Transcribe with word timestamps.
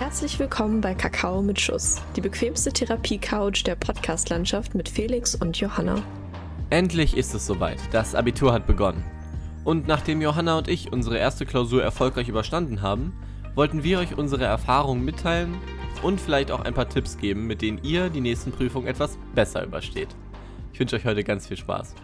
Herzlich 0.00 0.38
willkommen 0.38 0.80
bei 0.80 0.94
Kakao 0.94 1.42
mit 1.42 1.60
Schuss, 1.60 2.00
die 2.16 2.22
bequemste 2.22 2.72
Therapie-Couch 2.72 3.66
der 3.66 3.74
Podcast-Landschaft 3.74 4.74
mit 4.74 4.88
Felix 4.88 5.34
und 5.34 5.60
Johanna. 5.60 6.02
Endlich 6.70 7.14
ist 7.14 7.34
es 7.34 7.46
soweit. 7.46 7.78
Das 7.92 8.14
Abitur 8.14 8.54
hat 8.54 8.66
begonnen. 8.66 9.04
Und 9.62 9.86
nachdem 9.86 10.22
Johanna 10.22 10.56
und 10.56 10.68
ich 10.68 10.90
unsere 10.90 11.18
erste 11.18 11.44
Klausur 11.44 11.82
erfolgreich 11.82 12.30
überstanden 12.30 12.80
haben, 12.80 13.12
wollten 13.54 13.84
wir 13.84 13.98
euch 13.98 14.16
unsere 14.16 14.44
Erfahrungen 14.44 15.04
mitteilen 15.04 15.58
und 16.02 16.18
vielleicht 16.18 16.50
auch 16.50 16.60
ein 16.60 16.72
paar 16.72 16.88
Tipps 16.88 17.18
geben, 17.18 17.46
mit 17.46 17.60
denen 17.60 17.84
ihr 17.84 18.08
die 18.08 18.22
nächsten 18.22 18.52
Prüfungen 18.52 18.86
etwas 18.86 19.18
besser 19.34 19.62
übersteht. 19.62 20.16
Ich 20.72 20.80
wünsche 20.80 20.96
euch 20.96 21.04
heute 21.04 21.24
ganz 21.24 21.46
viel 21.46 21.58
Spaß. 21.58 21.94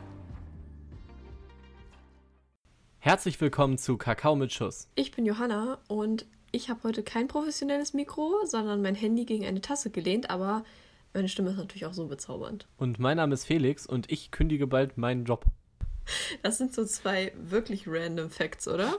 Herzlich 2.98 3.40
willkommen 3.40 3.78
zu 3.78 3.96
Kakao 3.96 4.36
mit 4.36 4.52
Schuss. 4.52 4.90
Ich 4.96 5.12
bin 5.12 5.24
Johanna 5.24 5.78
und 5.88 6.26
ich 6.52 6.68
habe 6.70 6.82
heute 6.84 7.02
kein 7.02 7.28
professionelles 7.28 7.94
Mikro, 7.94 8.34
sondern 8.44 8.82
mein 8.82 8.94
Handy 8.94 9.24
gegen 9.24 9.44
eine 9.44 9.60
Tasse 9.60 9.90
gelehnt, 9.90 10.30
aber 10.30 10.64
meine 11.14 11.28
Stimme 11.28 11.50
ist 11.50 11.56
natürlich 11.56 11.86
auch 11.86 11.94
so 11.94 12.06
bezaubernd. 12.06 12.66
Und 12.76 12.98
mein 12.98 13.16
Name 13.16 13.34
ist 13.34 13.44
Felix 13.44 13.86
und 13.86 14.10
ich 14.10 14.30
kündige 14.30 14.66
bald 14.66 14.98
meinen 14.98 15.24
Job. 15.24 15.44
Das 16.42 16.58
sind 16.58 16.72
so 16.72 16.84
zwei 16.84 17.32
wirklich 17.36 17.88
random 17.88 18.30
Facts, 18.30 18.68
oder? 18.68 18.98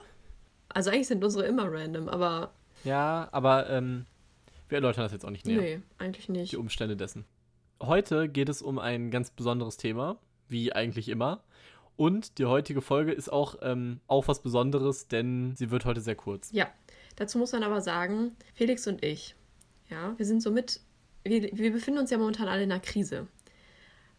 Also 0.70 0.89
eigentlich 0.89 1.07
sind 1.07 1.23
unsere 1.23 1.45
immer 1.45 1.71
random, 1.71 2.09
aber. 2.09 2.51
Ja, 2.83 3.29
aber 3.31 3.70
ähm, 3.70 4.05
wir 4.67 4.77
erläutern 4.77 5.03
das 5.03 5.13
jetzt 5.13 5.25
auch 5.25 5.29
nicht 5.29 5.45
näher. 5.45 5.61
Nee, 5.61 5.79
eigentlich 5.98 6.27
nicht. 6.27 6.51
Die 6.51 6.57
Umstände 6.57 6.98
dessen. 6.98 7.25
Heute 7.81 8.27
geht 8.27 8.49
es 8.49 8.61
um 8.61 8.79
ein 8.79 9.11
ganz 9.11 9.31
besonderes 9.31 9.77
Thema, 9.77 10.17
wie 10.49 10.73
eigentlich 10.73 11.09
immer. 11.09 11.43
Und 11.95 12.37
die 12.37 12.45
heutige 12.45 12.81
Folge 12.81 13.11
ist 13.11 13.29
auch, 13.31 13.55
ähm, 13.61 14.01
auch 14.07 14.27
was 14.27 14.41
Besonderes, 14.41 15.07
denn 15.07 15.55
sie 15.55 15.71
wird 15.71 15.85
heute 15.85 16.01
sehr 16.01 16.15
kurz. 16.15 16.51
Ja, 16.51 16.67
dazu 17.18 17.37
muss 17.37 17.51
man 17.51 17.63
aber 17.63 17.82
sagen, 17.82 18.35
Felix 18.54 18.87
und 18.87 19.04
ich, 19.04 19.35
ja, 19.90 20.18
wir 20.18 20.26
sind 20.26 20.41
somit, 20.41 20.79
wir, 21.23 21.43
wir 21.51 21.71
befinden 21.73 21.99
uns 21.99 22.10
ja 22.10 22.18
momentan 22.18 22.48
alle 22.48 22.63
in 22.63 22.71
einer 22.71 22.79
Krise. 22.79 23.27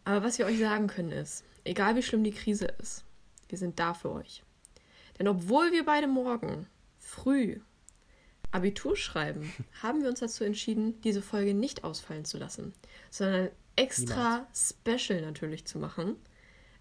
Aber 0.05 0.23
was 0.23 0.39
wir 0.39 0.47
euch 0.47 0.59
sagen 0.59 0.87
können 0.87 1.13
ist, 1.13 1.45
egal 1.65 1.97
wie 1.97 2.03
schlimm 2.03 2.25
die 2.25 2.33
Krise 2.33 2.67
ist, 2.81 3.05
wir 3.49 3.59
sind 3.59 3.79
da 3.79 3.95
für 3.95 4.13
euch. 4.13 4.43
Denn 5.19 5.29
obwohl 5.29 5.73
wir 5.73 5.85
beide 5.85 6.07
morgen 6.07 6.67
früh 6.99 7.61
Abitur 8.51 8.97
schreiben, 8.97 9.53
haben 9.83 10.03
wir 10.03 10.09
uns 10.09 10.21
dazu 10.21 10.45
entschieden, 10.45 11.01
diese 11.03 11.23
Folge 11.23 11.55
nicht 11.55 11.85
ausfallen 11.85 12.25
zu 12.25 12.39
lassen, 12.39 12.75
sondern 13.11 13.51
extra 13.77 14.39
Niemals. 14.39 14.75
Special 14.81 15.21
natürlich 15.23 15.67
zu 15.67 15.79
machen. 15.79 16.17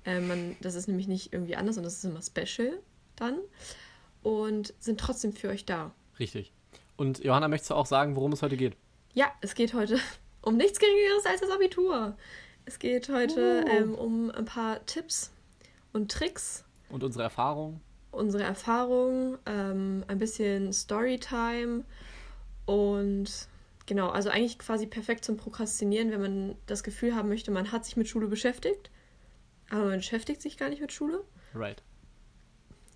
Äh, 0.06 0.22
man, 0.22 0.56
das 0.62 0.76
ist 0.76 0.88
nämlich 0.88 1.08
nicht 1.08 1.34
irgendwie 1.34 1.56
anders, 1.56 1.76
sondern 1.76 1.92
das 1.92 1.98
ist 1.98 2.06
immer 2.06 2.22
Special 2.22 2.80
dann. 3.16 3.40
Und 4.24 4.74
sind 4.80 5.00
trotzdem 5.00 5.34
für 5.34 5.50
euch 5.50 5.66
da. 5.66 5.94
Richtig. 6.20 6.52
Und 6.96 7.24
Johanna, 7.24 7.48
möchtest 7.48 7.72
du 7.72 7.76
auch 7.76 7.86
sagen, 7.86 8.16
worum 8.16 8.34
es 8.34 8.42
heute 8.42 8.58
geht? 8.58 8.76
Ja, 9.14 9.32
es 9.42 9.56
geht 9.56 9.74
heute 9.74 10.00
um 10.42 10.58
nichts 10.58 10.80
Geringeres 10.80 11.26
als 11.26 11.42
das 11.42 11.50
Abitur. 11.50 12.18
Es 12.66 12.80
geht 12.80 13.10
heute 13.10 13.64
uh. 13.66 13.70
ähm, 13.70 13.96
um 13.96 14.32
ein 14.32 14.46
paar 14.46 14.86
Tipps 14.86 15.32
und 15.94 16.12
Tricks. 16.12 16.66
Und 16.90 17.04
unsere 17.04 17.24
Erfahrungen 17.24 17.82
unsere 18.18 18.44
Erfahrungen, 18.44 19.38
ähm, 19.46 20.04
ein 20.08 20.18
bisschen 20.18 20.74
Storytime 20.74 21.84
und 22.66 23.48
genau, 23.86 24.10
also 24.10 24.30
eigentlich 24.30 24.60
quasi 24.60 24.88
perfekt 24.88 25.24
zum 25.24 25.38
Prokrastinieren, 25.38 26.12
wenn 26.12 26.22
man 26.22 26.56
das 26.66 26.84
Gefühl 26.84 27.16
haben 27.16 27.30
möchte, 27.30 27.52
man 27.52 27.72
hat 27.72 27.86
sich 27.86 27.96
mit 27.96 28.08
Schule 28.08 28.28
beschäftigt, 28.28 28.90
aber 29.70 29.86
man 29.86 29.98
beschäftigt 29.98 30.42
sich 30.42 30.58
gar 30.58 30.70
nicht 30.70 30.82
mit 30.82 30.92
Schule. 30.92 31.24
Right. 31.54 31.82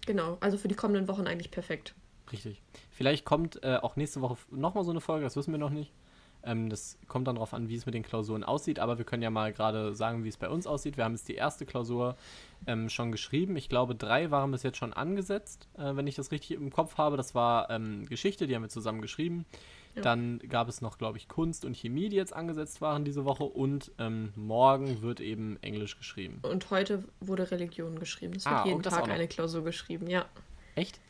Genau, 0.05 0.37
also 0.39 0.57
für 0.57 0.67
die 0.67 0.75
kommenden 0.75 1.07
Wochen 1.07 1.27
eigentlich 1.27 1.51
perfekt. 1.51 1.93
Richtig. 2.31 2.61
Vielleicht 2.91 3.25
kommt 3.25 3.63
äh, 3.63 3.77
auch 3.77 3.95
nächste 3.95 4.21
Woche 4.21 4.37
nochmal 4.51 4.83
so 4.83 4.91
eine 4.91 5.01
Folge, 5.01 5.25
das 5.25 5.35
wissen 5.35 5.51
wir 5.51 5.59
noch 5.59 5.69
nicht. 5.69 5.91
Ähm, 6.43 6.69
das 6.69 6.97
kommt 7.07 7.27
dann 7.27 7.35
darauf 7.35 7.53
an, 7.53 7.69
wie 7.69 7.75
es 7.75 7.85
mit 7.85 7.93
den 7.93 8.03
Klausuren 8.03 8.43
aussieht, 8.43 8.79
aber 8.79 8.97
wir 8.97 9.05
können 9.05 9.21
ja 9.21 9.29
mal 9.29 9.53
gerade 9.53 9.93
sagen, 9.93 10.23
wie 10.23 10.29
es 10.29 10.37
bei 10.37 10.49
uns 10.49 10.65
aussieht. 10.65 10.97
Wir 10.97 11.03
haben 11.03 11.13
jetzt 11.13 11.27
die 11.27 11.35
erste 11.35 11.65
Klausur 11.65 12.15
ähm, 12.65 12.89
schon 12.89 13.11
geschrieben. 13.11 13.55
Ich 13.57 13.69
glaube, 13.69 13.95
drei 13.95 14.31
waren 14.31 14.51
bis 14.51 14.63
jetzt 14.63 14.77
schon 14.77 14.93
angesetzt, 14.93 15.67
äh, 15.77 15.95
wenn 15.95 16.07
ich 16.07 16.15
das 16.15 16.31
richtig 16.31 16.51
im 16.51 16.71
Kopf 16.71 16.97
habe. 16.97 17.17
Das 17.17 17.35
war 17.35 17.69
ähm, 17.69 18.05
Geschichte, 18.07 18.47
die 18.47 18.55
haben 18.55 18.63
wir 18.63 18.69
zusammen 18.69 19.01
geschrieben. 19.01 19.45
Ja. 19.95 20.01
Dann 20.03 20.39
gab 20.39 20.69
es 20.69 20.81
noch, 20.81 20.97
glaube 20.97 21.17
ich, 21.17 21.27
Kunst 21.27 21.65
und 21.65 21.75
Chemie, 21.75 22.07
die 22.09 22.15
jetzt 22.15 22.33
angesetzt 22.33 22.81
waren 22.81 23.03
diese 23.03 23.25
Woche. 23.25 23.43
Und 23.43 23.91
ähm, 23.99 24.31
morgen 24.35 25.01
wird 25.01 25.19
eben 25.19 25.61
Englisch 25.61 25.97
geschrieben. 25.97 26.39
Und 26.43 26.71
heute 26.71 27.03
wurde 27.19 27.51
Religion 27.51 27.99
geschrieben. 27.99 28.35
Es 28.37 28.45
wird 28.45 28.55
ah, 28.55 28.65
jeden 28.65 28.81
Tag 28.81 29.09
eine 29.09 29.27
Klausur 29.27 29.63
geschrieben, 29.63 30.07
ja. 30.07 30.25
Echt? 30.75 31.01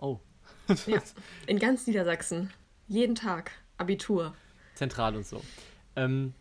Oh. 0.00 0.18
ja. 0.86 1.02
In 1.46 1.58
ganz 1.58 1.86
Niedersachsen. 1.86 2.50
Jeden 2.88 3.14
Tag. 3.14 3.52
Abitur. 3.76 4.34
Zentral 4.74 5.14
und 5.14 5.26
so. 5.26 5.42
Ähm, 5.94 6.34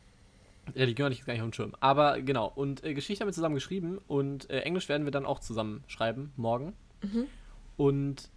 Religion 0.75 1.05
hatte 1.05 1.13
ich 1.13 1.19
jetzt 1.19 1.27
gar 1.27 1.33
nicht 1.33 1.41
auf 1.41 1.49
dem 1.49 1.53
Schirm. 1.53 1.75
Aber 1.79 2.21
genau, 2.21 2.47
und 2.47 2.83
äh, 2.83 2.93
Geschichte 2.93 3.21
haben 3.21 3.29
wir 3.29 3.33
zusammen 3.33 3.55
geschrieben 3.55 3.99
und 4.07 4.49
äh, 4.49 4.61
Englisch 4.61 4.89
werden 4.89 5.05
wir 5.05 5.11
dann 5.11 5.25
auch 5.25 5.39
zusammen 5.39 5.83
schreiben, 5.87 6.31
morgen. 6.35 6.73
Mhm. 7.01 7.25
Und 7.77 8.29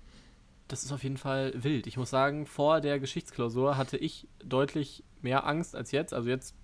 das 0.69 0.85
ist 0.85 0.93
auf 0.93 1.03
jeden 1.03 1.19
Fall 1.19 1.53
wild. 1.55 1.87
Ich 1.87 1.97
muss 1.97 2.11
sagen, 2.11 2.47
vor 2.47 2.81
der 2.81 2.99
Geschichtsklausur 2.99 3.77
hatte 3.77 3.97
ich 3.97 4.27
deutlich 4.43 5.05
mehr 5.21 5.47
Angst 5.47 5.77
als 5.77 5.93
jetzt. 5.93 6.15
Also 6.15 6.29
jetzt, 6.29 6.57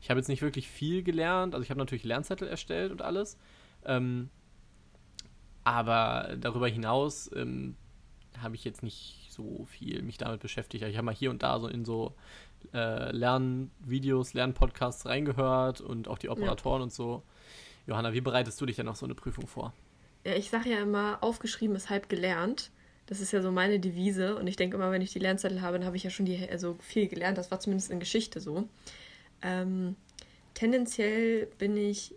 ich 0.00 0.10
habe 0.10 0.18
jetzt 0.18 0.28
nicht 0.28 0.42
wirklich 0.42 0.68
viel 0.68 1.02
gelernt. 1.02 1.54
Also 1.54 1.62
ich 1.62 1.70
habe 1.70 1.78
natürlich 1.78 2.04
Lernzettel 2.04 2.48
erstellt 2.48 2.92
und 2.92 3.02
alles. 3.02 3.36
Ähm, 3.84 4.30
aber 5.64 6.36
darüber 6.40 6.68
hinaus 6.68 7.30
ähm, 7.34 7.76
habe 8.40 8.54
ich 8.54 8.64
jetzt 8.64 8.82
nicht 8.82 9.28
so 9.30 9.66
viel 9.68 10.02
mich 10.02 10.18
damit 10.18 10.40
beschäftigt. 10.40 10.84
Ich 10.84 10.96
habe 10.96 11.04
mal 11.04 11.14
hier 11.14 11.30
und 11.30 11.42
da 11.42 11.58
so 11.58 11.68
in 11.68 11.84
so 11.84 12.14
äh, 12.72 13.10
Lernvideos, 13.12 14.34
Lernpodcasts 14.34 15.06
reingehört 15.06 15.80
und 15.80 16.08
auch 16.08 16.18
die 16.18 16.28
Operatoren 16.28 16.80
ja. 16.80 16.84
und 16.84 16.92
so. 16.92 17.22
Johanna, 17.86 18.12
wie 18.12 18.20
bereitest 18.20 18.60
du 18.60 18.66
dich 18.66 18.76
denn 18.76 18.88
auf 18.88 18.96
so 18.96 19.06
eine 19.06 19.14
Prüfung 19.14 19.46
vor? 19.46 19.72
Ja, 20.24 20.34
ich 20.34 20.50
sage 20.50 20.70
ja 20.70 20.80
immer, 20.80 21.18
aufgeschrieben 21.20 21.74
ist 21.74 21.90
halb 21.90 22.08
gelernt. 22.08 22.70
Das 23.06 23.20
ist 23.20 23.32
ja 23.32 23.42
so 23.42 23.50
meine 23.50 23.80
Devise. 23.80 24.36
Und 24.36 24.46
ich 24.46 24.56
denke 24.56 24.76
immer, 24.76 24.90
wenn 24.92 25.02
ich 25.02 25.12
die 25.12 25.18
Lernzettel 25.18 25.60
habe, 25.60 25.78
dann 25.78 25.86
habe 25.86 25.96
ich 25.96 26.04
ja 26.04 26.10
schon 26.10 26.26
die, 26.26 26.48
also 26.48 26.76
viel 26.80 27.08
gelernt. 27.08 27.38
Das 27.38 27.50
war 27.50 27.58
zumindest 27.58 27.90
in 27.90 27.98
Geschichte 27.98 28.40
so. 28.40 28.68
Ähm, 29.42 29.96
tendenziell 30.54 31.46
bin 31.58 31.76
ich 31.76 32.14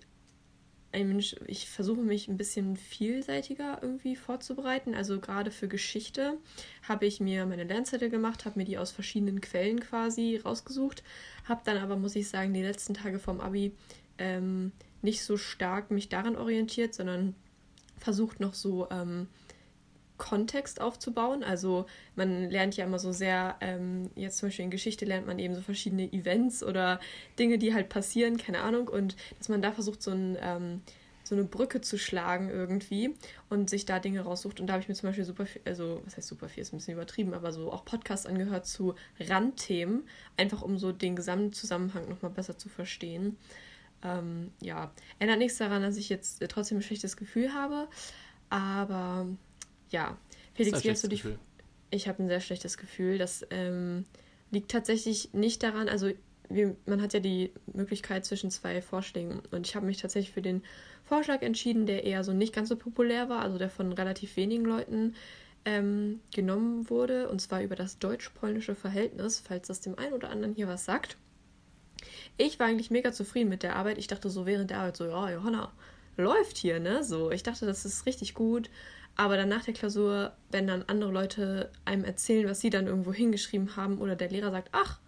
ein 0.95 1.09
Mensch, 1.09 1.35
ich 1.45 1.69
versuche 1.69 2.01
mich 2.01 2.27
ein 2.27 2.37
bisschen 2.37 2.77
vielseitiger 2.77 3.79
irgendwie 3.81 4.15
vorzubereiten. 4.15 4.95
Also 4.95 5.19
gerade 5.19 5.51
für 5.51 5.67
Geschichte 5.67 6.37
habe 6.87 7.05
ich 7.05 7.19
mir 7.19 7.45
meine 7.45 7.65
Lernzettel 7.65 8.09
gemacht, 8.09 8.45
habe 8.45 8.59
mir 8.59 8.65
die 8.65 8.77
aus 8.77 8.91
verschiedenen 8.91 9.41
Quellen 9.41 9.81
quasi 9.81 10.37
rausgesucht, 10.37 11.03
habe 11.43 11.61
dann 11.65 11.77
aber, 11.77 11.97
muss 11.97 12.15
ich 12.15 12.29
sagen, 12.29 12.53
die 12.53 12.61
letzten 12.61 12.93
Tage 12.93 13.19
vom 13.19 13.41
Abi 13.41 13.73
ähm, 14.17 14.71
nicht 15.01 15.21
so 15.23 15.35
stark 15.35 15.91
mich 15.91 16.07
daran 16.07 16.37
orientiert, 16.37 16.93
sondern 16.93 17.35
versucht 17.97 18.39
noch 18.39 18.53
so 18.53 18.87
ähm, 18.89 19.27
Kontext 20.17 20.81
aufzubauen. 20.81 21.43
Also 21.43 21.85
man 22.15 22.49
lernt 22.49 22.77
ja 22.77 22.85
immer 22.85 22.99
so 22.99 23.11
sehr, 23.11 23.55
ähm, 23.61 24.09
jetzt 24.15 24.37
zum 24.37 24.47
Beispiel 24.47 24.65
in 24.65 24.71
Geschichte 24.71 25.05
lernt 25.05 25.27
man 25.27 25.39
eben 25.39 25.55
so 25.55 25.61
verschiedene 25.61 26.11
Events 26.11 26.63
oder 26.63 26.99
Dinge, 27.37 27.57
die 27.57 27.73
halt 27.73 27.89
passieren, 27.89 28.37
keine 28.37 28.61
Ahnung, 28.61 28.87
und 28.87 29.15
dass 29.37 29.49
man 29.49 29.61
da 29.61 29.71
versucht, 29.71 30.01
so, 30.01 30.11
ein, 30.11 30.37
ähm, 30.41 30.81
so 31.23 31.35
eine 31.35 31.43
Brücke 31.43 31.81
zu 31.81 31.97
schlagen 31.97 32.49
irgendwie 32.49 33.15
und 33.49 33.69
sich 33.69 33.85
da 33.85 33.99
Dinge 33.99 34.21
raussucht. 34.21 34.59
Und 34.59 34.67
da 34.67 34.73
habe 34.73 34.81
ich 34.81 34.87
mir 34.87 34.95
zum 34.95 35.09
Beispiel 35.09 35.25
super 35.25 35.45
viel, 35.45 35.61
also 35.65 36.01
was 36.05 36.17
heißt 36.17 36.27
super 36.27 36.47
viel, 36.47 36.61
ist 36.61 36.73
ein 36.73 36.77
bisschen 36.77 36.93
übertrieben, 36.93 37.33
aber 37.33 37.51
so 37.51 37.71
auch 37.71 37.83
Podcasts 37.83 38.25
angehört 38.25 38.65
zu 38.65 38.95
Randthemen, 39.19 40.03
einfach 40.37 40.61
um 40.61 40.77
so 40.77 40.91
den 40.91 41.15
Gesamtzusammenhang 41.15 42.07
nochmal 42.09 42.31
besser 42.31 42.57
zu 42.57 42.69
verstehen. 42.69 43.37
Ähm, 44.03 44.51
ja, 44.61 44.91
ändert 45.19 45.39
nichts 45.39 45.57
daran, 45.57 45.81
dass 45.81 45.97
ich 45.97 46.09
jetzt 46.09 46.45
trotzdem 46.49 46.77
ein 46.77 46.83
schlechtes 46.83 47.17
Gefühl 47.17 47.53
habe, 47.53 47.87
aber 48.49 49.27
ja, 49.95 50.17
Felix, 50.53 50.83
wie 50.83 50.91
hast 50.91 51.03
du 51.05 51.07
dich. 51.07 51.23
Gefühl? 51.23 51.39
Ich 51.89 52.09
habe 52.09 52.21
ein 52.21 52.27
sehr 52.27 52.41
schlechtes 52.41 52.77
Gefühl. 52.77 53.17
Das 53.17 53.47
ähm, 53.49 54.05
liegt 54.51 54.69
tatsächlich 54.69 55.33
nicht 55.33 55.63
daran, 55.63 55.87
also 55.87 56.11
wie, 56.49 56.75
man 56.85 57.01
hat 57.01 57.13
ja 57.13 57.21
die 57.21 57.53
Möglichkeit 57.73 58.25
zwischen 58.25 58.51
zwei 58.51 58.81
Vorschlägen 58.81 59.41
und 59.51 59.65
ich 59.65 59.75
habe 59.75 59.85
mich 59.85 59.97
tatsächlich 59.97 60.33
für 60.33 60.41
den 60.41 60.63
Vorschlag 61.05 61.41
entschieden, 61.41 61.85
der 61.85 62.03
eher 62.03 62.23
so 62.23 62.33
nicht 62.33 62.53
ganz 62.53 62.69
so 62.69 62.75
populär 62.75 63.29
war, 63.29 63.41
also 63.41 63.57
der 63.57 63.69
von 63.69 63.93
relativ 63.93 64.35
wenigen 64.35 64.65
Leuten 64.65 65.15
ähm, 65.63 66.19
genommen 66.33 66.89
wurde, 66.89 67.29
und 67.29 67.41
zwar 67.41 67.61
über 67.61 67.75
das 67.75 67.97
deutsch-polnische 67.99 68.75
Verhältnis, 68.75 69.39
falls 69.39 69.67
das 69.67 69.81
dem 69.81 69.97
einen 69.97 70.13
oder 70.13 70.29
anderen 70.29 70.53
hier 70.53 70.67
was 70.67 70.85
sagt. 70.85 71.17
Ich 72.37 72.59
war 72.59 72.67
eigentlich 72.67 72.91
mega 72.91 73.13
zufrieden 73.13 73.49
mit 73.49 73.63
der 73.63 73.75
Arbeit. 73.75 73.97
Ich 73.97 74.07
dachte 74.07 74.29
so 74.29 74.45
während 74.45 74.69
der 74.69 74.79
Arbeit 74.79 74.97
so, 74.97 75.05
ja, 75.05 75.31
Johanna, 75.31 75.71
läuft 76.17 76.57
hier, 76.57 76.79
ne? 76.79 77.03
So, 77.03 77.31
ich 77.31 77.43
dachte, 77.43 77.65
das 77.65 77.85
ist 77.85 78.05
richtig 78.05 78.33
gut. 78.33 78.69
Aber 79.15 79.37
dann 79.37 79.49
nach 79.49 79.63
der 79.63 79.73
Klausur, 79.73 80.33
wenn 80.51 80.67
dann 80.67 80.83
andere 80.87 81.11
Leute 81.11 81.71
einem 81.85 82.03
erzählen, 82.03 82.49
was 82.49 82.59
sie 82.59 82.69
dann 82.69 82.87
irgendwo 82.87 83.13
hingeschrieben 83.13 83.75
haben, 83.75 83.99
oder 83.99 84.15
der 84.15 84.29
Lehrer 84.29 84.51
sagt, 84.51 84.69
ach, 84.73 84.99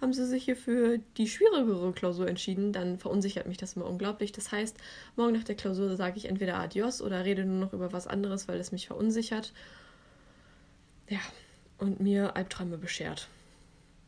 haben 0.00 0.12
sie 0.12 0.26
sich 0.26 0.44
hier 0.44 0.56
für 0.56 0.98
die 1.16 1.26
schwierigere 1.26 1.92
Klausur 1.92 2.28
entschieden, 2.28 2.72
dann 2.72 2.98
verunsichert 2.98 3.46
mich 3.46 3.56
das 3.56 3.74
immer 3.74 3.86
unglaublich. 3.86 4.30
Das 4.32 4.52
heißt, 4.52 4.76
morgen 5.16 5.32
nach 5.32 5.44
der 5.44 5.54
Klausur 5.54 5.96
sage 5.96 6.18
ich 6.18 6.26
entweder 6.26 6.58
Adios 6.58 7.00
oder 7.00 7.24
rede 7.24 7.44
nur 7.44 7.58
noch 7.58 7.72
über 7.72 7.92
was 7.92 8.06
anderes, 8.06 8.46
weil 8.46 8.60
es 8.60 8.72
mich 8.72 8.86
verunsichert. 8.86 9.54
Ja, 11.08 11.20
und 11.78 12.00
mir 12.00 12.36
Albträume 12.36 12.76
beschert. 12.76 13.28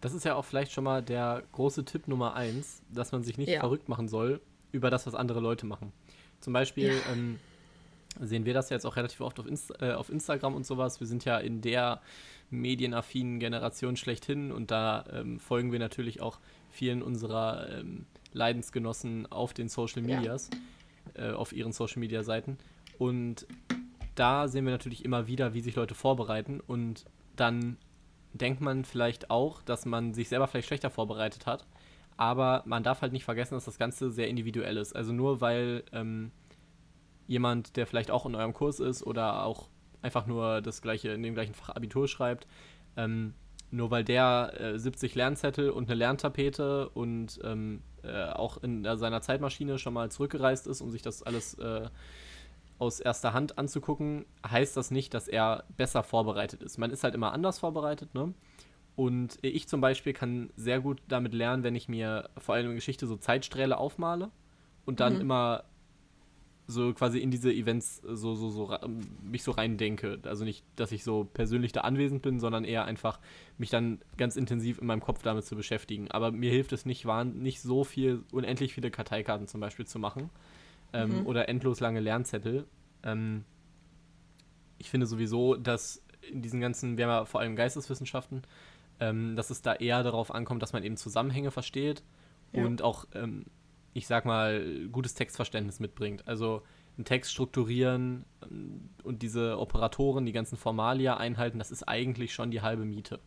Das 0.01 0.13
ist 0.13 0.25
ja 0.25 0.35
auch 0.35 0.45
vielleicht 0.45 0.73
schon 0.73 0.85
mal 0.85 1.03
der 1.03 1.43
große 1.53 1.85
Tipp 1.85 2.07
Nummer 2.07 2.35
eins, 2.35 2.83
dass 2.91 3.13
man 3.13 3.23
sich 3.25 3.39
nicht 3.39 3.49
ja. 3.49 3.61
verrückt 3.61 3.89
machen 3.89 4.09
soll 4.09 4.41
über 4.73 4.91
das, 4.91 5.07
was 5.07 5.15
andere 5.15 5.41
Leute 5.41 5.65
machen. 5.65 5.93
Zum 6.41 6.53
Beispiel 6.53 6.89
ja. 6.89 7.13
ähm, 7.13 7.41
sehen 8.21 8.45
wir 8.45 8.55
das 8.55 8.71
jetzt 8.71 8.87
auch 8.87 8.97
relativ 8.97 9.21
oft 9.21 9.39
auf, 9.41 9.47
Inst 9.47 9.73
äh, 9.81 9.93
auf 9.93 10.11
Instagram 10.11 10.55
und 10.55 10.67
sowas. 10.67 11.01
Wir 11.01 11.07
sind 11.07 11.25
ja 11.25 11.39
in 11.39 11.61
der 11.61 12.01
medienaffinen 12.51 13.39
Generation 13.41 13.97
schlechthin 13.97 14.53
und 14.53 14.71
da 14.71 15.05
ähm, 15.13 15.39
folgen 15.39 15.73
wir 15.73 15.79
natürlich 15.79 16.21
auch 16.21 16.39
vielen 16.71 17.03
unserer 17.03 17.69
ähm, 17.79 18.07
Leidensgenossen 18.33 19.31
auf 19.31 19.55
den 19.55 19.69
Social 19.69 20.03
Medias, 20.03 20.51
ja. 21.17 21.31
äh, 21.31 21.33
auf 21.33 21.53
ihren 21.53 21.73
Social 21.73 22.01
Media 22.01 22.23
Seiten. 22.23 22.59
Und 22.99 23.47
da 24.15 24.49
sehen 24.49 24.65
wir 24.65 24.73
natürlich 24.73 25.05
immer 25.05 25.27
wieder, 25.27 25.55
wie 25.55 25.61
sich 25.61 25.77
Leute 25.77 25.95
vorbereiten 25.95 26.61
und 26.61 27.05
dann 27.37 27.77
denkt 28.33 28.61
man 28.61 28.85
vielleicht 28.85 29.31
auch, 29.31 29.63
dass 29.63 29.87
man 29.87 30.15
sich 30.15 30.29
selber 30.29 30.49
vielleicht 30.49 30.69
schlechter 30.69 30.91
vorbereitet 30.91 31.47
hat. 31.47 31.67
Aber 32.17 32.63
man 32.67 32.83
darf 32.83 33.01
halt 33.01 33.13
nicht 33.13 33.25
vergessen, 33.25 33.55
dass 33.55 33.65
das 33.65 33.79
Ganze 33.79 34.11
sehr 34.11 34.29
individuell 34.29 34.77
ist. 34.77 34.95
Also 34.95 35.13
nur 35.13 35.41
weil 35.41 35.85
ähm, 35.93 36.33
jemand, 37.29 37.77
der 37.77 37.87
vielleicht 37.87 38.11
auch 38.11 38.27
in 38.27 38.35
eurem 38.35 38.55
Kurs 38.55 38.81
ist 38.81 39.07
oder 39.07 39.45
auch 39.45 39.69
einfach 40.03 40.27
nur 40.27 40.61
das 40.61 40.83
gleiche 40.83 41.11
in 41.11 41.23
dem 41.23 41.35
gleichen 41.35 41.55
Fach 41.55 41.69
Abitur 41.69 42.09
schreibt, 42.09 42.47
ähm, 42.97 43.35
nur 43.71 43.91
weil 43.91 44.03
der 44.03 44.53
äh, 44.59 44.79
70 44.79 45.15
Lernzettel 45.15 45.71
und 45.71 45.89
eine 45.89 45.95
Lerntapete 45.95 46.89
und 46.89 47.39
ähm, 47.45 47.83
äh, 48.03 48.31
auch 48.31 48.57
in 48.63 48.85
äh, 48.85 48.97
seiner 48.97 49.21
Zeitmaschine 49.21 49.79
schon 49.79 49.93
mal 49.93 50.11
zurückgereist 50.11 50.67
ist, 50.67 50.81
um 50.81 50.91
sich 50.91 51.03
das 51.03 51.23
alles 51.23 51.55
äh, 51.55 51.89
aus 52.79 53.01
erster 53.01 53.33
Hand 53.35 53.59
anzugucken, 53.59 54.25
heißt 54.49 54.77
das 54.77 54.91
nicht, 54.91 55.13
dass 55.13 55.29
er 55.29 55.65
besser 55.77 56.03
vorbereitet 56.03 56.63
ist. 56.63 56.79
Man 56.79 56.91
ist 56.91 57.05
halt 57.05 57.15
immer 57.15 57.33
anders 57.33 57.59
vorbereitet, 57.59 58.15
ne? 58.15 58.33
Und 58.95 59.39
ich 59.43 59.69
zum 59.69 59.81
Beispiel 59.81 60.13
kann 60.13 60.51
sehr 60.57 60.81
gut 60.81 61.01
damit 61.07 61.33
lernen, 61.33 61.63
wenn 61.63 61.77
ich 61.77 61.89
mir 61.89 62.31
vor 62.37 62.57
allem 62.57 62.71
in 62.71 62.75
Geschichte 62.75 63.07
so 63.07 63.17
Zeitsträhle 63.17 63.79
aufmale 63.79 64.31
und 64.87 64.99
dann 64.99 65.15
mhm. 65.15 65.21
immer 65.21 65.65
so 66.71 66.93
quasi 66.93 67.19
in 67.19 67.31
diese 67.31 67.51
Events 67.51 68.03
so, 68.05 68.35
so, 68.35 68.51
so 68.51 68.79
mich 69.23 69.43
so 69.43 69.53
reindenke. 69.53 70.19
Also 70.25 70.45
nicht, 70.45 70.65
dass 70.77 70.93
ich 70.93 71.03
so 71.03 71.25
persönlich 71.25 71.73
da 71.73 71.81
anwesend 71.81 72.21
bin, 72.21 72.39
sondern 72.39 72.65
eher 72.65 72.85
einfach 72.85 73.21
mich 73.57 73.71
dann 73.71 74.01
ganz 74.19 74.37
intensiv 74.37 74.79
in 74.79 74.87
meinem 74.87 75.01
Kopf 75.01 75.23
damit 75.23 75.47
zu 75.47 75.57
beschäftigen. 75.57 76.11
Aber 76.11 76.31
mir 76.31 76.51
hilft 76.51 76.75
es 76.75 76.85
nicht, 76.85 77.07
waren 77.07 77.39
nicht 77.39 77.63
so 77.63 77.85
viel, 77.85 78.23
unendlich 78.33 78.75
viele 78.75 78.91
Karteikarten 78.91 79.49
zum 79.49 79.63
Beispiel 79.63 79.87
zu 79.87 79.99
machen. 79.99 80.29
Ähm, 80.93 81.21
mhm. 81.21 81.27
Oder 81.27 81.49
endlos 81.49 81.81
lange 81.81 82.01
Lernzettel. 82.01 82.67
Ähm, 83.03 83.45
ich 84.77 84.91
finde 84.91 85.07
sowieso, 85.07 85.55
dass 85.55 86.05
in 86.31 86.43
diesen 86.43 86.61
ganzen, 86.61 86.99
wir 86.99 87.07
haben 87.07 87.13
ja 87.13 87.25
vor 87.25 87.41
allem 87.41 87.57
Geisteswissenschaften, 87.57 88.43
ähm, 89.01 89.37
dass 89.37 89.49
es 89.49 89.63
da 89.63 89.75
eher 89.75 90.03
darauf 90.03 90.35
ankommt, 90.35 90.63
dass 90.63 90.75
man 90.75 90.83
eben 90.83 90.99
Zusammenhänge 90.99 91.51
versteht 91.51 92.03
ja. 92.53 92.63
und 92.63 92.83
auch 92.83 93.07
ähm, 93.15 93.47
ich 93.93 94.07
sag 94.07 94.25
mal, 94.25 94.89
gutes 94.91 95.15
Textverständnis 95.15 95.81
mitbringt. 95.81 96.27
Also 96.29 96.63
einen 96.97 97.05
Text 97.05 97.33
strukturieren 97.33 98.25
und 99.03 99.23
diese 99.23 99.59
Operatoren, 99.59 100.27
die 100.27 100.33
ganzen 100.33 100.57
Formalia 100.57 101.17
einhalten, 101.17 101.59
das 101.59 101.71
ist 101.71 101.85
eigentlich 101.85 102.35
schon 102.35 102.51
die 102.51 102.61
halbe 102.61 102.85
Miete, 102.85 103.21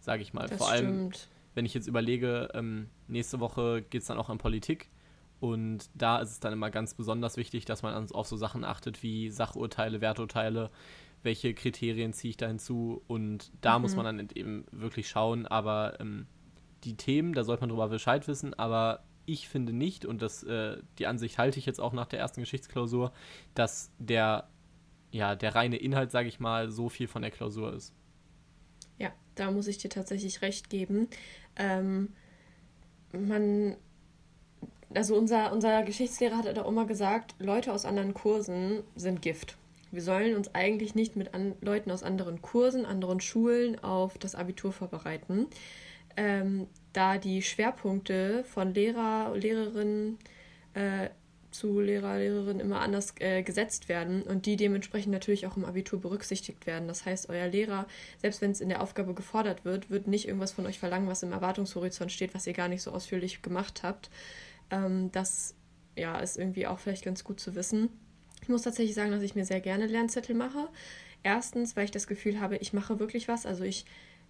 sage 0.00 0.22
ich 0.22 0.32
mal. 0.32 0.48
Das 0.48 0.58
Vor 0.58 0.70
allem, 0.70 1.12
stimmt. 1.12 1.28
wenn 1.54 1.66
ich 1.66 1.74
jetzt 1.74 1.86
überlege, 1.86 2.48
ähm, 2.54 2.88
nächste 3.08 3.40
Woche 3.40 3.82
geht 3.82 4.02
es 4.02 4.08
dann 4.08 4.18
auch 4.18 4.30
an 4.30 4.38
Politik. 4.38 4.90
Und 5.38 5.88
da 5.94 6.18
ist 6.18 6.30
es 6.30 6.40
dann 6.40 6.52
immer 6.52 6.70
ganz 6.70 6.94
besonders 6.94 7.36
wichtig, 7.38 7.64
dass 7.64 7.82
man 7.82 8.10
auf 8.10 8.26
so 8.26 8.36
Sachen 8.36 8.64
achtet 8.64 9.02
wie 9.02 9.30
Sachurteile, 9.30 10.02
Werturteile, 10.02 10.70
welche 11.22 11.54
Kriterien 11.54 12.12
ziehe 12.12 12.30
ich 12.30 12.36
da 12.36 12.46
hinzu. 12.46 13.02
Und 13.06 13.50
da 13.60 13.78
mhm. 13.78 13.82
muss 13.82 13.96
man 13.96 14.04
dann 14.04 14.28
eben 14.34 14.66
wirklich 14.70 15.08
schauen. 15.08 15.46
Aber 15.46 15.98
ähm, 15.98 16.26
die 16.84 16.96
Themen, 16.96 17.32
da 17.32 17.44
sollte 17.44 17.62
man 17.62 17.70
drüber 17.70 17.88
Bescheid 17.88 18.28
wissen, 18.28 18.52
aber 18.54 19.02
ich 19.32 19.48
finde 19.48 19.72
nicht, 19.72 20.04
und 20.04 20.22
das, 20.22 20.42
äh, 20.42 20.78
die 20.98 21.06
Ansicht 21.06 21.38
halte 21.38 21.58
ich 21.58 21.66
jetzt 21.66 21.80
auch 21.80 21.92
nach 21.92 22.06
der 22.06 22.18
ersten 22.18 22.40
Geschichtsklausur, 22.40 23.12
dass 23.54 23.90
der, 23.98 24.48
ja, 25.12 25.36
der 25.36 25.54
reine 25.54 25.76
Inhalt, 25.76 26.10
sage 26.10 26.28
ich 26.28 26.40
mal, 26.40 26.70
so 26.70 26.88
viel 26.88 27.06
von 27.06 27.22
der 27.22 27.30
Klausur 27.30 27.72
ist. 27.72 27.92
Ja, 28.98 29.12
da 29.34 29.50
muss 29.50 29.68
ich 29.68 29.78
dir 29.78 29.90
tatsächlich 29.90 30.42
recht 30.42 30.70
geben. 30.70 31.08
Ähm, 31.56 32.12
man, 33.12 33.76
also 34.94 35.16
unser, 35.16 35.52
unser 35.52 35.82
Geschichtslehrer 35.82 36.36
hat 36.38 36.58
auch 36.58 36.68
immer 36.68 36.86
gesagt, 36.86 37.34
Leute 37.38 37.72
aus 37.72 37.84
anderen 37.84 38.14
Kursen 38.14 38.82
sind 38.96 39.22
Gift. 39.22 39.56
Wir 39.92 40.02
sollen 40.02 40.36
uns 40.36 40.54
eigentlich 40.54 40.94
nicht 40.94 41.16
mit 41.16 41.34
an, 41.34 41.54
Leuten 41.60 41.90
aus 41.90 42.02
anderen 42.02 42.42
Kursen, 42.42 42.86
anderen 42.86 43.20
Schulen 43.20 43.78
auf 43.82 44.18
das 44.18 44.34
Abitur 44.34 44.72
vorbereiten. 44.72 45.46
Ähm, 46.16 46.66
da 46.92 47.18
die 47.18 47.42
Schwerpunkte 47.42 48.44
von 48.44 48.74
Lehrer, 48.74 49.34
Lehrerinnen 49.36 50.18
äh, 50.74 51.08
zu 51.50 51.80
Lehrer, 51.80 52.18
Lehrerinnen 52.18 52.60
immer 52.60 52.80
anders 52.80 53.14
äh, 53.18 53.42
gesetzt 53.42 53.88
werden 53.88 54.22
und 54.22 54.46
die 54.46 54.56
dementsprechend 54.56 55.12
natürlich 55.12 55.46
auch 55.46 55.56
im 55.56 55.64
Abitur 55.64 56.00
berücksichtigt 56.00 56.66
werden. 56.66 56.88
Das 56.88 57.04
heißt, 57.04 57.28
euer 57.28 57.48
Lehrer, 57.48 57.86
selbst 58.18 58.40
wenn 58.40 58.52
es 58.52 58.60
in 58.60 58.68
der 58.68 58.82
Aufgabe 58.82 59.14
gefordert 59.14 59.64
wird, 59.64 59.90
wird 59.90 60.06
nicht 60.06 60.26
irgendwas 60.26 60.52
von 60.52 60.66
euch 60.66 60.78
verlangen, 60.78 61.08
was 61.08 61.22
im 61.22 61.32
Erwartungshorizont 61.32 62.12
steht, 62.12 62.34
was 62.34 62.46
ihr 62.46 62.52
gar 62.52 62.68
nicht 62.68 62.82
so 62.82 62.92
ausführlich 62.92 63.42
gemacht 63.42 63.82
habt. 63.82 64.10
Ähm, 64.70 65.10
das 65.12 65.54
ja, 65.96 66.18
ist 66.18 66.38
irgendwie 66.38 66.66
auch 66.66 66.78
vielleicht 66.78 67.04
ganz 67.04 67.24
gut 67.24 67.40
zu 67.40 67.54
wissen. 67.54 67.90
Ich 68.42 68.48
muss 68.48 68.62
tatsächlich 68.62 68.94
sagen, 68.94 69.10
dass 69.10 69.22
ich 69.22 69.34
mir 69.34 69.44
sehr 69.44 69.60
gerne 69.60 69.86
Lernzettel 69.86 70.34
mache. 70.34 70.68
Erstens, 71.22 71.76
weil 71.76 71.84
ich 71.84 71.90
das 71.90 72.06
Gefühl 72.06 72.40
habe, 72.40 72.56
ich 72.56 72.72
mache 72.72 72.98
wirklich 72.98 73.28
was. 73.28 73.44
Also 73.44 73.64
ich 73.64 73.84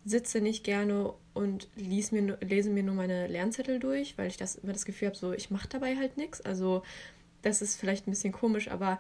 sitze 0.05 0.41
nicht 0.41 0.65
gerne 0.65 1.13
und 1.35 1.69
lies 1.77 2.13
mir, 2.13 2.39
lese 2.41 2.71
mir 2.71 2.83
nur 2.83 2.95
meine 2.95 3.27
Lernzettel 3.27 3.79
durch, 3.79 4.17
weil 4.17 4.29
ich 4.29 4.37
das 4.37 4.57
immer 4.57 4.73
das 4.73 4.85
Gefühl 4.85 5.09
habe, 5.09 5.17
so 5.17 5.33
ich 5.33 5.51
mache 5.51 5.69
dabei 5.69 5.97
halt 5.97 6.17
nichts. 6.17 6.41
Also 6.41 6.83
das 7.43 7.63
ist 7.63 7.77
vielleicht 7.79 8.07
ein 8.07 8.11
bisschen 8.11 8.33
komisch, 8.33 8.71
aber 8.71 8.99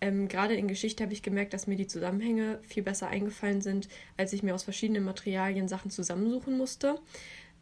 ähm, 0.00 0.28
gerade 0.28 0.54
in 0.54 0.68
Geschichte 0.68 1.02
habe 1.02 1.12
ich 1.12 1.22
gemerkt, 1.22 1.52
dass 1.52 1.66
mir 1.66 1.76
die 1.76 1.86
Zusammenhänge 1.86 2.58
viel 2.62 2.82
besser 2.82 3.08
eingefallen 3.08 3.60
sind, 3.60 3.88
als 4.16 4.32
ich 4.32 4.42
mir 4.42 4.54
aus 4.54 4.62
verschiedenen 4.62 5.04
Materialien 5.04 5.68
Sachen 5.68 5.90
zusammensuchen 5.90 6.56
musste. 6.56 6.98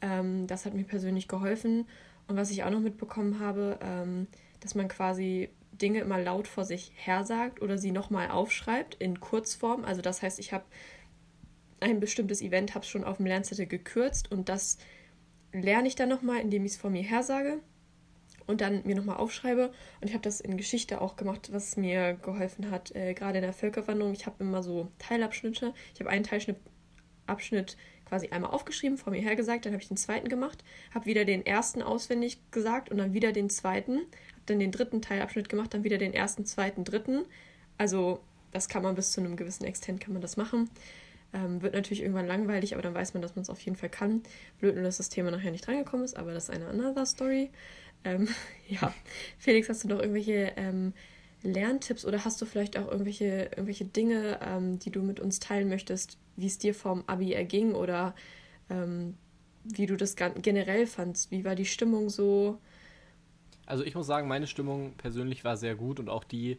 Ähm, 0.00 0.46
das 0.46 0.64
hat 0.64 0.74
mir 0.74 0.84
persönlich 0.84 1.28
geholfen. 1.28 1.86
Und 2.28 2.36
was 2.36 2.50
ich 2.50 2.62
auch 2.62 2.70
noch 2.70 2.80
mitbekommen 2.80 3.40
habe, 3.40 3.78
ähm, 3.82 4.28
dass 4.60 4.74
man 4.74 4.88
quasi 4.88 5.48
Dinge 5.72 6.00
immer 6.00 6.18
laut 6.18 6.46
vor 6.46 6.64
sich 6.64 6.92
her 6.94 7.24
sagt 7.24 7.62
oder 7.62 7.78
sie 7.78 7.90
nochmal 7.90 8.30
aufschreibt 8.30 8.94
in 8.96 9.20
Kurzform. 9.20 9.84
Also 9.84 10.02
das 10.02 10.22
heißt, 10.22 10.38
ich 10.38 10.52
habe 10.52 10.64
ein 11.80 12.00
bestimmtes 12.00 12.42
Event, 12.42 12.74
habe 12.74 12.84
schon 12.84 13.04
auf 13.04 13.18
dem 13.18 13.26
Lernzettel 13.26 13.66
gekürzt 13.66 14.30
und 14.30 14.48
das 14.48 14.78
lerne 15.52 15.88
ich 15.88 15.94
dann 15.94 16.08
nochmal, 16.08 16.40
indem 16.40 16.64
ich 16.64 16.72
es 16.72 16.78
vor 16.78 16.90
mir 16.90 17.02
her 17.02 17.22
sage 17.22 17.60
und 18.46 18.60
dann 18.60 18.82
mir 18.84 18.96
nochmal 18.96 19.18
aufschreibe. 19.18 19.70
Und 20.00 20.08
ich 20.08 20.14
habe 20.14 20.22
das 20.22 20.40
in 20.40 20.56
Geschichte 20.56 21.00
auch 21.00 21.16
gemacht, 21.16 21.52
was 21.52 21.76
mir 21.76 22.14
geholfen 22.14 22.70
hat, 22.70 22.94
äh, 22.94 23.14
gerade 23.14 23.38
in 23.38 23.42
der 23.42 23.52
Völkerwanderung. 23.52 24.12
Ich 24.12 24.26
habe 24.26 24.36
immer 24.40 24.62
so 24.62 24.90
Teilabschnitte. 24.98 25.74
Ich 25.94 26.00
habe 26.00 26.10
einen 26.10 26.24
Teilabschnitt 26.24 27.76
quasi 28.06 28.28
einmal 28.28 28.50
aufgeschrieben, 28.50 28.96
vor 28.96 29.12
mir 29.12 29.20
her 29.20 29.36
gesagt, 29.36 29.66
dann 29.66 29.74
habe 29.74 29.82
ich 29.82 29.88
den 29.88 29.98
zweiten 29.98 30.28
gemacht, 30.28 30.64
habe 30.94 31.04
wieder 31.04 31.26
den 31.26 31.44
ersten 31.44 31.82
auswendig 31.82 32.38
gesagt 32.50 32.90
und 32.90 32.96
dann 32.96 33.12
wieder 33.12 33.32
den 33.32 33.50
zweiten, 33.50 33.98
habe 33.98 34.46
dann 34.46 34.58
den 34.58 34.72
dritten 34.72 35.02
Teilabschnitt 35.02 35.50
gemacht, 35.50 35.74
dann 35.74 35.84
wieder 35.84 35.98
den 35.98 36.14
ersten, 36.14 36.46
zweiten, 36.46 36.84
dritten. 36.84 37.26
Also 37.76 38.20
das 38.50 38.68
kann 38.68 38.82
man 38.82 38.94
bis 38.94 39.12
zu 39.12 39.20
einem 39.20 39.36
gewissen 39.36 39.64
Extent 39.64 40.00
kann 40.00 40.14
man 40.14 40.22
das 40.22 40.38
machen. 40.38 40.70
Ähm, 41.34 41.60
wird 41.60 41.74
natürlich 41.74 42.00
irgendwann 42.00 42.26
langweilig, 42.26 42.72
aber 42.72 42.82
dann 42.82 42.94
weiß 42.94 43.12
man, 43.12 43.22
dass 43.22 43.36
man 43.36 43.42
es 43.42 43.50
auf 43.50 43.60
jeden 43.60 43.76
Fall 43.76 43.90
kann. 43.90 44.22
Blöd 44.58 44.74
nur, 44.74 44.84
dass 44.84 44.96
das 44.96 45.10
Thema 45.10 45.30
nachher 45.30 45.50
nicht 45.50 45.66
drangekommen 45.66 46.04
ist, 46.04 46.16
aber 46.16 46.32
das 46.32 46.44
ist 46.44 46.50
eine 46.50 46.66
andere 46.66 47.04
Story. 47.04 47.50
Ähm, 48.04 48.28
ja, 48.68 48.94
Felix, 49.38 49.68
hast 49.68 49.84
du 49.84 49.88
noch 49.88 49.98
irgendwelche 49.98 50.52
ähm, 50.56 50.94
Lerntipps 51.42 52.04
oder 52.04 52.24
hast 52.24 52.40
du 52.40 52.46
vielleicht 52.46 52.78
auch 52.78 52.90
irgendwelche, 52.90 53.50
irgendwelche 53.50 53.84
Dinge, 53.84 54.40
ähm, 54.42 54.78
die 54.78 54.90
du 54.90 55.02
mit 55.02 55.20
uns 55.20 55.38
teilen 55.38 55.68
möchtest, 55.68 56.18
wie 56.36 56.46
es 56.46 56.58
dir 56.58 56.74
vom 56.74 57.04
Abi 57.06 57.32
erging 57.32 57.74
oder 57.74 58.14
ähm, 58.70 59.14
wie 59.64 59.86
du 59.86 59.96
das 59.96 60.16
generell 60.16 60.86
fandst? 60.86 61.30
Wie 61.30 61.44
war 61.44 61.54
die 61.54 61.66
Stimmung 61.66 62.08
so? 62.08 62.58
Also 63.66 63.84
ich 63.84 63.94
muss 63.94 64.06
sagen, 64.06 64.28
meine 64.28 64.46
Stimmung 64.46 64.94
persönlich 64.96 65.44
war 65.44 65.56
sehr 65.56 65.74
gut 65.74 66.00
und 66.00 66.08
auch 66.08 66.24
die 66.24 66.58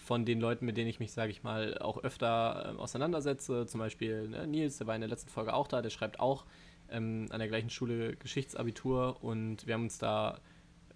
von 0.00 0.24
den 0.24 0.40
Leuten, 0.40 0.64
mit 0.64 0.76
denen 0.76 0.88
ich 0.88 0.98
mich, 0.98 1.12
sage 1.12 1.30
ich 1.30 1.42
mal, 1.42 1.78
auch 1.78 1.98
öfter 1.98 2.74
äh, 2.74 2.78
auseinandersetze. 2.78 3.66
Zum 3.66 3.80
Beispiel 3.80 4.28
ne, 4.28 4.46
Nils, 4.46 4.78
der 4.78 4.86
war 4.86 4.94
in 4.94 5.02
der 5.02 5.10
letzten 5.10 5.30
Folge 5.30 5.54
auch 5.54 5.68
da, 5.68 5.82
der 5.82 5.90
schreibt 5.90 6.18
auch 6.18 6.46
ähm, 6.90 7.26
an 7.30 7.38
der 7.38 7.48
gleichen 7.48 7.70
Schule 7.70 8.16
Geschichtsabitur 8.16 9.22
und 9.22 9.66
wir 9.66 9.74
haben 9.74 9.84
uns 9.84 9.98
da 9.98 10.40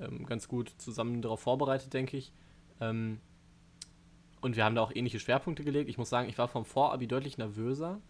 ähm, 0.01 0.25
ganz 0.27 0.49
gut 0.49 0.71
zusammen 0.79 1.23
darauf 1.23 1.41
vorbereitet, 1.41 1.93
denke 1.93 2.17
ich. 2.17 2.33
Ähm, 2.81 3.21
und 4.41 4.57
wir 4.57 4.65
haben 4.65 4.75
da 4.75 4.83
auch 4.83 4.93
ähnliche 4.95 5.21
Schwerpunkte 5.21 5.65
gelegt. 5.65 5.89
Ich 5.89 5.99
muss 5.99 6.11
sagen, 6.11 6.29
ich 6.29 6.39
war 6.39 6.49
vom 6.49 6.65
Vorabi 6.65 7.07
deutlich 7.07 7.39
nervöser, 7.39 8.01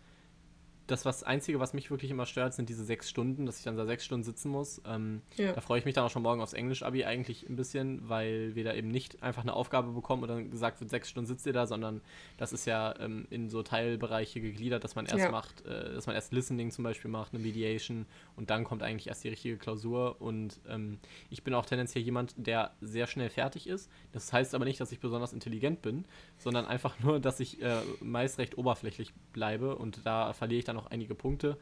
das 0.87 1.05
was 1.05 1.23
Einzige, 1.23 1.61
was 1.61 1.73
mich 1.73 1.91
wirklich 1.91 2.11
immer 2.11 2.26
stört, 2.26 2.53
sind 2.53 2.69
diese 2.69 2.85
sechs 2.85 3.09
Stunden, 3.09 3.47
dass 3.47 3.59
ich 3.59 3.64
dann 3.64 3.76
da 3.76 3.87
sechs 3.87 4.05
Stunden 4.05 4.23
sitzen 4.23 4.50
muss. 4.50 4.83
Ähm, 4.87 5.23
ja. 5.37 5.53
Da 5.53 5.61
freue 5.62 5.79
ich 5.79 5.87
mich 5.87 5.95
dann 5.95 6.05
auch 6.05 6.11
schon 6.11 6.23
morgen 6.23 6.43
aufs 6.43 6.53
Englisch-Abi 6.53 7.05
eigentlich 7.05 7.49
ein 7.49 7.57
bisschen, 7.57 8.07
weil 8.09 8.55
wir 8.55 8.64
da 8.64 8.75
eben 8.75 8.88
nicht 8.88 9.23
einfach 9.23 9.43
eine 9.43 9.55
Aufgabe 9.55 9.93
bekommen 9.93 10.23
und 10.23 10.29
dann 10.29 10.50
gesagt 10.50 10.81
wird, 10.81 10.91
sechs 10.91 11.09
Stunden 11.09 11.26
sitzt 11.26 11.47
ihr 11.47 11.55
da, 11.55 11.67
sondern 11.67 12.03
das 12.37 12.53
ist 12.53 12.67
ja 12.67 12.95
ähm, 13.00 13.26
in 13.31 13.49
so 13.49 13.62
Teilbereiche 13.62 14.43
gegliedert, 14.43 14.85
dass 14.85 14.95
man 14.95 15.07
erst 15.07 15.25
ja. 15.25 15.31
macht, 15.31 15.64
äh, 15.64 15.95
dass 15.95 16.07
man 16.07 16.14
erst 16.17 16.33
Listening 16.33 16.71
zum 16.71 16.85
Beispiel 16.85 17.11
macht, 17.11 17.33
eine 17.33 17.43
Mediation 17.43 18.05
und 18.37 18.50
dann 18.50 18.64
kommt 18.64 18.83
eigentlich 18.83 19.09
erst 19.09 19.25
die 19.25 19.29
richtige 19.29 19.57
Klausur. 19.57 20.21
Und 20.21 20.61
ähm, 20.69 20.99
ich 21.31 21.45
bin 21.45 21.55
auch 21.55 21.64
tendenziell 21.64 22.05
jemand, 22.05 22.35
der 22.37 22.73
sehr 22.83 23.07
schnell 23.07 23.31
fertig 23.31 23.67
ist. 23.67 23.91
Das 24.12 24.33
heißt 24.33 24.55
aber 24.55 24.67
nicht, 24.67 24.81
dass 24.81 24.93
ich 24.93 25.00
besonders 25.00 25.33
intelligent 25.33 25.81
bin, 25.81 26.05
sondern 26.37 26.67
einfach 26.67 26.99
nur, 27.00 27.21
dass 27.21 27.41
ich 27.41 27.62
äh, 27.62 27.81
meist 28.00 28.38
recht 28.38 28.59
oberflächlich 28.59 29.14
bleibe 29.33 29.76
und 29.76 30.05
da 30.05 30.35
verliere 30.35 30.59
ich 30.59 30.64
dann 30.64 30.74
noch 30.75 30.87
einige 30.87 31.14
Punkte. 31.14 31.57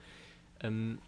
Ähm, 0.60 0.98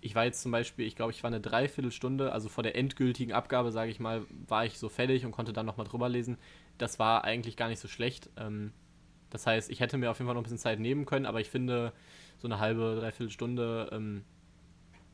ich 0.00 0.14
war 0.14 0.24
jetzt 0.24 0.42
zum 0.42 0.52
Beispiel, 0.52 0.86
ich 0.86 0.96
glaube, 0.96 1.12
ich 1.12 1.22
war 1.22 1.28
eine 1.28 1.40
Dreiviertelstunde, 1.40 2.32
also 2.32 2.50
vor 2.50 2.62
der 2.62 2.76
endgültigen 2.76 3.32
Abgabe, 3.32 3.72
sage 3.72 3.90
ich 3.90 4.00
mal, 4.00 4.26
war 4.46 4.66
ich 4.66 4.78
so 4.78 4.90
fertig 4.90 5.24
und 5.24 5.32
konnte 5.32 5.54
dann 5.54 5.64
nochmal 5.64 5.86
drüber 5.86 6.10
lesen. 6.10 6.36
Das 6.76 6.98
war 6.98 7.24
eigentlich 7.24 7.56
gar 7.56 7.68
nicht 7.68 7.80
so 7.80 7.88
schlecht. 7.88 8.28
Ähm, 8.36 8.72
das 9.30 9.46
heißt, 9.46 9.70
ich 9.70 9.80
hätte 9.80 9.96
mir 9.96 10.10
auf 10.10 10.18
jeden 10.18 10.26
Fall 10.26 10.34
noch 10.34 10.42
ein 10.42 10.44
bisschen 10.44 10.58
Zeit 10.58 10.78
nehmen 10.78 11.06
können, 11.06 11.26
aber 11.26 11.40
ich 11.40 11.48
finde, 11.48 11.92
so 12.38 12.46
eine 12.48 12.58
halbe, 12.58 12.96
dreiviertel 13.00 13.30
Stunde, 13.30 13.88
ähm, 13.92 14.24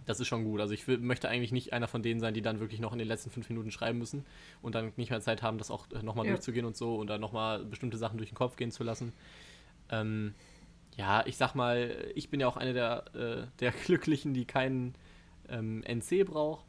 das 0.07 0.19
ist 0.19 0.27
schon 0.27 0.45
gut. 0.45 0.61
Also 0.61 0.75
ich 0.75 0.87
will, 0.89 0.99
möchte 0.99 1.29
eigentlich 1.29 1.53
nicht 1.53 1.73
einer 1.73 1.87
von 1.87 2.03
denen 2.03 2.21
sein, 2.21 2.35
die 2.35 2.43
dann 2.43 2.59
wirklich 2.59 2.81
noch 2.81 2.93
in 2.93 2.99
den 2.99 3.09
letzten 3.09 3.31
fünf 3.31 3.49
Minuten 3.49 3.71
schreiben 3.71 3.99
müssen 3.99 4.27
und 4.61 4.75
dann 4.75 4.93
nicht 4.97 5.11
mehr 5.11 5.21
Zeit 5.21 5.43
haben, 5.43 5.59
das 5.59 5.71
auch 5.71 5.87
nochmal 6.03 6.27
ja. 6.27 6.33
durchzugehen 6.33 6.67
und 6.67 6.77
so 6.77 6.97
und 6.97 7.07
dann 7.07 7.21
nochmal 7.21 7.65
bestimmte 7.65 7.97
Sachen 7.97 8.19
durch 8.19 8.31
den 8.31 8.37
Kopf 8.37 8.57
gehen 8.57 8.73
zu 8.73 8.83
lassen. 8.83 9.13
Ähm, 9.89 10.35
ja, 10.97 11.25
ich 11.27 11.37
sag 11.37 11.55
mal, 11.55 12.11
ich 12.15 12.31
bin 12.31 12.41
ja 12.41 12.49
auch 12.49 12.57
eine 12.57 12.73
der, 12.73 13.05
äh, 13.15 13.47
der 13.61 13.71
Glücklichen, 13.87 14.35
die 14.35 14.45
keinen 14.45 14.95
ähm, 15.49 15.83
NC 15.83 16.25
braucht. 16.27 16.65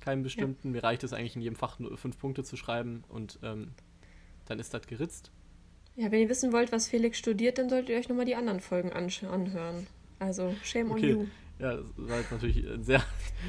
Keinen 0.00 0.22
bestimmten. 0.22 0.68
Ja. 0.68 0.72
Mir 0.72 0.84
reicht 0.84 1.04
es 1.04 1.12
eigentlich 1.12 1.36
in 1.36 1.42
jedem 1.42 1.56
Fach 1.56 1.78
nur 1.78 1.96
fünf 1.98 2.18
Punkte 2.18 2.42
zu 2.42 2.56
schreiben 2.56 3.04
und 3.08 3.38
ähm, 3.42 3.72
dann 4.46 4.58
ist 4.58 4.72
das 4.72 4.86
geritzt. 4.86 5.30
Ja, 5.96 6.10
wenn 6.10 6.20
ihr 6.20 6.28
wissen 6.30 6.52
wollt, 6.52 6.72
was 6.72 6.88
Felix 6.88 7.18
studiert, 7.18 7.58
dann 7.58 7.68
solltet 7.68 7.90
ihr 7.90 7.98
euch 7.98 8.08
nochmal 8.08 8.24
die 8.24 8.34
anderen 8.34 8.60
Folgen 8.60 8.92
anhören. 8.92 9.86
Also, 10.18 10.54
shame 10.62 10.90
okay. 10.90 11.14
on 11.14 11.20
you. 11.20 11.26
Ja, 11.58 11.76
das 11.76 11.84
war 11.96 12.18
jetzt 12.18 12.32
natürlich 12.32 12.64
sehr 12.80 13.02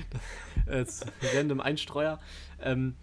äh, 0.65 0.85
random 1.33 1.61
Einstreuer. 1.61 2.19
Ähm, 2.61 2.95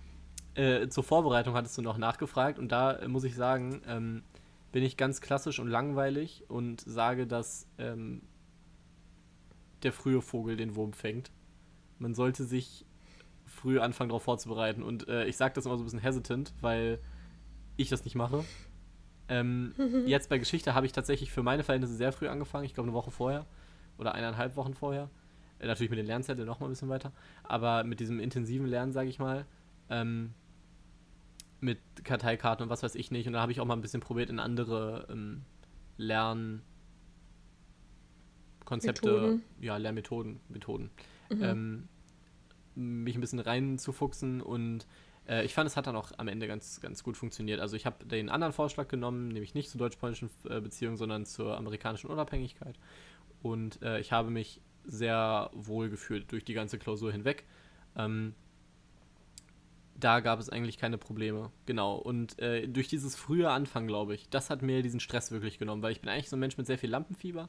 äh, 0.55 0.89
zur 0.89 1.05
Vorbereitung 1.05 1.55
hattest 1.55 1.79
du 1.79 1.83
noch 1.83 1.97
nachgefragt 1.97 2.59
und 2.59 2.73
da 2.73 2.93
äh, 2.93 3.09
muss 3.09 3.25
ich 3.25 3.35
sagen, 3.35 3.81
ähm, 3.87 4.23
bin 4.73 4.83
ich 4.83 4.97
ganz 4.97 5.21
klassisch 5.21 5.59
und 5.59 5.69
langweilig 5.69 6.45
und 6.49 6.81
sage, 6.81 7.27
dass 7.27 7.67
ähm, 7.79 8.23
der 9.83 9.93
frühe 9.93 10.21
Vogel 10.21 10.57
den 10.57 10.75
Wurm 10.75 10.93
fängt. 10.93 11.31
Man 11.99 12.15
sollte 12.15 12.45
sich 12.45 12.85
früh 13.47 13.81
anfangen, 13.81 14.11
darauf 14.11 14.23
vorzubereiten. 14.23 14.83
Und 14.83 15.09
äh, 15.09 15.27
ich 15.27 15.37
sage 15.37 15.55
das 15.55 15.67
immer 15.67 15.77
so 15.77 15.83
ein 15.83 15.87
bisschen 15.87 16.01
hesitant, 16.01 16.53
weil 16.61 17.01
ich 17.77 17.89
das 17.89 18.05
nicht 18.05 18.15
mache. 18.15 18.45
Ähm, 19.29 19.75
jetzt 20.07 20.29
bei 20.29 20.39
Geschichte 20.39 20.75
habe 20.75 20.87
ich 20.87 20.93
tatsächlich 20.93 21.33
für 21.33 21.43
meine 21.43 21.65
Verhältnisse 21.65 21.95
sehr 21.95 22.13
früh 22.13 22.29
angefangen. 22.29 22.65
Ich 22.65 22.75
glaube, 22.75 22.89
eine 22.89 22.97
Woche 22.97 23.11
vorher 23.11 23.47
oder 23.97 24.15
eineinhalb 24.15 24.57
Wochen 24.57 24.75
vorher. 24.75 25.09
Äh, 25.59 25.67
natürlich 25.67 25.91
mit 25.91 25.99
den 25.99 26.07
Lernzetteln 26.07 26.47
noch 26.47 26.61
mal 26.61 26.67
ein 26.67 26.71
bisschen 26.71 26.89
weiter. 26.89 27.13
Aber 27.43 27.85
mit 27.85 28.01
diesem 28.01 28.21
intensiven 28.21 28.67
Lernen, 28.67 28.93
sage 28.93 29.09
ich 29.09 29.19
mal, 29.19 29.47
ähm, 29.91 30.35
mit 31.61 31.79
Karteikarten 32.05 32.65
und 32.65 32.71
was 32.71 32.83
weiß 32.83 32.95
ich 32.95 33.11
nicht. 33.11 33.27
Und 33.27 33.33
da 33.35 33.41
habe 33.41 33.53
ich 33.53 33.61
auch 33.61 33.65
mal 33.65 33.75
ein 33.75 33.81
bisschen 33.81 34.01
probiert, 34.01 34.31
in 34.31 34.39
andere 34.39 35.07
ähm, 35.11 35.43
Lernkonzepte, 35.97 36.63
Methoden. 39.11 39.43
ja, 39.61 39.77
Lernmethoden, 39.77 40.41
Methoden, 40.49 40.91
mhm. 41.31 41.43
ähm, 41.43 41.89
mich 42.75 43.17
ein 43.17 43.21
bisschen 43.21 43.41
reinzufuchsen 43.41 44.41
und 44.41 44.87
äh, 45.29 45.45
ich 45.45 45.55
fand, 45.55 45.69
es 45.69 45.77
hat 45.77 45.87
dann 45.87 45.97
auch 45.97 46.13
am 46.17 46.29
Ende 46.29 46.47
ganz, 46.47 46.81
ganz 46.81 47.03
gut 47.03 47.17
funktioniert. 47.17 47.61
Also 47.61 47.77
ich 47.77 47.87
habe 47.87 48.05
den 48.05 48.29
anderen 48.29 48.53
Vorschlag 48.53 48.89
genommen, 48.89 49.29
nämlich 49.29 49.55
nicht 49.55 49.71
zur 49.71 49.79
deutsch-polnischen 49.79 50.31
äh, 50.49 50.61
Beziehung, 50.61 50.97
sondern 50.97 51.27
zur 51.27 51.57
amerikanischen 51.57 52.09
Unabhängigkeit. 52.09 52.79
Und 53.43 53.83
äh, 53.83 54.01
ich 54.01 54.13
habe 54.13 54.31
mich 54.31 54.61
sehr 54.85 55.51
wohl 55.53 55.91
gefühlt 55.91 56.33
durch 56.33 56.45
die 56.45 56.55
ganze 56.55 56.79
Klausur 56.79 57.13
hinweg. 57.13 57.45
Ähm, 57.97 58.35
da 59.99 60.21
gab 60.21 60.39
es 60.39 60.49
eigentlich 60.49 60.79
keine 60.79 60.99
Probleme. 60.99 61.51
Genau. 61.67 61.97
Und 61.97 62.39
äh, 62.39 62.69
durch 62.69 62.89
dieses 62.89 63.17
frühe 63.17 63.51
Anfangen, 63.51 63.89
glaube 63.89 64.15
ich, 64.15 64.29
das 64.29 64.49
hat 64.49 64.63
mir 64.63 64.83
diesen 64.83 65.01
Stress 65.01 65.33
wirklich 65.33 65.59
genommen, 65.59 65.83
weil 65.83 65.93
ich 65.93 66.01
bin 66.01 66.09
eigentlich 66.09 66.29
so 66.29 66.37
ein 66.37 66.41
Mensch 66.41 66.57
mit 66.57 66.67
sehr 66.67 66.79
viel 66.79 66.91
Lampenfieber. 66.91 67.49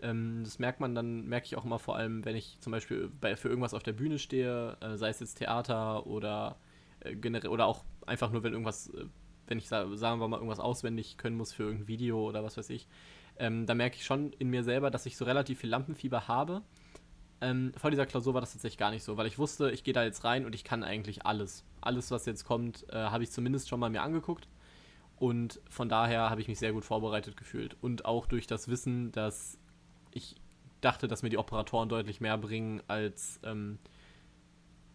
Ähm, 0.00 0.42
das 0.44 0.58
merkt 0.58 0.80
man 0.80 0.94
dann, 0.94 1.26
merke 1.26 1.46
ich 1.46 1.56
auch 1.56 1.64
immer 1.64 1.78
vor 1.78 1.96
allem, 1.96 2.24
wenn 2.24 2.36
ich 2.36 2.58
zum 2.60 2.70
Beispiel 2.70 3.10
bei, 3.20 3.36
für 3.36 3.48
irgendwas 3.48 3.74
auf 3.74 3.82
der 3.82 3.92
Bühne 3.92 4.18
stehe, 4.18 4.76
äh, 4.80 4.96
sei 4.96 5.08
es 5.08 5.20
jetzt 5.20 5.36
Theater 5.38 6.06
oder 6.06 6.56
äh, 7.00 7.16
generell, 7.16 7.50
oder 7.50 7.66
auch 7.66 7.84
einfach 8.06 8.30
nur, 8.30 8.44
wenn 8.44 8.52
irgendwas, 8.52 8.88
äh, 8.90 9.06
wenn 9.48 9.58
ich 9.58 9.68
sagen 9.68 9.90
wir 10.20 10.28
mal 10.28 10.36
irgendwas 10.36 10.60
auswendig 10.60 11.18
können 11.18 11.36
muss 11.36 11.52
für 11.52 11.64
irgendein 11.64 11.88
Video 11.88 12.28
oder 12.28 12.44
was 12.44 12.56
weiß 12.56 12.70
ich, 12.70 12.86
ähm, 13.38 13.66
da 13.66 13.74
merke 13.74 13.96
ich 13.96 14.04
schon 14.04 14.32
in 14.34 14.50
mir 14.50 14.62
selber, 14.62 14.90
dass 14.90 15.06
ich 15.06 15.16
so 15.16 15.24
relativ 15.24 15.60
viel 15.60 15.70
Lampenfieber 15.70 16.28
habe 16.28 16.62
ähm, 17.42 17.72
vor 17.76 17.90
dieser 17.90 18.06
Klausur 18.06 18.34
war 18.34 18.40
das 18.40 18.52
tatsächlich 18.52 18.78
gar 18.78 18.92
nicht 18.92 19.02
so, 19.02 19.16
weil 19.16 19.26
ich 19.26 19.38
wusste, 19.38 19.70
ich 19.70 19.82
gehe 19.82 19.92
da 19.92 20.04
jetzt 20.04 20.22
rein 20.24 20.46
und 20.46 20.54
ich 20.54 20.62
kann 20.62 20.84
eigentlich 20.84 21.26
alles. 21.26 21.64
Alles, 21.80 22.10
was 22.12 22.24
jetzt 22.24 22.44
kommt, 22.44 22.88
äh, 22.90 22.94
habe 22.94 23.24
ich 23.24 23.32
zumindest 23.32 23.68
schon 23.68 23.80
mal 23.80 23.90
mir 23.90 24.02
angeguckt. 24.02 24.48
Und 25.16 25.60
von 25.68 25.88
daher 25.88 26.30
habe 26.30 26.40
ich 26.40 26.48
mich 26.48 26.60
sehr 26.60 26.72
gut 26.72 26.84
vorbereitet 26.84 27.36
gefühlt. 27.36 27.76
Und 27.80 28.04
auch 28.04 28.26
durch 28.26 28.46
das 28.46 28.68
Wissen, 28.68 29.10
dass 29.12 29.58
ich 30.12 30.36
dachte, 30.80 31.08
dass 31.08 31.22
mir 31.22 31.30
die 31.30 31.38
Operatoren 31.38 31.88
deutlich 31.88 32.20
mehr 32.20 32.38
bringen 32.38 32.80
als 32.86 33.40
ähm, 33.42 33.78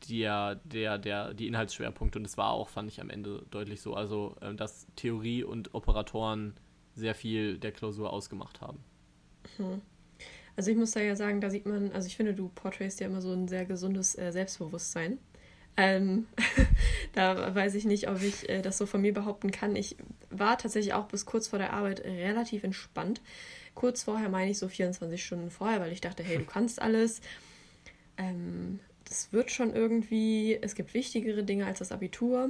der, 0.09 0.55
der, 0.55 0.97
der, 0.97 1.33
die 1.33 1.47
Inhaltsschwerpunkte. 1.47 2.19
Und 2.19 2.25
es 2.25 2.37
war 2.37 2.51
auch, 2.51 2.69
fand 2.69 2.89
ich 2.89 3.01
am 3.01 3.09
Ende 3.09 3.45
deutlich 3.51 3.81
so. 3.81 3.93
Also, 3.93 4.37
äh, 4.39 4.55
dass 4.55 4.87
Theorie 4.95 5.43
und 5.43 5.73
Operatoren 5.73 6.53
sehr 6.95 7.13
viel 7.13 7.57
der 7.57 7.73
Klausur 7.73 8.13
ausgemacht 8.13 8.61
haben. 8.61 8.79
Hm. 9.57 9.81
Also 10.57 10.71
ich 10.71 10.77
muss 10.77 10.91
da 10.91 10.99
ja 10.99 11.15
sagen, 11.15 11.39
da 11.39 11.51
sieht 11.51 11.67
man, 11.67 11.91
also 11.91 12.07
ich 12.07 12.17
finde, 12.17 12.33
du 12.33 12.49
porträtst 12.49 12.99
ja 12.99 13.05
immer 13.05 13.21
so 13.21 13.31
ein 13.31 13.47
sehr 13.47 13.65
gesundes 13.65 14.17
äh, 14.17 14.31
Selbstbewusstsein. 14.31 15.19
Ähm, 15.77 16.25
da 17.13 17.53
weiß 17.53 17.75
ich 17.75 17.85
nicht, 17.85 18.09
ob 18.09 18.23
ich 18.23 18.49
äh, 18.49 18.63
das 18.63 18.79
so 18.79 18.87
von 18.87 19.01
mir 19.01 19.13
behaupten 19.13 19.51
kann. 19.51 19.75
Ich 19.75 19.95
war 20.31 20.57
tatsächlich 20.57 20.95
auch 20.95 21.05
bis 21.05 21.27
kurz 21.27 21.47
vor 21.47 21.59
der 21.59 21.73
Arbeit 21.73 22.03
relativ 22.03 22.63
entspannt. 22.63 23.21
Kurz 23.75 24.01
vorher 24.01 24.29
meine 24.29 24.49
ich 24.49 24.57
so 24.57 24.67
24 24.67 25.23
Stunden 25.23 25.51
vorher, 25.51 25.79
weil 25.79 25.91
ich 25.91 26.01
dachte, 26.01 26.23
hey, 26.23 26.39
du 26.39 26.45
kannst 26.47 26.81
alles. 26.81 27.21
Ähm, 28.17 28.79
das 29.05 29.31
wird 29.31 29.51
schon 29.51 29.75
irgendwie. 29.75 30.57
Es 30.59 30.73
gibt 30.73 30.95
wichtigere 30.95 31.43
Dinge 31.43 31.67
als 31.67 31.79
das 31.79 31.91
Abitur. 31.91 32.49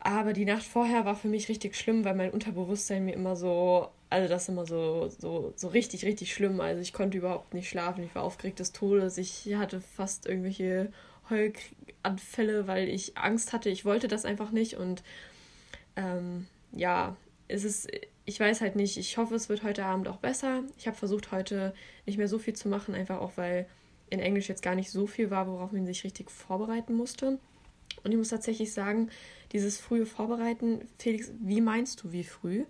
Aber 0.00 0.32
die 0.32 0.46
Nacht 0.46 0.64
vorher 0.64 1.04
war 1.04 1.14
für 1.14 1.28
mich 1.28 1.50
richtig 1.50 1.76
schlimm, 1.76 2.06
weil 2.06 2.14
mein 2.14 2.30
Unterbewusstsein 2.30 3.04
mir 3.04 3.12
immer 3.12 3.36
so 3.36 3.90
also 4.10 4.28
das 4.28 4.42
ist 4.42 4.48
immer 4.48 4.66
so, 4.66 5.08
so, 5.08 5.52
so 5.56 5.68
richtig, 5.68 6.04
richtig 6.04 6.34
schlimm. 6.34 6.60
Also 6.60 6.82
ich 6.82 6.92
konnte 6.92 7.16
überhaupt 7.16 7.54
nicht 7.54 7.68
schlafen. 7.68 8.02
Ich 8.02 8.14
war 8.14 8.24
aufgeregt 8.24 8.58
des 8.58 8.72
Todes. 8.72 9.16
Ich 9.18 9.54
hatte 9.54 9.80
fast 9.80 10.26
irgendwelche 10.26 10.92
Heulanfälle, 11.30 12.66
weil 12.66 12.88
ich 12.88 13.16
Angst 13.16 13.52
hatte. 13.52 13.70
Ich 13.70 13.84
wollte 13.84 14.08
das 14.08 14.24
einfach 14.24 14.50
nicht. 14.50 14.74
Und 14.74 15.04
ähm, 15.94 16.48
ja, 16.72 17.16
es 17.46 17.62
ist, 17.62 17.88
ich 18.24 18.40
weiß 18.40 18.60
halt 18.60 18.74
nicht. 18.74 18.96
Ich 18.96 19.16
hoffe, 19.16 19.36
es 19.36 19.48
wird 19.48 19.62
heute 19.62 19.84
Abend 19.84 20.08
auch 20.08 20.18
besser. 20.18 20.64
Ich 20.76 20.88
habe 20.88 20.96
versucht, 20.96 21.30
heute 21.30 21.72
nicht 22.04 22.18
mehr 22.18 22.28
so 22.28 22.40
viel 22.40 22.54
zu 22.54 22.68
machen, 22.68 22.96
einfach 22.96 23.20
auch, 23.20 23.36
weil 23.36 23.66
in 24.10 24.18
Englisch 24.18 24.48
jetzt 24.48 24.62
gar 24.62 24.74
nicht 24.74 24.90
so 24.90 25.06
viel 25.06 25.30
war, 25.30 25.46
worauf 25.46 25.70
man 25.70 25.86
sich 25.86 26.02
richtig 26.02 26.32
vorbereiten 26.32 26.94
musste. 26.94 27.38
Und 28.02 28.10
ich 28.10 28.16
muss 28.16 28.30
tatsächlich 28.30 28.72
sagen, 28.72 29.10
dieses 29.52 29.78
frühe 29.78 30.06
Vorbereiten, 30.06 30.88
Felix, 30.98 31.30
wie 31.38 31.60
meinst 31.60 32.02
du, 32.02 32.10
wie 32.10 32.24
früh? 32.24 32.64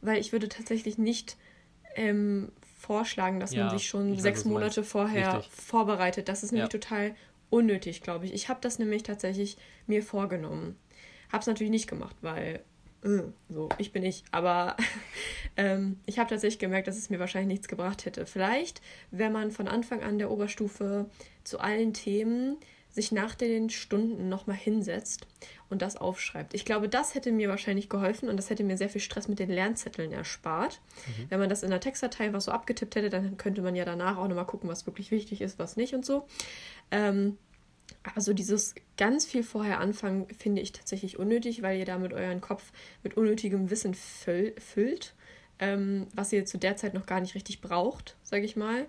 Weil 0.00 0.18
ich 0.18 0.32
würde 0.32 0.48
tatsächlich 0.48 0.98
nicht 0.98 1.36
ähm, 1.94 2.52
vorschlagen, 2.78 3.40
dass 3.40 3.52
ja, 3.52 3.64
man 3.66 3.78
sich 3.78 3.88
schon 3.88 4.18
sechs 4.18 4.40
weiß, 4.40 4.44
Monate 4.46 4.84
vorher 4.84 5.38
Richtig. 5.38 5.52
vorbereitet. 5.52 6.28
Das 6.28 6.42
ist 6.42 6.52
nämlich 6.52 6.72
ja. 6.72 6.78
total 6.78 7.14
unnötig, 7.50 8.02
glaube 8.02 8.26
ich. 8.26 8.34
Ich 8.34 8.48
habe 8.48 8.60
das 8.60 8.78
nämlich 8.78 9.02
tatsächlich 9.02 9.56
mir 9.86 10.02
vorgenommen. 10.02 10.76
Habe 11.32 11.40
es 11.40 11.46
natürlich 11.46 11.70
nicht 11.70 11.88
gemacht, 11.88 12.16
weil 12.20 12.62
äh, 13.02 13.22
so, 13.48 13.68
ich 13.78 13.92
bin 13.92 14.02
ich. 14.02 14.24
Aber 14.30 14.76
ähm, 15.56 15.98
ich 16.06 16.18
habe 16.18 16.28
tatsächlich 16.28 16.58
gemerkt, 16.58 16.88
dass 16.88 16.96
es 16.96 17.10
mir 17.10 17.18
wahrscheinlich 17.18 17.48
nichts 17.48 17.68
gebracht 17.68 18.04
hätte. 18.04 18.26
Vielleicht, 18.26 18.80
wenn 19.10 19.32
man 19.32 19.50
von 19.50 19.68
Anfang 19.68 20.02
an 20.02 20.18
der 20.18 20.30
Oberstufe 20.30 21.08
zu 21.44 21.58
allen 21.60 21.92
Themen 21.94 22.56
sich 22.96 23.12
nach 23.12 23.34
den 23.34 23.68
Stunden 23.68 24.30
nochmal 24.30 24.56
hinsetzt 24.56 25.26
und 25.68 25.82
das 25.82 25.96
aufschreibt. 25.96 26.54
Ich 26.54 26.64
glaube, 26.64 26.88
das 26.88 27.14
hätte 27.14 27.30
mir 27.30 27.50
wahrscheinlich 27.50 27.90
geholfen 27.90 28.30
und 28.30 28.38
das 28.38 28.48
hätte 28.48 28.64
mir 28.64 28.78
sehr 28.78 28.88
viel 28.88 29.02
Stress 29.02 29.28
mit 29.28 29.38
den 29.38 29.50
Lernzetteln 29.50 30.12
erspart. 30.12 30.80
Mhm. 31.06 31.26
Wenn 31.28 31.38
man 31.38 31.50
das 31.50 31.62
in 31.62 31.68
der 31.68 31.80
Textdatei 31.80 32.32
was 32.32 32.46
so 32.46 32.52
abgetippt 32.52 32.96
hätte, 32.96 33.10
dann 33.10 33.36
könnte 33.36 33.60
man 33.60 33.76
ja 33.76 33.84
danach 33.84 34.16
auch 34.16 34.26
nochmal 34.26 34.46
gucken, 34.46 34.70
was 34.70 34.86
wirklich 34.86 35.10
wichtig 35.10 35.42
ist, 35.42 35.58
was 35.58 35.76
nicht 35.76 35.94
und 35.94 36.06
so. 36.06 36.26
Ähm, 36.90 37.36
also 38.14 38.32
dieses 38.32 38.74
ganz 38.96 39.26
viel 39.26 39.42
vorher 39.42 39.78
anfangen 39.78 40.26
finde 40.30 40.62
ich 40.62 40.72
tatsächlich 40.72 41.18
unnötig, 41.18 41.60
weil 41.60 41.78
ihr 41.78 41.84
damit 41.84 42.14
euren 42.14 42.40
Kopf 42.40 42.72
mit 43.02 43.16
unnötigem 43.18 43.68
Wissen 43.68 43.92
füll 43.92 44.54
füllt. 44.58 45.14
ähm, 45.58 46.06
was 46.14 46.32
ihr 46.32 46.46
zu 46.46 46.58
der 46.58 46.76
Zeit 46.76 46.94
noch 46.94 47.06
gar 47.06 47.20
nicht 47.20 47.34
richtig 47.34 47.60
braucht, 47.60 48.16
sage 48.22 48.44
ich 48.44 48.56
mal. 48.56 48.86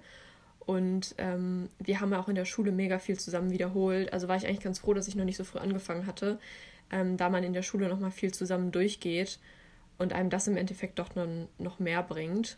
Und 0.67 1.15
ähm, 1.17 1.69
wir 1.79 2.01
haben 2.01 2.11
ja 2.11 2.19
auch 2.19 2.27
in 2.27 2.35
der 2.35 2.43
Schule 2.43 2.73
mega 2.73 2.99
viel 2.99 3.17
zusammen 3.17 3.51
wiederholt. 3.51 4.11
Also 4.11 4.27
war 4.27 4.35
ich 4.35 4.45
eigentlich 4.45 4.59
ganz 4.59 4.79
froh, 4.79 4.93
dass 4.93 5.07
ich 5.07 5.15
noch 5.15 5.23
nicht 5.23 5.37
so 5.37 5.45
früh 5.45 5.59
angefangen 5.59 6.05
hatte, 6.05 6.39
ähm, 6.91 7.15
da 7.15 7.29
man 7.29 7.45
in 7.45 7.53
der 7.53 7.61
Schule 7.61 7.87
noch 7.87 7.99
mal 7.99 8.11
viel 8.11 8.33
zusammen 8.33 8.73
durchgeht 8.73 9.39
und 9.97 10.11
einem 10.11 10.29
das 10.29 10.45
im 10.45 10.57
Endeffekt 10.57 10.99
doch 10.99 11.15
noch, 11.15 11.27
noch 11.57 11.79
mehr 11.79 12.03
bringt. 12.03 12.57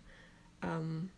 Ähm, 0.64 1.10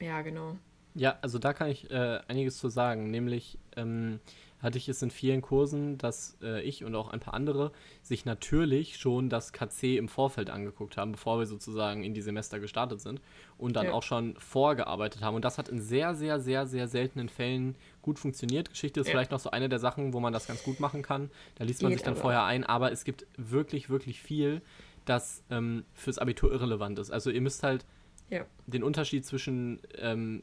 ja, 0.00 0.22
genau. 0.22 0.56
Ja, 0.94 1.18
also 1.20 1.38
da 1.38 1.52
kann 1.52 1.68
ich 1.68 1.90
äh, 1.90 2.20
einiges 2.26 2.56
zu 2.56 2.70
sagen. 2.70 3.10
Nämlich 3.10 3.58
ähm, 3.76 4.18
hatte 4.62 4.78
ich 4.78 4.88
es 4.88 5.02
in 5.02 5.10
vielen 5.10 5.40
Kursen, 5.42 5.98
dass 5.98 6.36
äh, 6.42 6.62
ich 6.62 6.84
und 6.84 6.94
auch 6.94 7.08
ein 7.08 7.20
paar 7.20 7.34
andere 7.34 7.72
sich 8.02 8.24
natürlich 8.24 8.98
schon 8.98 9.28
das 9.28 9.52
KC 9.52 9.96
im 9.96 10.08
Vorfeld 10.08 10.50
angeguckt 10.50 10.96
haben, 10.96 11.12
bevor 11.12 11.38
wir 11.38 11.46
sozusagen 11.46 12.04
in 12.04 12.14
die 12.14 12.20
Semester 12.20 12.60
gestartet 12.60 13.00
sind 13.00 13.20
und 13.56 13.74
dann 13.74 13.86
ja. 13.86 13.92
auch 13.92 14.02
schon 14.02 14.36
vorgearbeitet 14.36 15.22
haben. 15.22 15.34
Und 15.34 15.44
das 15.44 15.58
hat 15.58 15.68
in 15.68 15.80
sehr, 15.80 16.14
sehr, 16.14 16.40
sehr, 16.40 16.66
sehr 16.66 16.88
seltenen 16.88 17.28
Fällen 17.28 17.76
gut 18.02 18.18
funktioniert. 18.18 18.70
Geschichte 18.70 19.00
ist 19.00 19.06
ja. 19.06 19.12
vielleicht 19.12 19.30
noch 19.30 19.40
so 19.40 19.50
eine 19.50 19.68
der 19.68 19.78
Sachen, 19.78 20.12
wo 20.12 20.20
man 20.20 20.32
das 20.32 20.46
ganz 20.46 20.62
gut 20.62 20.80
machen 20.80 21.02
kann. 21.02 21.30
Da 21.56 21.64
liest 21.64 21.82
man 21.82 21.90
Geht 21.90 22.00
sich 22.00 22.04
dann 22.04 22.14
aber. 22.14 22.22
vorher 22.22 22.44
ein, 22.44 22.64
aber 22.64 22.92
es 22.92 23.04
gibt 23.04 23.26
wirklich, 23.36 23.88
wirklich 23.88 24.20
viel, 24.20 24.62
das 25.06 25.42
ähm, 25.50 25.84
fürs 25.94 26.18
Abitur 26.18 26.52
irrelevant 26.52 26.98
ist. 26.98 27.10
Also 27.10 27.30
ihr 27.30 27.40
müsst 27.40 27.62
halt 27.62 27.86
ja. 28.28 28.44
den 28.66 28.82
Unterschied 28.82 29.24
zwischen 29.24 29.80
ähm, 29.98 30.42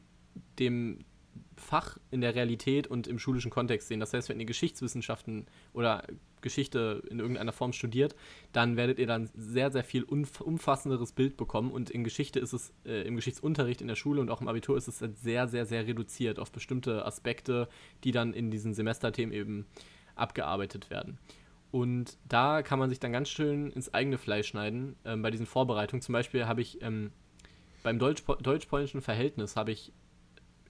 dem 0.58 1.04
Fach 1.58 1.98
in 2.10 2.20
der 2.20 2.34
Realität 2.34 2.86
und 2.86 3.06
im 3.06 3.18
schulischen 3.18 3.50
Kontext 3.50 3.88
sehen. 3.88 4.00
Das 4.00 4.12
heißt, 4.12 4.28
wenn 4.28 4.40
ihr 4.40 4.46
Geschichtswissenschaften 4.46 5.46
oder 5.72 6.04
Geschichte 6.40 7.02
in 7.10 7.18
irgendeiner 7.18 7.52
Form 7.52 7.72
studiert, 7.72 8.14
dann 8.52 8.76
werdet 8.76 8.98
ihr 8.98 9.06
dann 9.06 9.28
sehr, 9.34 9.70
sehr 9.70 9.84
viel 9.84 10.04
umfassenderes 10.04 11.12
Bild 11.12 11.36
bekommen. 11.36 11.70
Und 11.70 11.90
in 11.90 12.04
Geschichte 12.04 12.38
ist 12.40 12.52
es, 12.52 12.72
äh, 12.84 13.02
im 13.02 13.16
Geschichtsunterricht 13.16 13.80
in 13.80 13.88
der 13.88 13.96
Schule 13.96 14.20
und 14.20 14.30
auch 14.30 14.40
im 14.40 14.48
Abitur 14.48 14.76
ist 14.76 14.88
es 14.88 15.00
halt 15.00 15.18
sehr, 15.18 15.48
sehr, 15.48 15.66
sehr 15.66 15.86
reduziert 15.86 16.38
auf 16.38 16.52
bestimmte 16.52 17.04
Aspekte, 17.04 17.68
die 18.04 18.12
dann 18.12 18.32
in 18.32 18.50
diesen 18.50 18.74
Semesterthemen 18.74 19.34
eben 19.34 19.66
abgearbeitet 20.14 20.90
werden. 20.90 21.18
Und 21.70 22.16
da 22.26 22.62
kann 22.62 22.78
man 22.78 22.88
sich 22.88 22.98
dann 22.98 23.12
ganz 23.12 23.28
schön 23.28 23.70
ins 23.70 23.92
eigene 23.92 24.16
Fleisch 24.16 24.48
schneiden 24.48 24.96
ähm, 25.04 25.22
bei 25.22 25.30
diesen 25.30 25.46
Vorbereitungen. 25.46 26.00
Zum 26.00 26.14
Beispiel 26.14 26.46
habe 26.46 26.62
ich 26.62 26.80
ähm, 26.82 27.12
beim 27.82 27.98
deutsch-polnischen 27.98 29.00
Verhältnis 29.00 29.56
habe 29.56 29.72
ich 29.72 29.92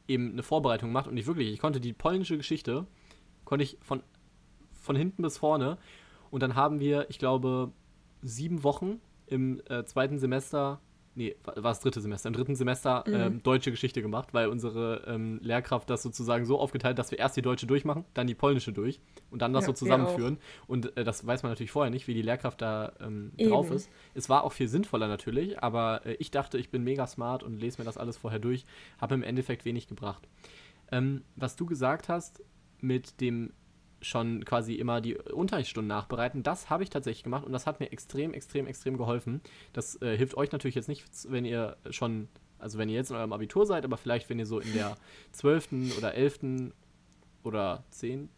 eben 0.08 0.32
eine 0.32 0.42
Vorbereitung 0.42 0.88
gemacht 0.88 1.06
und 1.06 1.16
ich 1.16 1.26
wirklich, 1.26 1.52
ich 1.52 1.60
konnte 1.60 1.80
die 1.80 1.92
polnische 1.92 2.36
Geschichte, 2.36 2.86
konnte 3.44 3.62
ich 3.62 3.78
von, 3.82 4.02
von 4.72 4.96
hinten 4.96 5.22
bis 5.22 5.38
vorne 5.38 5.78
und 6.30 6.42
dann 6.42 6.54
haben 6.54 6.80
wir, 6.80 7.08
ich 7.10 7.18
glaube, 7.18 7.72
sieben 8.22 8.64
Wochen 8.64 9.00
im 9.26 9.60
äh, 9.68 9.84
zweiten 9.84 10.18
Semester 10.18 10.80
nee, 11.18 11.34
war 11.44 11.54
das 11.54 11.80
dritte 11.80 12.00
Semester, 12.00 12.28
im 12.28 12.32
dritten 12.32 12.54
Semester 12.54 13.04
mhm. 13.06 13.14
ähm, 13.14 13.42
deutsche 13.42 13.70
Geschichte 13.70 14.00
gemacht, 14.00 14.28
weil 14.32 14.48
unsere 14.48 15.02
ähm, 15.06 15.40
Lehrkraft 15.42 15.90
das 15.90 16.02
sozusagen 16.02 16.46
so 16.46 16.58
aufgeteilt, 16.58 16.98
dass 16.98 17.10
wir 17.10 17.18
erst 17.18 17.36
die 17.36 17.42
deutsche 17.42 17.66
durchmachen, 17.66 18.04
dann 18.14 18.28
die 18.28 18.36
polnische 18.36 18.72
durch 18.72 19.00
und 19.30 19.42
dann 19.42 19.52
das 19.52 19.64
ja, 19.64 19.66
so 19.66 19.72
zusammenführen. 19.72 20.38
Und 20.68 20.96
äh, 20.96 21.04
das 21.04 21.26
weiß 21.26 21.42
man 21.42 21.50
natürlich 21.50 21.72
vorher 21.72 21.90
nicht, 21.90 22.06
wie 22.06 22.14
die 22.14 22.22
Lehrkraft 22.22 22.62
da 22.62 22.92
ähm, 23.00 23.32
drauf 23.36 23.70
ist. 23.70 23.90
Es 24.14 24.28
war 24.28 24.44
auch 24.44 24.52
viel 24.52 24.68
sinnvoller 24.68 25.08
natürlich, 25.08 25.60
aber 25.60 26.06
äh, 26.06 26.14
ich 26.14 26.30
dachte, 26.30 26.56
ich 26.56 26.70
bin 26.70 26.84
mega 26.84 27.06
smart 27.06 27.42
und 27.42 27.58
lese 27.58 27.78
mir 27.80 27.84
das 27.84 27.98
alles 27.98 28.16
vorher 28.16 28.38
durch, 28.38 28.64
habe 29.00 29.14
im 29.14 29.24
Endeffekt 29.24 29.64
wenig 29.64 29.88
gebracht. 29.88 30.28
Ähm, 30.92 31.24
was 31.34 31.56
du 31.56 31.66
gesagt 31.66 32.08
hast 32.08 32.42
mit 32.80 33.20
dem 33.20 33.52
schon 34.00 34.44
quasi 34.44 34.74
immer 34.74 35.00
die 35.00 35.16
Unterrichtsstunden 35.16 35.88
nachbereiten. 35.88 36.42
Das 36.42 36.70
habe 36.70 36.82
ich 36.82 36.90
tatsächlich 36.90 37.24
gemacht 37.24 37.44
und 37.44 37.52
das 37.52 37.66
hat 37.66 37.80
mir 37.80 37.90
extrem, 37.92 38.32
extrem, 38.32 38.66
extrem 38.66 38.96
geholfen. 38.96 39.40
Das 39.72 40.00
äh, 40.02 40.16
hilft 40.16 40.36
euch 40.36 40.52
natürlich 40.52 40.74
jetzt 40.74 40.88
nicht, 40.88 41.04
wenn 41.28 41.44
ihr 41.44 41.76
schon, 41.90 42.28
also 42.58 42.78
wenn 42.78 42.88
ihr 42.88 42.96
jetzt 42.96 43.10
in 43.10 43.16
eurem 43.16 43.32
Abitur 43.32 43.66
seid, 43.66 43.84
aber 43.84 43.96
vielleicht, 43.96 44.28
wenn 44.30 44.38
ihr 44.38 44.46
so 44.46 44.60
in 44.60 44.72
der 44.72 44.96
12. 45.32 45.96
oder 45.98 46.14
11. 46.14 46.72
oder 47.42 47.84
10. 47.90 48.28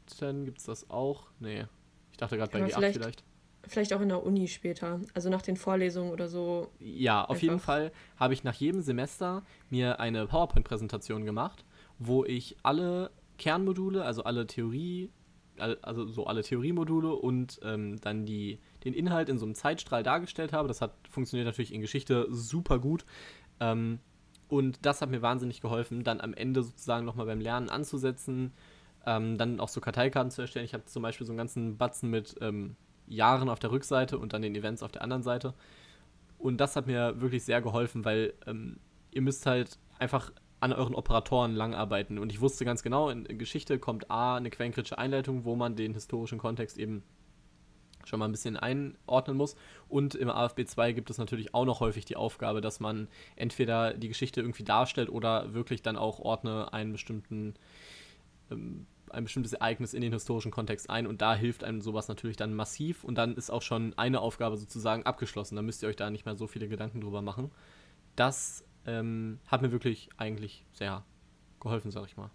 gibt 0.44 0.58
es 0.58 0.64
das 0.64 0.88
auch? 0.90 1.28
Nee, 1.40 1.66
ich 2.12 2.16
dachte 2.16 2.36
gerade 2.36 2.52
bei 2.52 2.60
G8 2.60 2.74
vielleicht. 2.74 2.96
vielleicht. 2.96 3.24
Vielleicht 3.68 3.92
auch 3.92 4.00
in 4.00 4.08
der 4.08 4.24
Uni 4.24 4.48
später, 4.48 5.00
also 5.12 5.28
nach 5.28 5.42
den 5.42 5.56
Vorlesungen 5.56 6.12
oder 6.12 6.28
so. 6.28 6.72
Ja, 6.78 7.24
auf 7.24 7.30
einfach. 7.30 7.42
jeden 7.42 7.60
Fall 7.60 7.92
habe 8.16 8.32
ich 8.32 8.42
nach 8.42 8.54
jedem 8.54 8.80
Semester 8.80 9.42
mir 9.68 10.00
eine 10.00 10.26
PowerPoint-Präsentation 10.26 11.26
gemacht, 11.26 11.66
wo 11.98 12.24
ich 12.24 12.56
alle 12.62 13.10
Kernmodule, 13.36 14.02
also 14.02 14.24
alle 14.24 14.46
Theorie, 14.46 15.10
also 15.60 16.06
so 16.06 16.26
alle 16.26 16.42
Theoriemodule 16.42 17.12
und 17.12 17.60
ähm, 17.62 18.00
dann 18.00 18.26
die, 18.26 18.58
den 18.84 18.94
Inhalt 18.94 19.28
in 19.28 19.38
so 19.38 19.46
einem 19.46 19.54
Zeitstrahl 19.54 20.02
dargestellt 20.02 20.52
habe. 20.52 20.68
Das 20.68 20.80
hat 20.80 20.94
funktioniert 21.08 21.46
natürlich 21.46 21.72
in 21.72 21.80
Geschichte 21.80 22.26
super 22.30 22.78
gut. 22.78 23.04
Ähm, 23.60 23.98
und 24.48 24.84
das 24.84 25.00
hat 25.00 25.10
mir 25.10 25.22
wahnsinnig 25.22 25.60
geholfen, 25.60 26.02
dann 26.02 26.20
am 26.20 26.34
Ende 26.34 26.62
sozusagen 26.62 27.06
nochmal 27.06 27.26
beim 27.26 27.40
Lernen 27.40 27.68
anzusetzen, 27.68 28.52
ähm, 29.06 29.38
dann 29.38 29.60
auch 29.60 29.68
so 29.68 29.80
Karteikarten 29.80 30.30
zu 30.30 30.42
erstellen. 30.42 30.64
Ich 30.64 30.74
habe 30.74 30.84
zum 30.86 31.02
Beispiel 31.02 31.26
so 31.26 31.32
einen 31.32 31.38
ganzen 31.38 31.78
Batzen 31.78 32.10
mit 32.10 32.34
ähm, 32.40 32.74
Jahren 33.06 33.48
auf 33.48 33.60
der 33.60 33.70
Rückseite 33.70 34.18
und 34.18 34.32
dann 34.32 34.42
den 34.42 34.56
Events 34.56 34.82
auf 34.82 34.90
der 34.90 35.02
anderen 35.02 35.22
Seite. 35.22 35.54
Und 36.38 36.58
das 36.58 36.74
hat 36.74 36.86
mir 36.86 37.20
wirklich 37.20 37.44
sehr 37.44 37.60
geholfen, 37.62 38.04
weil 38.04 38.34
ähm, 38.46 38.78
ihr 39.12 39.22
müsst 39.22 39.46
halt 39.46 39.78
einfach 39.98 40.32
an 40.60 40.72
euren 40.72 40.94
Operatoren 40.94 41.54
lang 41.54 41.74
arbeiten. 41.74 42.18
Und 42.18 42.30
ich 42.30 42.40
wusste 42.40 42.64
ganz 42.64 42.82
genau, 42.82 43.08
in, 43.08 43.24
in 43.24 43.38
Geschichte 43.38 43.78
kommt 43.78 44.10
A, 44.10 44.36
eine 44.36 44.50
quellenkritische 44.50 44.98
Einleitung, 44.98 45.44
wo 45.44 45.56
man 45.56 45.74
den 45.74 45.94
historischen 45.94 46.38
Kontext 46.38 46.78
eben 46.78 47.02
schon 48.04 48.18
mal 48.18 48.26
ein 48.26 48.32
bisschen 48.32 48.56
einordnen 48.56 49.36
muss. 49.36 49.56
Und 49.88 50.14
im 50.14 50.28
AFB 50.28 50.64
2 50.64 50.92
gibt 50.92 51.10
es 51.10 51.18
natürlich 51.18 51.54
auch 51.54 51.64
noch 51.64 51.80
häufig 51.80 52.04
die 52.04 52.16
Aufgabe, 52.16 52.60
dass 52.60 52.80
man 52.80 53.08
entweder 53.36 53.94
die 53.94 54.08
Geschichte 54.08 54.40
irgendwie 54.40 54.64
darstellt 54.64 55.08
oder 55.08 55.54
wirklich 55.54 55.82
dann 55.82 55.96
auch 55.96 56.18
ordne 56.18 56.72
einen 56.72 56.92
bestimmten, 56.92 57.54
ähm, 58.50 58.86
ein 59.10 59.24
bestimmtes 59.24 59.54
Ereignis 59.54 59.94
in 59.94 60.02
den 60.02 60.12
historischen 60.12 60.50
Kontext 60.50 60.90
ein. 60.90 61.06
Und 61.06 61.22
da 61.22 61.34
hilft 61.34 61.64
einem 61.64 61.80
sowas 61.80 62.08
natürlich 62.08 62.36
dann 62.36 62.54
massiv. 62.54 63.04
Und 63.04 63.16
dann 63.16 63.34
ist 63.34 63.50
auch 63.50 63.62
schon 63.62 63.94
eine 63.96 64.20
Aufgabe 64.20 64.56
sozusagen 64.56 65.04
abgeschlossen. 65.04 65.56
Da 65.56 65.62
müsst 65.62 65.82
ihr 65.82 65.88
euch 65.88 65.96
da 65.96 66.10
nicht 66.10 66.26
mehr 66.26 66.36
so 66.36 66.46
viele 66.46 66.68
Gedanken 66.68 67.00
drüber 67.00 67.22
machen. 67.22 67.50
Das 68.16 68.64
ähm, 68.86 69.38
hat 69.46 69.62
mir 69.62 69.72
wirklich 69.72 70.08
eigentlich 70.16 70.64
sehr 70.72 71.04
geholfen, 71.60 71.90
sag 71.90 72.06
ich 72.06 72.16
mal. 72.16 72.30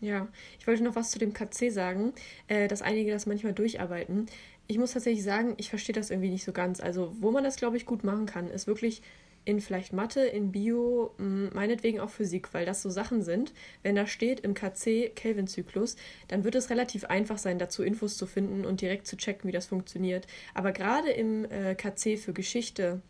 Ja, 0.00 0.28
ich 0.58 0.66
wollte 0.66 0.82
noch 0.82 0.96
was 0.96 1.10
zu 1.10 1.18
dem 1.18 1.34
KC 1.34 1.70
sagen, 1.70 2.14
äh, 2.48 2.68
dass 2.68 2.80
einige 2.82 3.10
das 3.10 3.26
manchmal 3.26 3.52
durcharbeiten. 3.52 4.26
Ich 4.66 4.78
muss 4.78 4.92
tatsächlich 4.92 5.24
sagen, 5.24 5.54
ich 5.58 5.68
verstehe 5.68 5.94
das 5.94 6.10
irgendwie 6.10 6.30
nicht 6.30 6.44
so 6.44 6.52
ganz. 6.52 6.80
Also, 6.80 7.14
wo 7.20 7.30
man 7.30 7.44
das, 7.44 7.56
glaube 7.56 7.76
ich, 7.76 7.84
gut 7.84 8.02
machen 8.04 8.24
kann, 8.26 8.48
ist 8.48 8.66
wirklich 8.66 9.02
in 9.44 9.60
vielleicht 9.60 9.92
Mathe, 9.92 10.20
in 10.20 10.52
Bio, 10.52 11.14
meinetwegen 11.18 12.00
auch 12.00 12.10
Physik, 12.10 12.52
weil 12.52 12.66
das 12.66 12.82
so 12.82 12.90
Sachen 12.90 13.22
sind. 13.22 13.52
Wenn 13.82 13.94
da 13.94 14.06
steht 14.06 14.40
im 14.40 14.54
KC 14.54 15.12
Kelvin-Zyklus, 15.14 15.96
dann 16.28 16.44
wird 16.44 16.54
es 16.54 16.70
relativ 16.70 17.04
einfach 17.04 17.38
sein, 17.38 17.58
dazu 17.58 17.82
Infos 17.82 18.16
zu 18.16 18.26
finden 18.26 18.64
und 18.64 18.80
direkt 18.80 19.06
zu 19.06 19.16
checken, 19.16 19.48
wie 19.48 19.52
das 19.52 19.66
funktioniert. 19.66 20.26
Aber 20.54 20.72
gerade 20.72 21.10
im 21.10 21.46
äh, 21.46 21.74
KC 21.74 22.18
für 22.18 22.32
Geschichte, 22.32 23.00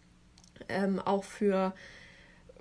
ähm, 0.68 1.00
auch 1.00 1.24
für 1.24 1.74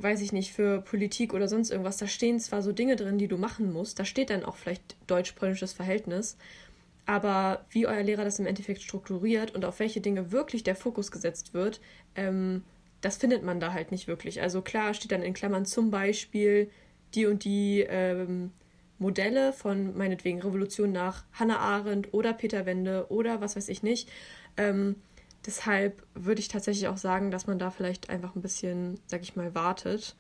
weiß 0.02 0.22
ich 0.22 0.32
nicht, 0.32 0.54
für 0.54 0.82
Politik 0.82 1.34
oder 1.34 1.48
sonst 1.48 1.72
irgendwas, 1.72 1.98
da 1.98 2.08
stehen 2.08 2.40
zwar 2.40 2.62
so 2.62 2.72
Dinge 2.72 2.96
drin, 2.96 3.18
die 3.18 3.28
du 3.28 3.38
machen 3.38 3.72
musst, 3.72 4.00
da 4.00 4.06
steht 4.06 4.30
dann 4.30 4.46
auch 4.46 4.56
vielleicht 4.56 4.96
deutsch-polnisches 5.08 5.74
Verhältnis, 5.74 6.38
aber 7.06 7.66
wie 7.70 7.88
euer 7.88 8.04
Lehrer 8.04 8.24
das 8.24 8.40
im 8.40 8.46
Endeffekt 8.46 8.82
strukturiert 8.82 9.56
und 9.56 9.66
auf 9.66 9.80
welche 9.80 10.02
Dinge 10.02 10.32
wirklich 10.32 10.64
der 10.64 10.76
Fokus 10.76 11.12
gesetzt 11.12 11.54
wird, 11.54 11.82
ähm, 12.16 12.64
das 13.02 13.18
findet 13.18 13.44
man 13.44 13.60
da 13.60 13.74
halt 13.74 13.92
nicht 13.92 14.08
wirklich. 14.08 14.42
Also 14.42 14.62
klar 14.62 14.94
steht 14.94 15.12
dann 15.12 15.24
in 15.24 15.34
Klammern 15.34 15.66
zum 15.66 15.90
Beispiel 15.90 16.70
die 17.16 17.26
und 17.26 17.44
die 17.44 17.86
ähm, 17.88 18.52
Modelle 19.00 19.54
von 19.54 19.98
meinetwegen 19.98 20.42
Revolution 20.42 20.92
nach 20.92 21.24
Hannah 21.34 21.60
Arendt 21.60 22.14
oder 22.14 22.34
Peter 22.34 22.66
Wende 22.66 23.08
oder 23.10 23.42
was 23.42 23.56
weiß 23.56 23.70
ich 23.70 23.82
nicht. 23.82 24.10
Ähm, 24.58 24.98
Deshalb 25.46 26.06
würde 26.14 26.42
ich 26.42 26.50
tatsächlich 26.50 26.88
auch 26.88 26.98
sagen, 26.98 27.32
dass 27.32 27.48
man 27.48 27.60
da 27.60 27.72
vielleicht 27.72 28.10
einfach 28.10 28.36
ein 28.36 28.42
bisschen, 28.42 29.00
sag 29.08 29.22
ich 29.22 29.36
mal, 29.36 29.56
wartet 29.56 30.16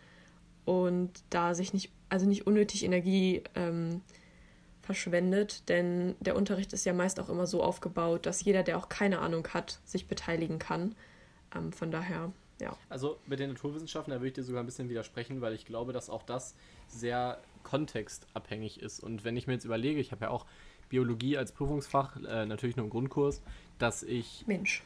und 0.66 1.12
da 1.30 1.54
sich 1.54 1.74
nicht, 1.74 1.92
also 2.08 2.26
nicht 2.26 2.48
unnötig 2.48 2.86
Energie 2.86 3.44
ähm, 3.56 4.02
verschwendet, 4.82 5.68
denn 5.68 6.16
der 6.20 6.36
Unterricht 6.36 6.74
ist 6.74 6.86
ja 6.86 6.94
meist 6.94 7.20
auch 7.20 7.30
immer 7.30 7.48
so 7.48 7.62
aufgebaut, 7.62 8.26
dass 8.26 8.44
jeder, 8.44 8.64
der 8.64 8.78
auch 8.78 8.90
keine 8.90 9.20
Ahnung 9.20 9.48
hat, 9.54 9.80
sich 9.84 10.08
beteiligen 10.08 10.58
kann. 10.58 10.96
Ähm, 11.56 11.74
von 11.74 11.92
daher, 11.92 12.32
ja. 12.62 12.76
Also 12.88 13.20
mit 13.28 13.40
den 13.40 13.50
Naturwissenschaften, 13.50 14.12
da 14.12 14.18
würde 14.18 14.28
ich 14.28 14.34
dir 14.34 14.44
sogar 14.44 14.64
ein 14.64 14.66
bisschen 14.66 14.90
widersprechen, 14.90 15.42
weil 15.42 15.54
ich 15.54 15.66
glaube, 15.66 15.92
dass 15.92 16.10
auch 16.10 16.24
das 16.24 16.56
sehr 16.88 17.40
kontextabhängig 17.64 18.82
ist. 18.82 19.00
Und 19.00 19.24
wenn 19.24 19.36
ich 19.38 19.48
mir 19.48 19.54
jetzt 19.54 19.66
überlege, 19.66 20.00
ich 20.00 20.12
habe 20.12 20.26
ja 20.26 20.32
auch 20.32 20.46
Biologie 20.88 21.38
als 21.38 21.52
Prüfungsfach, 21.52 22.16
äh, 22.24 22.46
natürlich 22.46 22.76
nur 22.76 22.86
im 22.86 22.90
Grundkurs, 22.90 23.42
dass 23.78 24.02
ich 24.02 24.44
Mensch 24.48 24.82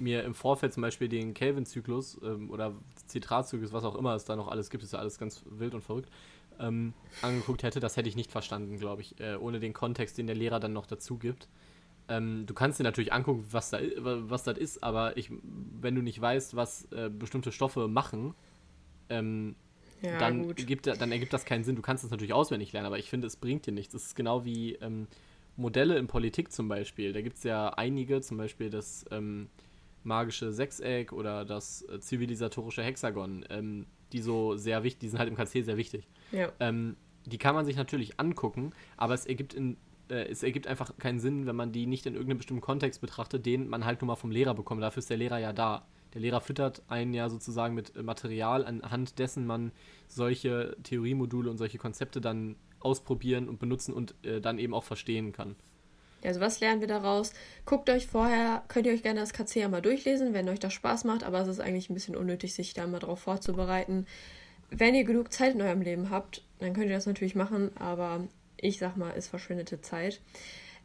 mir 0.00 0.24
im 0.24 0.34
Vorfeld 0.34 0.72
zum 0.72 0.82
Beispiel 0.82 1.08
den 1.08 1.34
Kelvin-Zyklus 1.34 2.20
ähm, 2.22 2.50
oder 2.50 2.74
Zitratzyklus, 3.06 3.72
was 3.72 3.84
auch 3.84 3.96
immer 3.96 4.14
es 4.14 4.24
da 4.24 4.36
noch 4.36 4.48
alles 4.48 4.70
gibt, 4.70 4.82
ist 4.82 4.92
ja 4.92 4.98
alles 4.98 5.18
ganz 5.18 5.44
wild 5.48 5.74
und 5.74 5.82
verrückt, 5.82 6.10
ähm, 6.58 6.92
angeguckt 7.22 7.62
hätte, 7.62 7.80
das 7.80 7.96
hätte 7.96 8.08
ich 8.08 8.16
nicht 8.16 8.30
verstanden, 8.30 8.78
glaube 8.78 9.02
ich, 9.02 9.18
äh, 9.20 9.36
ohne 9.36 9.60
den 9.60 9.72
Kontext, 9.72 10.18
den 10.18 10.26
der 10.26 10.36
Lehrer 10.36 10.60
dann 10.60 10.72
noch 10.72 10.86
dazu 10.86 11.18
gibt. 11.18 11.48
Ähm, 12.08 12.44
du 12.46 12.54
kannst 12.54 12.78
dir 12.78 12.84
natürlich 12.84 13.12
angucken, 13.12 13.46
was 13.50 13.70
da 13.70 13.78
was 13.98 14.42
das 14.42 14.58
ist, 14.58 14.82
aber 14.82 15.16
ich, 15.16 15.30
wenn 15.80 15.94
du 15.94 16.02
nicht 16.02 16.20
weißt, 16.20 16.56
was 16.56 16.90
äh, 16.92 17.08
bestimmte 17.08 17.52
Stoffe 17.52 17.88
machen, 17.88 18.34
ähm, 19.08 19.54
ja, 20.02 20.18
dann, 20.18 20.54
gibt, 20.54 20.86
dann 20.86 21.12
ergibt 21.12 21.32
das 21.32 21.44
keinen 21.44 21.62
Sinn. 21.62 21.76
Du 21.76 21.82
kannst 21.82 22.04
es 22.04 22.10
natürlich 22.10 22.32
auswendig 22.32 22.72
lernen, 22.72 22.86
aber 22.86 22.98
ich 22.98 23.10
finde, 23.10 23.26
es 23.26 23.36
bringt 23.36 23.66
dir 23.66 23.72
nichts. 23.72 23.94
Es 23.94 24.06
ist 24.06 24.16
genau 24.16 24.44
wie 24.44 24.74
ähm, 24.76 25.06
Modelle 25.56 25.98
in 25.98 26.06
Politik 26.06 26.52
zum 26.52 26.68
Beispiel. 26.68 27.12
Da 27.12 27.20
gibt 27.20 27.36
es 27.36 27.44
ja 27.44 27.68
einige, 27.70 28.22
zum 28.22 28.38
Beispiel 28.38 28.70
das 28.70 29.04
ähm, 29.10 29.48
magische 30.02 30.52
Sechseck 30.52 31.12
oder 31.12 31.44
das 31.44 31.82
äh, 31.82 32.00
zivilisatorische 32.00 32.82
Hexagon, 32.82 33.44
ähm, 33.50 33.86
die 34.12 34.20
so 34.20 34.56
sehr 34.56 34.82
wichtig, 34.82 35.00
die 35.00 35.08
sind 35.08 35.18
halt 35.18 35.28
im 35.28 35.36
KC 35.36 35.64
sehr 35.64 35.76
wichtig. 35.76 36.08
Ja. 36.32 36.50
Ähm, 36.60 36.96
die 37.26 37.38
kann 37.38 37.54
man 37.54 37.66
sich 37.66 37.76
natürlich 37.76 38.18
angucken, 38.18 38.72
aber 38.96 39.14
es 39.14 39.26
ergibt 39.26 39.54
in 39.54 39.76
äh, 40.10 40.28
es 40.28 40.42
ergibt 40.42 40.66
einfach 40.66 40.96
keinen 40.98 41.20
Sinn, 41.20 41.46
wenn 41.46 41.56
man 41.56 41.72
die 41.72 41.86
nicht 41.86 42.06
in 42.06 42.14
irgendeinem 42.14 42.38
bestimmten 42.38 42.62
Kontext 42.62 43.00
betrachtet, 43.00 43.46
den 43.46 43.68
man 43.68 43.84
halt 43.84 44.00
nur 44.00 44.08
mal 44.08 44.16
vom 44.16 44.30
Lehrer 44.30 44.54
bekommt. 44.54 44.82
Dafür 44.82 45.00
ist 45.00 45.10
der 45.10 45.16
Lehrer 45.16 45.38
ja 45.38 45.52
da. 45.52 45.86
Der 46.14 46.20
Lehrer 46.20 46.40
füttert 46.40 46.82
einen 46.88 47.14
ja 47.14 47.28
sozusagen 47.28 47.74
mit 47.74 47.94
äh, 47.96 48.02
Material, 48.02 48.64
anhand 48.64 49.18
dessen 49.18 49.46
man 49.46 49.72
solche 50.08 50.76
Theoriemodule 50.82 51.50
und 51.50 51.56
solche 51.56 51.78
Konzepte 51.78 52.20
dann 52.20 52.56
ausprobieren 52.80 53.48
und 53.48 53.58
benutzen 53.58 53.92
und 53.92 54.14
äh, 54.24 54.40
dann 54.40 54.58
eben 54.58 54.74
auch 54.74 54.84
verstehen 54.84 55.32
kann. 55.32 55.54
Also 56.24 56.40
was 56.40 56.60
lernen 56.60 56.80
wir 56.80 56.88
daraus? 56.88 57.32
Guckt 57.64 57.88
euch 57.90 58.06
vorher, 58.06 58.62
könnt 58.68 58.86
ihr 58.86 58.92
euch 58.92 59.02
gerne 59.02 59.20
das 59.20 59.32
KC 59.32 59.56
ja 59.56 59.68
mal 59.68 59.82
durchlesen, 59.82 60.34
wenn 60.34 60.48
euch 60.48 60.58
das 60.58 60.72
Spaß 60.72 61.04
macht, 61.04 61.24
aber 61.24 61.40
es 61.40 61.48
ist 61.48 61.60
eigentlich 61.60 61.90
ein 61.90 61.94
bisschen 61.94 62.16
unnötig, 62.16 62.54
sich 62.54 62.74
da 62.74 62.86
mal 62.86 62.98
drauf 62.98 63.20
vorzubereiten. 63.20 64.06
Wenn 64.70 64.94
ihr 64.94 65.04
genug 65.04 65.32
Zeit 65.32 65.54
in 65.54 65.62
eurem 65.62 65.82
Leben 65.82 66.10
habt, 66.10 66.44
dann 66.58 66.74
könnt 66.74 66.86
ihr 66.86 66.94
das 66.94 67.06
natürlich 67.06 67.34
machen, 67.34 67.70
aber 67.76 68.28
ich 68.56 68.78
sag 68.78 68.96
mal, 68.96 69.10
ist 69.10 69.28
verschwendete 69.28 69.80
Zeit. 69.80 70.20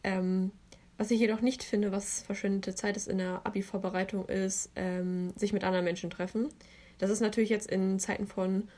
Ähm, 0.03 0.51
was 0.97 1.11
ich 1.11 1.19
jedoch 1.19 1.41
nicht 1.41 1.63
finde, 1.63 1.91
was 1.91 2.21
verschwendete 2.21 2.73
Zeit 2.73 2.95
ist 2.95 3.07
in 3.07 3.17
der 3.17 3.41
Abi-Vorbereitung, 3.43 4.27
ist 4.27 4.71
ähm, 4.75 5.33
sich 5.35 5.51
mit 5.51 5.63
anderen 5.63 5.83
Menschen 5.83 6.09
treffen. 6.09 6.49
Das 6.97 7.09
ist 7.09 7.19
natürlich 7.19 7.49
jetzt 7.49 7.69
in 7.69 7.99
Zeiten 7.99 8.27
von 8.27 8.69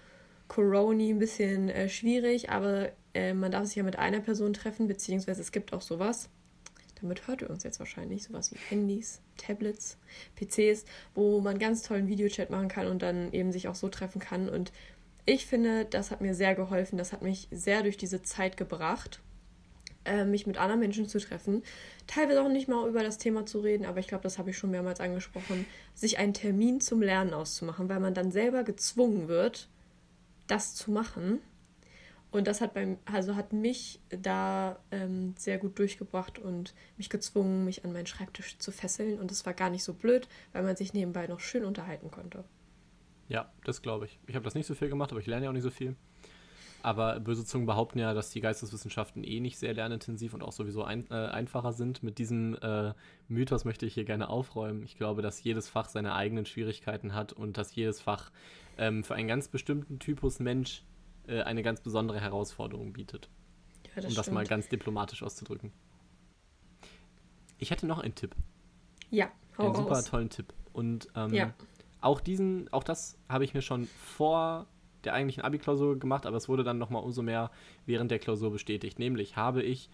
Corona 0.47 1.03
ein 1.03 1.19
bisschen 1.19 1.69
äh, 1.69 1.89
schwierig, 1.89 2.49
aber 2.49 2.89
äh, 3.13 3.33
man 3.33 3.51
darf 3.51 3.65
sich 3.65 3.75
ja 3.75 3.83
mit 3.83 3.99
einer 3.99 4.19
Person 4.19 4.53
treffen, 4.53 4.87
beziehungsweise 4.87 5.41
es 5.41 5.51
gibt 5.51 5.73
auch 5.73 5.81
sowas. 5.81 6.29
Damit 7.01 7.27
hört 7.27 7.41
ihr 7.41 7.49
uns 7.49 7.63
jetzt 7.63 7.79
wahrscheinlich 7.79 8.23
sowas 8.23 8.51
wie 8.51 8.57
Handys, 8.69 9.21
Tablets, 9.37 9.97
PCs, 10.35 10.85
wo 11.13 11.41
man 11.41 11.59
ganz 11.59 11.83
tollen 11.83 12.07
Videochat 12.07 12.49
machen 12.49 12.67
kann 12.67 12.87
und 12.87 13.01
dann 13.01 13.31
eben 13.33 13.51
sich 13.51 13.67
auch 13.67 13.75
so 13.75 13.89
treffen 13.89 14.19
kann. 14.19 14.49
Und 14.49 14.71
ich 15.25 15.45
finde, 15.45 15.85
das 15.85 16.09
hat 16.09 16.21
mir 16.21 16.33
sehr 16.33 16.55
geholfen. 16.55 16.97
Das 16.97 17.13
hat 17.13 17.21
mich 17.21 17.47
sehr 17.51 17.83
durch 17.83 17.97
diese 17.97 18.21
Zeit 18.21 18.57
gebracht, 18.57 19.21
äh, 20.05 20.25
mich 20.25 20.47
mit 20.47 20.57
anderen 20.57 20.79
Menschen 20.79 21.07
zu 21.07 21.19
treffen. 21.19 21.63
Teilweise 22.07 22.41
auch 22.41 22.49
nicht 22.49 22.67
mal 22.67 22.87
über 22.87 23.03
das 23.03 23.17
Thema 23.17 23.45
zu 23.45 23.59
reden, 23.59 23.85
aber 23.85 23.99
ich 23.99 24.07
glaube, 24.07 24.23
das 24.23 24.39
habe 24.39 24.49
ich 24.49 24.57
schon 24.57 24.71
mehrmals 24.71 24.99
angesprochen, 24.99 25.65
sich 25.93 26.17
einen 26.17 26.33
Termin 26.33 26.81
zum 26.81 27.01
Lernen 27.01 27.33
auszumachen, 27.33 27.89
weil 27.89 27.99
man 27.99 28.13
dann 28.13 28.31
selber 28.31 28.63
gezwungen 28.63 29.27
wird, 29.27 29.67
das 30.47 30.75
zu 30.75 30.91
machen. 30.91 31.39
Und 32.37 32.45
das 32.45 32.61
hat 32.61 32.75
beim, 32.75 32.99
also 33.05 33.35
hat 33.35 33.51
mich 33.51 33.99
da 34.09 34.77
ähm, 34.91 35.33
sehr 35.37 35.57
gut 35.57 35.79
durchgebracht 35.79 36.37
und 36.37 36.75
mich 36.95 37.09
gezwungen, 37.09 37.65
mich 37.65 37.83
an 37.83 37.93
meinen 37.93 38.05
Schreibtisch 38.05 38.59
zu 38.59 38.71
fesseln. 38.71 39.19
Und 39.19 39.31
es 39.31 39.43
war 39.47 39.55
gar 39.55 39.71
nicht 39.71 39.83
so 39.83 39.95
blöd, 39.95 40.27
weil 40.53 40.61
man 40.61 40.75
sich 40.75 40.93
nebenbei 40.93 41.25
noch 41.25 41.39
schön 41.39 41.65
unterhalten 41.65 42.11
konnte. 42.11 42.43
Ja, 43.27 43.51
das 43.65 43.81
glaube 43.81 44.05
ich. 44.05 44.19
Ich 44.27 44.35
habe 44.35 44.45
das 44.45 44.53
nicht 44.53 44.67
so 44.67 44.75
viel 44.75 44.87
gemacht, 44.87 45.11
aber 45.11 45.19
ich 45.19 45.25
lerne 45.25 45.45
ja 45.45 45.49
auch 45.49 45.53
nicht 45.53 45.63
so 45.63 45.71
viel. 45.71 45.95
Aber 46.83 47.19
böse 47.19 47.43
Zungen 47.43 47.65
behaupten 47.65 47.97
ja, 47.97 48.13
dass 48.13 48.29
die 48.29 48.39
Geisteswissenschaften 48.39 49.23
eh 49.23 49.39
nicht 49.39 49.57
sehr 49.57 49.73
lernintensiv 49.73 50.35
und 50.35 50.43
auch 50.43 50.51
sowieso 50.51 50.83
ein, 50.83 51.09
äh, 51.09 51.15
einfacher 51.15 51.73
sind. 51.73 52.03
Mit 52.03 52.19
diesem 52.19 52.55
äh, 52.61 52.93
Mythos 53.27 53.65
möchte 53.65 53.87
ich 53.87 53.95
hier 53.95 54.05
gerne 54.05 54.29
aufräumen. 54.29 54.83
Ich 54.83 54.95
glaube, 54.95 55.23
dass 55.23 55.43
jedes 55.43 55.69
Fach 55.69 55.89
seine 55.89 56.13
eigenen 56.13 56.45
Schwierigkeiten 56.45 57.15
hat 57.15 57.33
und 57.33 57.57
dass 57.57 57.73
jedes 57.73 57.99
Fach 57.99 58.31
ähm, 58.77 59.03
für 59.03 59.15
einen 59.15 59.27
ganz 59.27 59.47
bestimmten 59.47 59.97
Typus 59.97 60.39
Mensch 60.39 60.83
äh, 61.27 61.41
eine 61.41 61.63
ganz 61.63 61.81
besondere 61.81 62.19
Herausforderung 62.19 62.93
bietet. 62.93 63.29
Ja, 63.95 64.01
das 64.01 64.05
um 64.05 64.15
das 64.15 64.25
stimmt. 64.25 64.35
mal 64.35 64.45
ganz 64.45 64.69
diplomatisch 64.69 65.23
auszudrücken. 65.23 65.71
Ich 67.57 67.71
hätte 67.71 67.87
noch 67.87 67.99
einen 67.99 68.15
Tipp. 68.15 68.35
Ja, 69.09 69.31
hau 69.57 69.65
Einen 69.65 69.75
super 69.75 70.03
tollen 70.03 70.29
Tipp. 70.29 70.53
Und 70.73 71.07
ähm, 71.15 71.33
ja. 71.33 71.53
auch 72.01 72.21
diesen, 72.21 72.71
auch 72.71 72.83
das 72.83 73.17
habe 73.29 73.43
ich 73.43 73.53
mir 73.53 73.61
schon 73.61 73.85
vor 73.85 74.67
der 75.03 75.13
eigentlichen 75.13 75.43
Abi-Klausur 75.43 75.97
gemacht, 75.99 76.25
aber 76.25 76.37
es 76.37 76.49
wurde 76.49 76.63
dann 76.63 76.77
nochmal 76.77 77.03
umso 77.03 77.21
mehr 77.21 77.51
während 77.85 78.11
der 78.11 78.19
Klausur 78.19 78.51
bestätigt. 78.51 78.99
Nämlich 78.99 79.35
habe 79.35 79.63
ich 79.63 79.89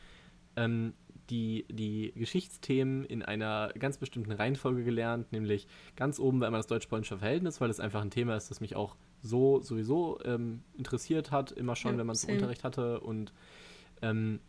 ähm, 0.55 0.93
die, 1.29 1.65
die 1.69 2.11
Geschichtsthemen 2.15 3.05
in 3.05 3.21
einer 3.21 3.71
ganz 3.79 3.97
bestimmten 3.97 4.31
Reihenfolge 4.31 4.83
gelernt, 4.83 5.31
nämlich 5.31 5.67
ganz 5.95 6.19
oben 6.19 6.41
war 6.41 6.47
immer 6.47 6.57
das 6.57 6.67
deutsch-polnische 6.67 7.17
Verhältnis, 7.17 7.61
weil 7.61 7.69
es 7.69 7.79
einfach 7.79 8.01
ein 8.01 8.11
Thema 8.11 8.35
ist, 8.35 8.49
das 8.51 8.59
mich 8.59 8.75
auch 8.75 8.95
so 9.23 9.61
sowieso 9.61 10.19
ähm, 10.25 10.61
interessiert 10.77 11.31
hat, 11.31 11.51
immer 11.51 11.75
schon, 11.75 11.93
ja, 11.93 11.97
wenn 11.99 12.07
man 12.07 12.15
es 12.15 12.25
im 12.25 12.35
Unterricht 12.35 12.63
hatte 12.63 12.99
und 12.99 13.33
ähm, 14.01 14.39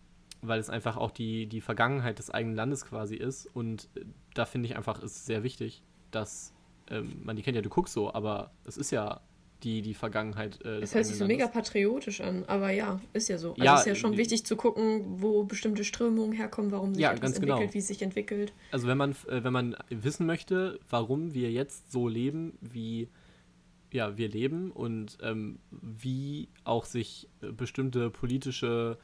weil 0.42 0.60
es 0.60 0.68
einfach 0.68 0.96
auch 0.98 1.10
die, 1.10 1.46
die 1.46 1.62
Vergangenheit 1.62 2.18
des 2.18 2.30
eigenen 2.30 2.56
Landes 2.56 2.84
quasi 2.84 3.14
ist 3.14 3.46
und 3.54 3.88
äh, 3.94 4.04
da 4.34 4.44
finde 4.44 4.68
ich 4.68 4.76
einfach, 4.76 5.02
ist 5.02 5.24
sehr 5.24 5.42
wichtig, 5.42 5.82
dass 6.10 6.52
ähm, 6.90 7.22
man 7.24 7.36
die 7.36 7.42
kennt 7.42 7.56
ja, 7.56 7.62
du 7.62 7.70
guckst 7.70 7.94
so, 7.94 8.12
aber 8.12 8.50
es 8.64 8.76
ist 8.76 8.90
ja 8.90 9.20
die, 9.62 9.80
die 9.80 9.94
Vergangenheit. 9.94 10.62
Äh, 10.64 10.80
das 10.80 10.94
hört 10.94 11.06
sich 11.06 11.16
so 11.16 11.26
mega 11.26 11.46
patriotisch 11.48 12.20
an, 12.20 12.44
aber 12.46 12.70
ja, 12.70 13.00
ist 13.14 13.28
ja 13.28 13.38
so. 13.38 13.52
Also 13.52 13.64
ja, 13.64 13.78
ist 13.78 13.86
ja 13.86 13.94
schon 13.94 14.16
wichtig 14.16 14.44
zu 14.44 14.56
gucken, 14.56 15.22
wo 15.22 15.44
bestimmte 15.44 15.84
Strömungen 15.84 16.32
herkommen, 16.32 16.70
warum 16.70 16.94
sich 16.94 17.02
ja, 17.02 17.12
etwas 17.12 17.32
entwickelt, 17.32 17.60
genau. 17.60 17.74
wie 17.74 17.78
es 17.78 17.86
sich 17.86 18.02
entwickelt. 18.02 18.52
Also 18.70 18.86
wenn 18.86 18.98
man, 18.98 19.12
äh, 19.12 19.42
wenn 19.42 19.52
man 19.52 19.76
wissen 19.88 20.26
möchte, 20.26 20.78
warum 20.90 21.32
wir 21.32 21.50
jetzt 21.50 21.90
so 21.90 22.08
leben, 22.08 22.58
wie 22.60 23.08
ja, 23.94 24.18
wir 24.18 24.28
leben 24.28 24.72
und 24.72 25.18
ähm, 25.22 25.60
wie 25.70 26.48
auch 26.64 26.84
sich 26.84 27.28
äh, 27.40 27.52
bestimmte 27.52 28.10
politische 28.10 28.98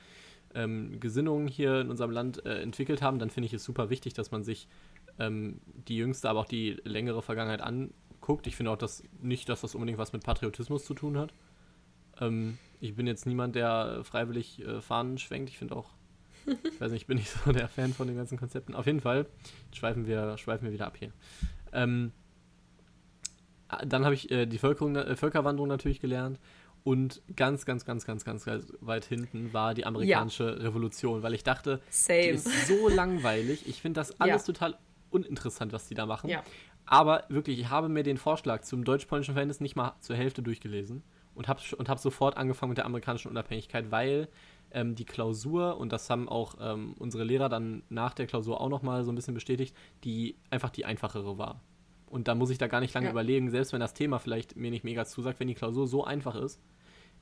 ähm, 0.53 0.99
Gesinnungen 0.99 1.47
hier 1.47 1.81
in 1.81 1.91
unserem 1.91 2.11
Land 2.11 2.45
äh, 2.45 2.61
entwickelt 2.61 3.01
haben, 3.01 3.21
dann 3.21 3.31
finde 3.31 3.47
ich 3.47 3.55
es 3.55 3.63
super 3.63 3.89
wichtig, 3.89 4.15
dass 4.15 4.33
man 4.33 4.43
sich 4.43 4.69
ähm, 5.21 5.61
die 5.89 5.97
jüngste, 5.97 6.29
aber 6.29 6.41
auch 6.41 6.47
die 6.47 6.77
längere 6.83 7.23
Vergangenheit 7.23 7.61
an, 7.61 7.95
guckt. 8.21 8.49
Ich 8.49 8.57
finde 8.57 8.73
auch 8.73 8.77
dass 8.77 9.05
nicht, 9.23 9.49
dass 9.49 9.61
das 9.61 9.77
unbedingt 9.77 9.99
was 9.99 10.13
mit 10.13 10.25
Patriotismus 10.25 10.85
zu 10.85 10.95
tun 10.95 11.17
hat. 11.17 11.33
Ähm, 12.21 12.59
ich 12.81 12.97
bin 12.97 13.07
jetzt 13.07 13.27
niemand, 13.27 13.55
der 13.55 14.01
freiwillig 14.03 14.61
äh, 14.67 14.81
Fahnen 14.81 15.19
schwenkt. 15.19 15.51
Ich 15.51 15.59
finde 15.59 15.77
auch, 15.77 15.91
ich 16.47 16.81
weiß 16.81 16.91
nicht, 16.91 17.07
bin 17.07 17.19
ich 17.19 17.31
so 17.31 17.53
der 17.53 17.69
Fan 17.69 17.95
von 17.95 18.09
den 18.09 18.17
ganzen 18.17 18.39
Konzepten. 18.39 18.75
Auf 18.75 18.87
jeden 18.87 19.01
Fall 19.01 19.27
schweifen 19.73 20.09
wir, 20.09 20.37
schweifen 20.37 20.65
wir 20.65 20.73
wieder 20.73 20.89
ab 20.89 20.97
hier. 20.99 21.13
Dann 23.85 24.05
habe 24.05 24.15
ich 24.15 24.31
äh, 24.31 24.47
die 24.47 24.59
Völkerung, 24.59 24.97
äh, 24.97 25.17
Völkerwanderung 25.17 25.69
natürlich 25.69 26.01
gelernt. 26.01 26.39
Und 26.83 27.21
ganz, 27.37 27.67
ganz, 27.67 27.85
ganz, 27.85 28.07
ganz, 28.07 28.25
ganz, 28.25 28.45
ganz 28.47 28.73
weit 28.81 29.05
hinten 29.05 29.53
war 29.53 29.75
die 29.75 29.85
amerikanische 29.85 30.45
ja. 30.45 30.51
Revolution, 30.51 31.23
weil 31.23 31.35
ich 31.35 31.45
dachte, 31.45 31.81
Same. 31.91 32.23
die 32.23 32.29
ist 32.29 32.67
so 32.67 32.89
langweilig. 32.95 33.69
Ich 33.69 33.83
finde 33.83 34.01
das 34.01 34.19
alles 34.19 34.47
ja. 34.47 34.53
total 34.53 34.79
uninteressant, 35.11 35.73
was 35.73 35.89
die 35.89 35.95
da 35.95 36.07
machen. 36.07 36.31
Ja. 36.31 36.43
Aber 36.87 37.25
wirklich, 37.29 37.59
ich 37.61 37.69
habe 37.69 37.89
mir 37.89 38.03
den 38.03 38.17
Vorschlag 38.17 38.63
zum 38.63 38.85
deutsch-polnischen 38.85 39.35
Verhältnis 39.35 39.61
nicht 39.61 39.77
mal 39.77 39.95
zur 40.01 40.17
Hälfte 40.17 40.43
durchgelesen 40.43 41.03
und 41.35 41.49
habe 41.49 41.61
und 41.77 41.89
hab 41.89 41.99
sofort 41.99 42.37
angefangen 42.37 42.71
mit 42.71 42.79
der 42.79 42.87
amerikanischen 42.87 43.29
Unabhängigkeit, 43.29 43.91
weil 43.91 44.29
ähm, 44.73 44.95
die 44.95 45.05
Klausur, 45.05 45.79
und 45.79 45.93
das 45.93 46.09
haben 46.11 46.29
auch 46.29 46.55
ähm, 46.61 46.95
unsere 46.99 47.25
Lehrer 47.25 47.49
dann 47.49 47.83
nach 47.89 48.15
der 48.15 48.27
Klausur 48.27 48.61
auch 48.61 48.69
nochmal 48.69 49.05
so 49.05 49.13
ein 49.13 49.15
bisschen 49.15 49.35
bestätigt, 49.35 49.77
die 50.05 50.37
einfach 50.51 50.71
die 50.71 50.85
einfachere 50.85 51.39
war. 51.39 51.61
Und 52.11 52.27
da 52.29 52.35
muss 52.35 52.51
ich 52.51 52.59
da 52.59 52.67
gar 52.67 52.81
nicht 52.81 52.93
lange 52.93 53.07
ja. 53.07 53.13
überlegen, 53.13 53.51
selbst 53.51 53.73
wenn 53.73 53.81
das 53.81 53.95
Thema 53.95 54.19
vielleicht 54.19 54.57
mir 54.57 54.71
nicht 54.71 54.85
mega 54.85 55.07
zusagt, 55.07 55.41
wenn 55.41 55.49
die 55.49 55.55
Klausur 55.55 55.87
so 55.87 56.05
einfach 56.05 56.35
ist, 56.35 56.61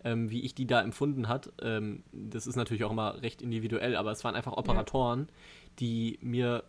ähm, 0.03 0.31
wie 0.31 0.41
ich 0.41 0.55
die 0.55 0.67
da 0.67 0.81
empfunden 0.81 1.29
hat, 1.29 1.53
ähm, 1.61 2.05
das 2.11 2.47
ist 2.47 2.57
natürlich 2.57 2.85
auch 2.85 2.91
immer 2.91 3.21
recht 3.23 3.43
individuell, 3.43 3.97
aber 3.97 4.13
es 4.13 4.25
waren 4.25 4.35
einfach 4.35 4.57
Operatoren, 4.57 5.27
ja. 5.29 5.35
die 5.79 6.19
mir 6.23 6.65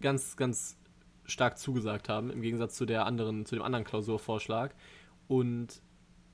ganz, 0.00 0.36
ganz 0.36 0.78
stark 1.26 1.58
zugesagt 1.58 2.08
haben, 2.08 2.30
im 2.30 2.40
Gegensatz 2.40 2.76
zu 2.76 2.86
der 2.86 3.04
anderen, 3.04 3.44
zu 3.44 3.56
dem 3.56 3.62
anderen 3.62 3.84
Klausurvorschlag. 3.84 4.74
Und 5.28 5.82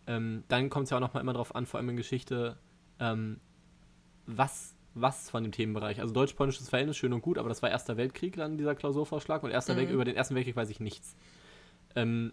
ähm, 0.06 0.44
dann 0.46 0.70
kommt 0.70 0.84
es 0.84 0.90
ja 0.90 0.98
auch 0.98 1.00
nochmal 1.00 1.22
immer 1.22 1.32
darauf 1.32 1.56
an, 1.56 1.66
vor 1.66 1.78
allem 1.78 1.88
in 1.88 1.96
Geschichte, 1.96 2.56
ähm, 3.00 3.40
was, 4.26 4.75
was 4.96 5.30
von 5.30 5.42
dem 5.42 5.52
Themenbereich. 5.52 6.00
Also 6.00 6.12
deutsch-polnisches 6.14 6.68
Verhältnis, 6.68 6.96
schön 6.96 7.12
und 7.12 7.20
gut, 7.20 7.38
aber 7.38 7.48
das 7.48 7.62
war 7.62 7.70
Erster 7.70 7.96
Weltkrieg 7.96 8.37
dann, 8.37 8.56
dieser 8.56 8.74
Klausurvorschlag. 8.74 9.42
Und 9.42 9.50
Erster 9.50 9.74
mhm. 9.74 9.78
Weltkrieg, 9.78 9.94
über 9.94 10.04
den 10.04 10.16
Ersten 10.16 10.35
Weltkrieg 10.35 10.56
weiß 10.56 10.70
ich 10.70 10.80
nichts. 10.80 11.14
Ähm, 11.94 12.32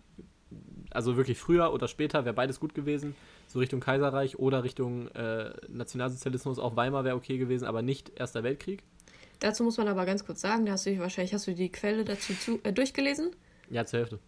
also 0.91 1.17
wirklich 1.17 1.37
früher 1.37 1.73
oder 1.73 1.87
später 1.87 2.25
wäre 2.25 2.33
beides 2.33 2.59
gut 2.59 2.73
gewesen, 2.73 3.15
so 3.47 3.59
Richtung 3.59 3.79
Kaiserreich 3.79 4.39
oder 4.39 4.63
Richtung 4.63 5.07
äh, 5.09 5.51
Nationalsozialismus, 5.67 6.59
auch 6.59 6.75
Weimar 6.75 7.03
wäre 7.03 7.15
okay 7.15 7.37
gewesen, 7.37 7.65
aber 7.65 7.81
nicht 7.81 8.11
Erster 8.15 8.43
Weltkrieg. 8.43 8.83
Dazu 9.39 9.63
muss 9.63 9.77
man 9.77 9.87
aber 9.87 10.05
ganz 10.05 10.25
kurz 10.25 10.41
sagen, 10.41 10.65
da 10.65 10.73
hast 10.73 10.85
du 10.85 10.97
wahrscheinlich 10.99 11.33
hast 11.33 11.47
du 11.47 11.53
die 11.53 11.71
Quelle 11.71 12.05
dazu 12.05 12.33
zu, 12.33 12.59
äh, 12.63 12.71
durchgelesen? 12.71 13.31
Ja, 13.69 13.85
zur 13.85 13.99
Hälfte. 13.99 14.19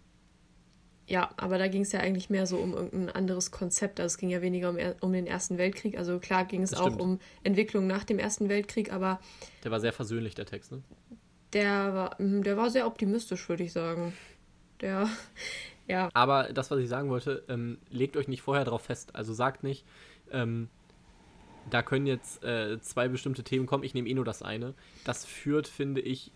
Ja, 1.08 1.30
aber 1.38 1.58
da 1.58 1.68
ging 1.68 1.82
es 1.82 1.92
ja 1.92 2.00
eigentlich 2.00 2.30
mehr 2.30 2.48
so 2.48 2.58
um 2.58 2.74
irgendein 2.74 3.16
anderes 3.16 3.52
Konzept. 3.52 4.00
Also 4.00 4.14
es 4.14 4.18
ging 4.18 4.30
ja 4.30 4.42
weniger 4.42 4.70
um, 4.70 4.78
um 5.02 5.14
den 5.14 5.28
Ersten 5.28 5.58
Weltkrieg. 5.58 5.98
Also 5.98 6.20
klar 6.20 6.46
ging 6.46 6.64
es 6.64 6.74
auch 6.74 6.98
um 6.98 7.20
Entwicklung 7.44 7.86
nach 7.86 8.04
dem 8.04 8.18
Ersten 8.18 8.50
Weltkrieg, 8.50 8.92
aber. 8.92 9.20
Der 9.64 9.72
war 9.72 9.80
sehr 9.80 9.94
versöhnlich, 9.94 10.34
der 10.34 10.46
Text, 10.46 10.72
ne? 10.72 10.82
Der 11.54 11.94
war, 11.94 12.18
hm, 12.18 12.44
der 12.44 12.58
war 12.58 12.70
sehr 12.70 12.88
optimistisch, 12.88 13.48
würde 13.48 13.64
ich 13.64 13.72
sagen. 13.72 14.14
Der, 14.82 15.08
Ja. 15.88 16.10
Aber 16.14 16.52
das, 16.52 16.72
was 16.72 16.80
ich 16.80 16.90
sagen 16.90 17.10
wollte, 17.10 17.44
ähm, 17.48 17.78
legt 17.90 18.18
euch 18.18 18.28
nicht 18.28 18.42
vorher 18.42 18.66
darauf 18.66 18.82
fest. 18.82 19.16
Also 19.16 19.34
sagt 19.34 19.64
nicht, 19.64 19.86
ähm, 20.32 20.70
da 21.70 21.82
können 21.82 22.08
jetzt 22.08 22.44
äh, 22.44 22.80
zwei 22.82 23.08
bestimmte 23.08 23.44
Themen 23.44 23.66
kommen, 23.66 23.84
ich 23.84 23.94
nehme 23.94 24.10
eh 24.10 24.14
nur 24.14 24.26
das 24.26 24.42
eine. 24.42 24.74
Das 25.04 25.26
führt, 25.26 25.68
finde 25.68 26.02
ich, 26.02 26.32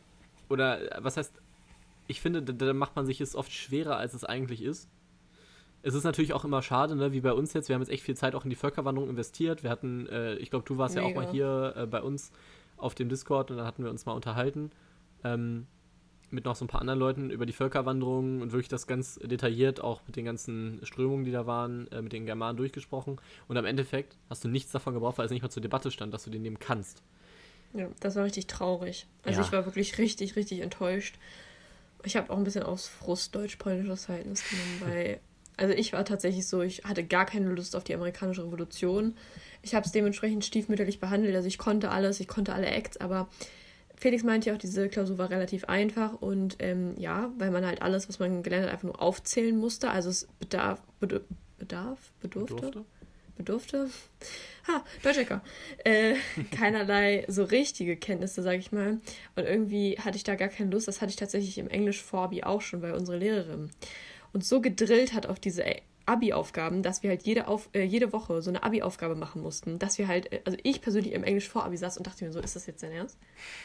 oder 0.50 0.98
äh, 0.98 1.04
was 1.04 1.18
heißt, 1.18 1.34
ich 2.10 2.22
finde, 2.22 2.42
da, 2.42 2.54
da 2.54 2.74
macht 2.74 2.96
man 2.96 3.06
sich 3.06 3.22
es 3.22 3.36
oft 3.36 3.54
schwerer, 3.54 3.98
als 3.98 4.16
es 4.16 4.24
eigentlich 4.24 4.64
ist. 4.64 4.90
Es 5.84 5.94
ist 5.94 6.04
natürlich 6.04 6.34
auch 6.34 6.44
immer 6.44 6.62
schade, 6.62 6.96
ne, 6.96 7.14
wie 7.14 7.22
bei 7.22 7.32
uns 7.32 7.54
jetzt. 7.54 7.70
Wir 7.70 7.76
haben 7.76 7.82
jetzt 7.82 7.92
echt 7.92 8.04
viel 8.04 8.18
Zeit 8.18 8.36
auch 8.36 8.44
in 8.44 8.50
die 8.50 8.56
Völkerwanderung 8.56 9.10
investiert. 9.10 9.64
Wir 9.64 9.70
hatten, 9.70 10.08
äh, 10.08 10.36
ich 10.36 10.50
glaube, 10.50 10.66
du 10.66 10.78
warst 10.78 10.96
Mega. 10.96 11.08
ja 11.08 11.14
auch 11.14 11.16
mal 11.16 11.32
hier 11.32 11.74
äh, 11.78 11.86
bei 11.86 12.02
uns 12.02 12.32
auf 12.78 12.96
dem 12.96 13.10
Discord 13.10 13.52
und 13.52 13.58
dann 13.58 13.68
hatten 13.68 13.84
wir 13.84 13.92
uns 13.92 14.08
mal 14.08 14.14
unterhalten. 14.14 14.72
Ähm, 15.24 15.68
mit 16.32 16.46
noch 16.46 16.56
so 16.56 16.66
ein 16.66 16.68
paar 16.68 16.82
anderen 16.82 17.00
Leuten 17.00 17.30
über 17.30 17.46
die 17.46 17.54
Völkerwanderung 17.54 18.42
und 18.42 18.52
wirklich 18.52 18.70
das 18.70 18.88
ganz 18.88 19.16
detailliert 19.16 19.82
auch 19.82 20.02
mit 20.06 20.16
den 20.16 20.26
ganzen 20.26 20.80
Strömungen, 20.84 21.26
die 21.26 21.32
da 21.32 21.46
waren, 21.46 21.88
äh, 21.92 22.02
mit 22.02 22.12
den 22.12 22.26
Germanen 22.26 22.58
durchgesprochen. 22.58 23.22
Und 23.48 23.58
am 23.58 23.66
Endeffekt 23.66 24.18
hast 24.30 24.44
du 24.44 24.48
nichts 24.48 24.72
davon 24.72 24.96
gebraucht, 24.96 25.20
weil 25.20 25.26
es 25.26 25.32
nicht 25.32 25.44
mal 25.44 25.50
zur 25.50 25.62
Debatte 25.62 25.92
stand, 25.92 26.14
dass 26.14 26.24
du 26.24 26.32
den 26.32 26.42
nehmen 26.42 26.60
kannst. 26.60 27.04
Ja, 27.74 27.88
das 28.00 28.16
war 28.16 28.24
richtig 28.24 28.48
traurig. 28.48 29.06
Also 29.24 29.42
ja. 29.42 29.46
ich 29.46 29.52
war 29.52 29.66
wirklich 29.66 29.98
richtig, 30.00 30.36
richtig 30.36 30.62
enttäuscht. 30.62 31.20
Ich 32.04 32.16
habe 32.16 32.30
auch 32.32 32.38
ein 32.38 32.44
bisschen 32.44 32.64
aus 32.64 32.88
Frust 32.88 33.36
deutsch-polnisches 33.36 34.06
Verhältnis 34.06 34.44
genommen, 34.50 34.82
weil, 34.94 35.20
also 35.58 35.74
ich 35.74 35.94
war 35.94 36.06
tatsächlich 36.06 36.48
so, 36.48 36.62
ich 36.62 36.84
hatte 36.86 37.04
gar 37.04 37.26
keine 37.26 37.50
Lust 37.50 37.76
auf 37.76 37.84
die 37.84 37.94
amerikanische 37.94 38.44
Revolution. 38.44 39.16
Ich 39.62 39.76
habe 39.76 39.86
es 39.86 39.92
dementsprechend 39.92 40.46
stiefmütterlich 40.46 41.00
behandelt, 41.00 41.36
also 41.36 41.48
ich 41.48 41.58
konnte 41.58 41.92
alles, 41.92 42.20
ich 42.20 42.28
konnte 42.28 42.54
alle 42.54 42.68
Acts, 42.68 42.98
aber 42.98 43.28
Felix 44.00 44.24
meinte 44.24 44.50
ja 44.50 44.56
auch, 44.56 44.60
diese 44.60 44.88
Klausur 44.88 45.18
war 45.18 45.30
relativ 45.30 45.66
einfach 45.66 46.14
und 46.22 46.56
ähm, 46.60 46.96
ja, 46.98 47.34
weil 47.38 47.52
man 47.52 47.66
halt 47.66 47.82
alles, 47.82 48.08
was 48.08 48.20
man 48.20 48.44
gelernt 48.44 48.66
hat, 48.66 48.72
einfach 48.72 48.86
nur 48.86 49.02
aufzählen 49.02 49.58
musste. 49.58 49.92
Also 49.92 50.10
es 50.10 50.30
bedarf, 50.40 50.82
bedarf, 51.02 52.00
bedurfte, 52.22 52.56
bedurfte, 52.56 52.86
bedurfte 53.40 53.90
ha, 54.68 54.84
Deutschecker, 55.04 55.42
äh, 55.84 56.16
keinerlei 56.52 57.26
so 57.28 57.44
richtige 57.44 57.98
Kenntnisse, 57.98 58.42
sag 58.42 58.60
ich 58.60 58.72
mal. 58.72 59.00
Und 59.36 59.44
irgendwie 59.44 59.98
hatte 60.00 60.18
ich 60.18 60.24
da 60.24 60.36
gar 60.36 60.50
keine 60.50 60.70
Lust. 60.72 60.88
Das 60.88 61.02
hatte 61.02 61.10
ich 61.10 61.16
tatsächlich 61.16 61.58
im 61.58 61.68
Englisch-Vorbi 61.68 62.44
auch 62.44 62.62
schon, 62.62 62.82
weil 62.82 62.94
unsere 62.94 63.18
Lehrerin 63.18 63.72
uns 64.32 64.48
so 64.48 64.62
gedrillt 64.62 65.14
hat 65.14 65.26
auf 65.26 65.40
diese 65.40 65.64
Abi-Aufgaben, 66.06 66.82
dass 66.84 67.04
wir 67.04 67.12
halt 67.12 67.24
jede, 67.24 67.48
auf, 67.48 67.70
äh, 67.74 67.84
jede 67.84 68.14
Woche 68.14 68.42
so 68.42 68.50
eine 68.50 68.64
Abi-Aufgabe 68.64 69.16
machen 69.16 69.42
mussten. 69.42 69.80
Dass 69.80 69.98
wir 69.98 70.08
halt, 70.08 70.32
äh, 70.32 70.42
also 70.46 70.58
ich 70.64 70.82
persönlich 70.82 71.14
im 71.14 71.24
Englisch 71.24 71.50
vor 71.50 71.66
Abi 71.66 71.78
saß 71.78 71.98
und 71.98 72.08
dachte 72.08 72.26
mir 72.26 72.32
so, 72.32 72.40
ist 72.40 72.56
das 72.56 72.66
jetzt 72.66 72.84
dein 72.84 72.92
Ernst? 72.92 73.18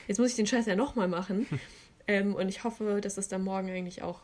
Jetzt 0.08 0.18
muss 0.18 0.30
ich 0.30 0.36
den 0.36 0.46
Scheiß 0.46 0.66
ja 0.66 0.76
nochmal 0.76 1.08
machen. 1.08 1.46
ähm, 2.06 2.34
und 2.34 2.48
ich 2.48 2.64
hoffe, 2.64 3.00
dass 3.00 3.16
das 3.16 3.28
dann 3.28 3.42
morgen 3.42 3.70
eigentlich 3.70 4.02
auch 4.02 4.20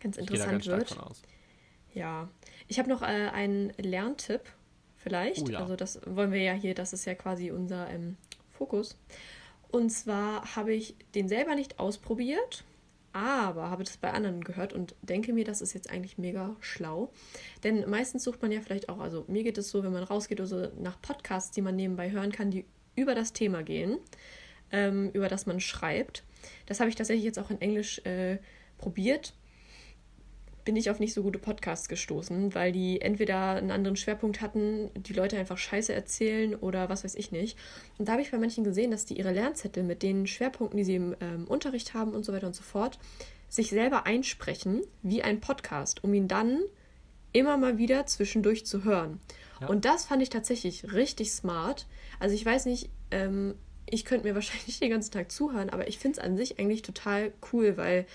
ganz 0.00 0.16
interessant 0.16 0.62
ich 0.62 0.68
wird. 0.68 0.96
Ja. 1.94 2.28
Ich 2.68 2.78
habe 2.78 2.88
noch 2.88 3.02
äh, 3.02 3.06
einen 3.06 3.72
Lerntipp, 3.78 4.42
vielleicht. 4.96 5.48
Oh, 5.48 5.52
ja. 5.52 5.58
Also 5.60 5.76
das 5.76 6.00
wollen 6.06 6.32
wir 6.32 6.42
ja 6.42 6.52
hier, 6.52 6.74
das 6.74 6.92
ist 6.92 7.04
ja 7.04 7.14
quasi 7.14 7.50
unser 7.50 7.90
ähm, 7.90 8.16
Fokus. 8.50 8.98
Und 9.70 9.90
zwar 9.90 10.56
habe 10.56 10.72
ich 10.72 10.96
den 11.14 11.28
selber 11.28 11.54
nicht 11.54 11.78
ausprobiert 11.78 12.64
aber 13.12 13.70
habe 13.70 13.82
das 13.82 13.96
bei 13.96 14.12
anderen 14.12 14.42
gehört 14.44 14.72
und 14.72 14.94
denke 15.02 15.32
mir, 15.32 15.44
das 15.44 15.60
ist 15.60 15.72
jetzt 15.72 15.90
eigentlich 15.90 16.18
mega 16.18 16.54
schlau. 16.60 17.10
Denn 17.64 17.88
meistens 17.90 18.22
sucht 18.22 18.40
man 18.40 18.52
ja 18.52 18.60
vielleicht 18.60 18.88
auch, 18.88 19.00
also 19.00 19.24
mir 19.26 19.42
geht 19.42 19.58
es 19.58 19.70
so, 19.70 19.82
wenn 19.82 19.92
man 19.92 20.04
rausgeht 20.04 20.40
oder 20.40 20.46
so, 20.46 20.68
nach 20.80 21.00
Podcasts, 21.02 21.50
die 21.50 21.60
man 21.60 21.74
nebenbei 21.74 22.10
hören 22.10 22.30
kann, 22.30 22.50
die 22.50 22.64
über 22.94 23.14
das 23.14 23.32
Thema 23.32 23.62
gehen, 23.62 23.98
ähm, 24.70 25.10
über 25.12 25.28
das 25.28 25.46
man 25.46 25.58
schreibt. 25.58 26.22
Das 26.66 26.78
habe 26.78 26.88
ich 26.88 26.96
tatsächlich 26.96 27.24
jetzt 27.24 27.38
auch 27.38 27.50
in 27.50 27.60
Englisch 27.60 27.98
äh, 28.04 28.38
probiert 28.78 29.34
bin 30.64 30.76
ich 30.76 30.90
auf 30.90 31.00
nicht 31.00 31.14
so 31.14 31.22
gute 31.22 31.38
Podcasts 31.38 31.88
gestoßen, 31.88 32.54
weil 32.54 32.72
die 32.72 33.00
entweder 33.00 33.54
einen 33.54 33.70
anderen 33.70 33.96
Schwerpunkt 33.96 34.40
hatten, 34.40 34.90
die 34.94 35.12
Leute 35.12 35.38
einfach 35.38 35.58
Scheiße 35.58 35.92
erzählen 35.92 36.54
oder 36.54 36.88
was 36.88 37.04
weiß 37.04 37.14
ich 37.14 37.32
nicht. 37.32 37.58
Und 37.98 38.08
da 38.08 38.12
habe 38.12 38.22
ich 38.22 38.30
bei 38.30 38.38
manchen 38.38 38.64
gesehen, 38.64 38.90
dass 38.90 39.06
die 39.06 39.18
ihre 39.18 39.32
Lernzettel 39.32 39.82
mit 39.82 40.02
den 40.02 40.26
Schwerpunkten, 40.26 40.76
die 40.76 40.84
sie 40.84 40.96
im 40.96 41.16
ähm, 41.20 41.46
Unterricht 41.46 41.94
haben 41.94 42.12
und 42.12 42.24
so 42.24 42.32
weiter 42.32 42.46
und 42.46 42.54
so 42.54 42.62
fort, 42.62 42.98
sich 43.48 43.70
selber 43.70 44.06
einsprechen 44.06 44.82
wie 45.02 45.22
ein 45.22 45.40
Podcast, 45.40 46.04
um 46.04 46.14
ihn 46.14 46.28
dann 46.28 46.60
immer 47.32 47.56
mal 47.56 47.78
wieder 47.78 48.06
zwischendurch 48.06 48.66
zu 48.66 48.84
hören. 48.84 49.20
Ja. 49.60 49.68
Und 49.68 49.84
das 49.84 50.04
fand 50.04 50.22
ich 50.22 50.30
tatsächlich 50.30 50.92
richtig 50.92 51.32
smart. 51.32 51.86
Also 52.18 52.34
ich 52.34 52.44
weiß 52.44 52.66
nicht, 52.66 52.90
ähm, 53.10 53.54
ich 53.86 54.04
könnte 54.04 54.26
mir 54.26 54.34
wahrscheinlich 54.36 54.78
den 54.78 54.90
ganzen 54.90 55.12
Tag 55.12 55.30
zuhören, 55.30 55.70
aber 55.70 55.88
ich 55.88 55.98
finde 55.98 56.18
es 56.18 56.24
an 56.24 56.36
sich 56.36 56.58
eigentlich 56.58 56.82
total 56.82 57.32
cool, 57.52 57.76
weil 57.76 58.06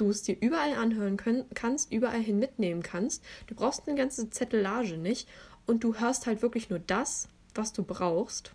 du 0.00 0.10
es 0.10 0.22
dir 0.22 0.36
überall 0.40 0.74
anhören 0.74 1.16
können, 1.16 1.44
kannst, 1.54 1.92
überall 1.92 2.20
hin 2.20 2.38
mitnehmen 2.38 2.82
kannst. 2.82 3.22
Du 3.46 3.54
brauchst 3.54 3.86
eine 3.86 3.96
ganze 3.96 4.30
Zettelage 4.30 4.96
nicht 4.96 5.28
und 5.66 5.84
du 5.84 5.94
hörst 5.96 6.26
halt 6.26 6.42
wirklich 6.42 6.70
nur 6.70 6.78
das, 6.78 7.28
was 7.54 7.72
du 7.72 7.82
brauchst. 7.82 8.52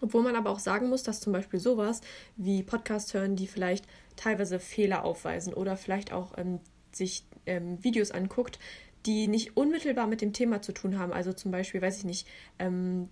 Obwohl 0.00 0.22
man 0.22 0.34
aber 0.34 0.50
auch 0.50 0.58
sagen 0.58 0.88
muss, 0.88 1.04
dass 1.04 1.20
zum 1.20 1.32
Beispiel 1.32 1.60
sowas 1.60 2.00
wie 2.36 2.62
Podcast 2.62 3.14
hören, 3.14 3.36
die 3.36 3.46
vielleicht 3.46 3.86
teilweise 4.16 4.58
Fehler 4.58 5.04
aufweisen 5.04 5.54
oder 5.54 5.76
vielleicht 5.76 6.12
auch 6.12 6.32
ähm, 6.36 6.58
sich 6.90 7.24
ähm, 7.46 7.82
Videos 7.84 8.10
anguckt, 8.10 8.58
die 9.06 9.28
nicht 9.28 9.56
unmittelbar 9.56 10.06
mit 10.06 10.20
dem 10.20 10.32
Thema 10.32 10.62
zu 10.62 10.72
tun 10.72 10.98
haben. 10.98 11.12
Also 11.12 11.32
zum 11.32 11.50
Beispiel, 11.50 11.82
weiß 11.82 11.98
ich 11.98 12.04
nicht, 12.04 12.26
ähm, 12.58 13.08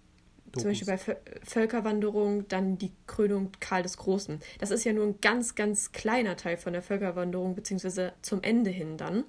Dokus. 0.52 0.78
Zum 0.78 0.86
Beispiel 0.88 1.16
bei 1.16 1.40
Völkerwanderung 1.44 2.48
dann 2.48 2.78
die 2.78 2.92
Krönung 3.06 3.50
Karl 3.60 3.82
des 3.82 3.96
Großen. 3.96 4.40
Das 4.58 4.70
ist 4.70 4.84
ja 4.84 4.92
nur 4.92 5.06
ein 5.06 5.20
ganz, 5.20 5.54
ganz 5.54 5.92
kleiner 5.92 6.36
Teil 6.36 6.56
von 6.56 6.72
der 6.72 6.82
Völkerwanderung, 6.82 7.54
beziehungsweise 7.54 8.12
zum 8.22 8.42
Ende 8.42 8.70
hin 8.70 8.96
dann. 8.96 9.24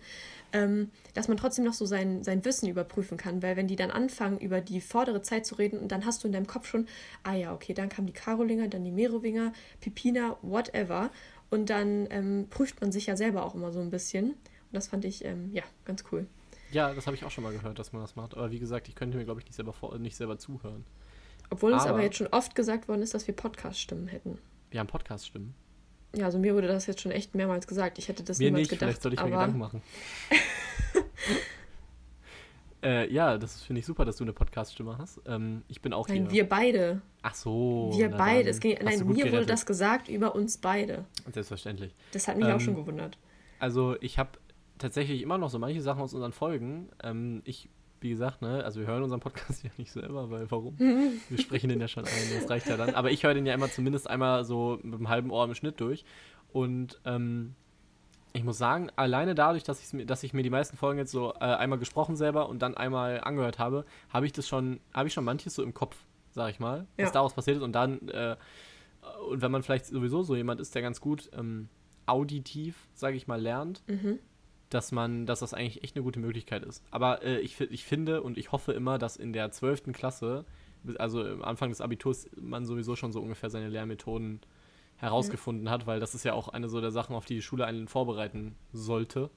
Ähm, 0.54 0.92
dass 1.14 1.30
man 1.30 1.38
trotzdem 1.38 1.64
noch 1.64 1.74
so 1.74 1.86
sein, 1.86 2.24
sein 2.24 2.44
Wissen 2.44 2.68
überprüfen 2.68 3.18
kann, 3.18 3.42
weil 3.42 3.56
wenn 3.56 3.68
die 3.68 3.78
dann 3.78 3.90
anfangen, 3.90 4.38
über 4.38 4.60
die 4.60 4.82
vordere 4.82 5.22
Zeit 5.22 5.46
zu 5.46 5.56
reden, 5.56 5.88
dann 5.88 6.06
hast 6.06 6.24
du 6.24 6.28
in 6.28 6.34
deinem 6.34 6.48
Kopf 6.48 6.68
schon, 6.68 6.88
ah 7.24 7.34
ja, 7.34 7.54
okay, 7.54 7.74
dann 7.74 7.88
kamen 7.88 8.08
die 8.08 8.14
Karolinger, 8.14 8.68
dann 8.68 8.84
die 8.84 8.92
Merowinger, 8.92 9.54
Pipina, 9.80 10.38
whatever. 10.42 11.10
Und 11.50 11.70
dann 11.70 12.08
ähm, 12.10 12.48
prüft 12.50 12.82
man 12.82 12.92
sich 12.92 13.06
ja 13.06 13.16
selber 13.16 13.46
auch 13.46 13.56
immer 13.56 13.72
so 13.72 13.80
ein 13.80 13.92
bisschen. 13.92 14.32
Und 14.32 14.74
das 14.74 14.88
fand 14.88 15.06
ich, 15.06 15.24
ähm, 15.24 15.52
ja, 15.54 15.64
ganz 15.86 16.04
cool. 16.12 16.28
Ja, 16.72 16.94
das 16.94 17.06
habe 17.06 17.16
ich 17.16 17.26
auch 17.26 17.32
schon 17.32 17.44
mal 17.44 17.52
gehört, 17.52 17.78
dass 17.78 17.92
man 17.92 18.02
das 18.02 18.16
macht. 18.16 18.36
Aber 18.36 18.52
wie 18.52 18.60
gesagt, 18.60 18.88
ich 18.88 18.96
könnte 18.96 19.18
mir, 19.18 19.26
glaube 19.26 19.42
ich, 19.42 19.46
nicht 19.46 19.56
selber, 19.56 19.74
vor, 19.74 19.98
nicht 19.98 20.16
selber 20.16 20.38
zuhören. 20.38 20.86
Obwohl 21.52 21.74
uns 21.74 21.86
aber, 21.86 22.02
jetzt 22.02 22.16
schon 22.16 22.28
oft 22.28 22.56
gesagt 22.56 22.88
worden 22.88 23.02
ist, 23.02 23.14
dass 23.14 23.28
wir 23.28 23.36
Podcast-Stimmen 23.36 24.08
hätten. 24.08 24.40
Wir 24.72 24.80
haben 24.80 24.88
Podcast-Stimmen. 24.88 25.54
Ja, 26.16 26.26
also 26.26 26.40
mir 26.40 26.56
wurde 26.56 26.68
das 26.68 26.88
jetzt 26.88 27.02
schon 27.02 27.12
echt 27.12 27.36
mehrmals 27.36 27.68
gesagt. 27.68 28.00
Ich 28.00 28.08
hätte 28.08 28.24
das 28.24 28.40
mir 28.40 28.46
niemals 28.46 28.62
nicht, 28.62 28.70
gedacht. 28.70 28.88
Vielleicht 28.88 29.02
soll 29.02 29.14
ich 29.14 29.20
aber... 29.20 29.30
mir 29.30 29.36
Gedanken 29.36 29.60
machen. 29.60 29.82
äh, 32.84 33.14
ja, 33.14 33.38
das 33.38 33.64
finde 33.64 33.82
ich 33.82 33.86
super, 33.86 34.06
dass 34.06 34.16
du 34.16 34.24
eine 34.24 34.32
Podcast-Stimme 34.32 34.98
hast. 34.98 35.22
Ähm, 35.26 35.64
ich 35.68 35.82
bin 35.82 35.92
auch 35.92 36.08
nein, 36.08 36.24
hier. 36.24 36.32
wir 36.32 36.50
beide. 36.50 37.02
Ach 37.22 37.36
so. 37.36 37.92
Wir 37.94 38.10
beide. 38.10 38.50
Es 38.50 38.62
ging, 38.62 38.78
nein, 38.82 39.00
mir 39.00 39.14
gerettet. 39.14 39.34
wurde 39.34 39.46
das 39.46 39.66
gesagt 39.66 40.08
über 40.08 40.34
uns 40.34 40.58
beide. 40.58 41.04
Selbstverständlich. 41.34 41.94
Das 42.14 42.30
hat 42.30 42.38
mich 42.38 42.48
ähm, 42.48 42.56
auch 42.56 42.62
schon 42.62 42.76
gewundert. 42.76 43.18
Also 43.60 43.98
ich 44.00 44.18
habe 44.18 44.32
tatsächlich 44.78 45.22
immer 45.22 45.38
noch 45.38 45.50
so 45.50 45.60
manche 45.60 45.82
Sachen 45.82 46.02
aus 46.02 46.14
unseren 46.14 46.32
Folgen. 46.32 46.88
Ähm, 47.04 47.42
ich 47.44 47.68
wie 48.02 48.10
gesagt, 48.10 48.42
ne, 48.42 48.64
also 48.64 48.80
wir 48.80 48.88
hören 48.88 49.04
unseren 49.04 49.20
Podcast 49.20 49.64
ja 49.64 49.70
nicht 49.78 49.92
selber, 49.92 50.30
weil 50.30 50.50
warum? 50.50 50.78
wir 50.80 51.38
sprechen 51.38 51.70
den 51.70 51.80
ja 51.80 51.88
schon 51.88 52.06
ein, 52.06 52.12
das 52.34 52.50
reicht 52.50 52.68
ja 52.68 52.76
dann. 52.76 52.96
Aber 52.96 53.12
ich 53.12 53.24
höre 53.24 53.34
den 53.34 53.46
ja 53.46 53.54
immer 53.54 53.70
zumindest 53.70 54.10
einmal 54.10 54.44
so 54.44 54.80
mit 54.84 54.96
einem 54.96 55.10
halben 55.10 55.32
Ohr 55.32 55.46
im 55.46 55.56
Schnitt 55.56 55.80
durch. 55.80 56.04
Und 56.52 57.00
ähm, 57.06 57.56
ich 58.34 58.44
muss 58.44 58.58
sagen, 58.58 58.90
alleine 58.96 59.36
dadurch, 59.36 59.64
dass, 59.64 59.96
dass 60.06 60.24
ich 60.24 60.34
mir 60.34 60.44
die 60.44 60.50
meisten 60.50 60.78
Folgen 60.78 60.98
jetzt 61.00 61.12
so 61.12 61.34
äh, 61.36 61.40
einmal 61.40 61.80
gesprochen 61.80 62.16
selber 62.16 62.50
und 62.50 62.62
dann 62.62 62.76
einmal 62.76 63.22
angehört 63.22 63.60
habe, 63.60 63.86
habe 64.10 64.26
ich 64.26 64.34
das 64.34 64.48
schon, 64.48 64.80
habe 64.94 65.08
ich 65.08 65.14
schon 65.14 65.24
manches 65.24 65.56
so 65.56 65.64
im 65.64 65.74
Kopf, 65.74 65.96
sag 66.32 66.50
ich 66.50 66.60
mal, 66.60 66.88
ja. 66.98 67.06
was 67.06 67.12
daraus 67.12 67.34
passiert 67.34 67.58
ist. 67.58 67.64
Und 67.64 67.74
dann, 67.74 68.10
äh, 68.10 68.36
und 69.30 69.42
wenn 69.42 69.52
man 69.52 69.64
vielleicht 69.64 69.86
sowieso 69.86 70.24
so 70.24 70.36
jemand 70.36 70.60
ist, 70.60 70.74
der 70.74 70.82
ganz 70.82 71.02
gut 71.02 71.30
ähm, 71.38 71.70
auditiv, 72.08 72.88
sage 72.94 73.16
ich 73.16 73.28
mal, 73.28 73.40
lernt, 73.40 73.84
mhm 73.88 74.20
dass 74.74 74.92
man, 74.92 75.26
dass 75.26 75.42
das 75.42 75.54
eigentlich 75.54 75.84
echt 75.84 75.96
eine 75.96 76.04
gute 76.04 76.20
Möglichkeit 76.20 76.64
ist. 76.64 76.84
Aber 76.92 77.24
äh, 77.24 77.40
ich, 77.40 77.60
ich 77.60 77.84
finde 77.84 78.24
und 78.24 78.38
ich 78.38 78.52
hoffe 78.52 78.72
immer, 78.72 78.98
dass 78.98 79.18
in 79.18 79.34
der 79.34 79.52
12. 79.52 79.92
Klasse, 79.92 80.46
also 80.98 81.24
am 81.24 81.44
Anfang 81.44 81.70
des 81.70 81.82
Abiturs, 81.82 82.30
man 82.40 82.66
sowieso 82.66 82.96
schon 82.96 83.12
so 83.12 83.22
ungefähr 83.22 83.50
seine 83.50 83.70
Lehrmethoden 83.70 84.40
herausgefunden 84.96 85.66
ja. 85.66 85.72
hat, 85.72 85.88
weil 85.88 86.00
das 86.00 86.16
ist 86.16 86.24
ja 86.24 86.34
auch 86.34 86.48
eine 86.48 86.70
so 86.70 86.80
der 86.80 86.92
Sachen, 86.92 87.16
auf 87.16 87.26
die 87.26 87.36
die 87.36 87.42
Schule 87.42 87.66
einen 87.66 87.88
vorbereiten 87.88 88.56
sollte, 88.72 89.30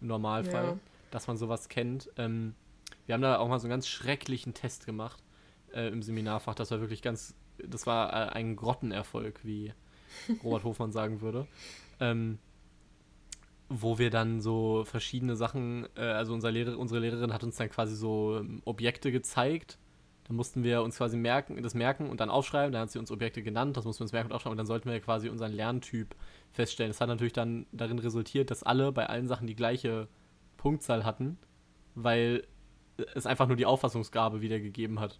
im 0.00 0.08
Normalfall, 0.08 0.64
ja. 0.64 0.78
dass 1.10 1.26
man 1.26 1.36
sowas 1.36 1.68
kennt. 1.68 2.10
Ähm, 2.18 2.54
wir 3.06 3.14
haben 3.14 3.22
da 3.22 3.38
auch 3.38 3.48
mal 3.48 3.58
so 3.58 3.66
einen 3.66 3.70
ganz 3.70 3.88
schrecklichen 3.88 4.52
Test 4.52 4.84
gemacht 4.84 5.22
äh, 5.72 5.88
im 5.88 6.02
Seminarfach. 6.02 6.54
Das 6.54 6.70
war 6.70 6.80
wirklich 6.80 7.02
ganz, 7.02 7.34
das 7.58 7.86
war 7.86 8.12
äh, 8.12 8.32
ein 8.32 8.56
Grottenerfolg, 8.56 9.40
wie 9.42 9.72
Robert 10.44 10.64
Hofmann 10.64 10.92
sagen 10.92 11.20
würde. 11.20 11.46
Ähm, 11.98 12.38
wo 13.80 13.98
wir 13.98 14.10
dann 14.10 14.40
so 14.40 14.84
verschiedene 14.84 15.36
Sachen, 15.36 15.86
äh, 15.96 16.02
also 16.02 16.34
unser 16.34 16.50
Lehrer, 16.50 16.78
unsere 16.78 17.00
Lehrerin 17.00 17.32
hat 17.32 17.44
uns 17.44 17.56
dann 17.56 17.70
quasi 17.70 17.94
so 17.94 18.38
ähm, 18.38 18.62
Objekte 18.64 19.12
gezeigt. 19.12 19.78
Da 20.24 20.34
mussten 20.34 20.62
wir 20.62 20.82
uns 20.82 20.98
quasi 20.98 21.16
merken, 21.16 21.60
das 21.62 21.74
merken 21.74 22.08
und 22.08 22.20
dann 22.20 22.30
aufschreiben. 22.30 22.72
Dann 22.72 22.82
hat 22.82 22.90
sie 22.90 22.98
uns 22.98 23.10
Objekte 23.10 23.42
genannt, 23.42 23.76
das 23.76 23.84
mussten 23.84 24.00
wir 24.00 24.04
uns 24.04 24.12
merken 24.12 24.28
und 24.28 24.34
aufschreiben 24.34 24.52
und 24.52 24.58
dann 24.58 24.66
sollten 24.66 24.90
wir 24.90 25.00
quasi 25.00 25.28
unseren 25.28 25.52
Lerntyp 25.52 26.14
feststellen. 26.52 26.90
Das 26.90 27.00
hat 27.00 27.08
natürlich 27.08 27.32
dann 27.32 27.66
darin 27.72 27.98
resultiert, 27.98 28.50
dass 28.50 28.62
alle 28.62 28.92
bei 28.92 29.06
allen 29.06 29.26
Sachen 29.26 29.46
die 29.46 29.56
gleiche 29.56 30.08
Punktzahl 30.56 31.04
hatten, 31.04 31.38
weil 31.94 32.46
es 33.14 33.26
einfach 33.26 33.48
nur 33.48 33.56
die 33.56 33.66
Auffassungsgabe 33.66 34.42
wiedergegeben 34.42 35.00
hat 35.00 35.18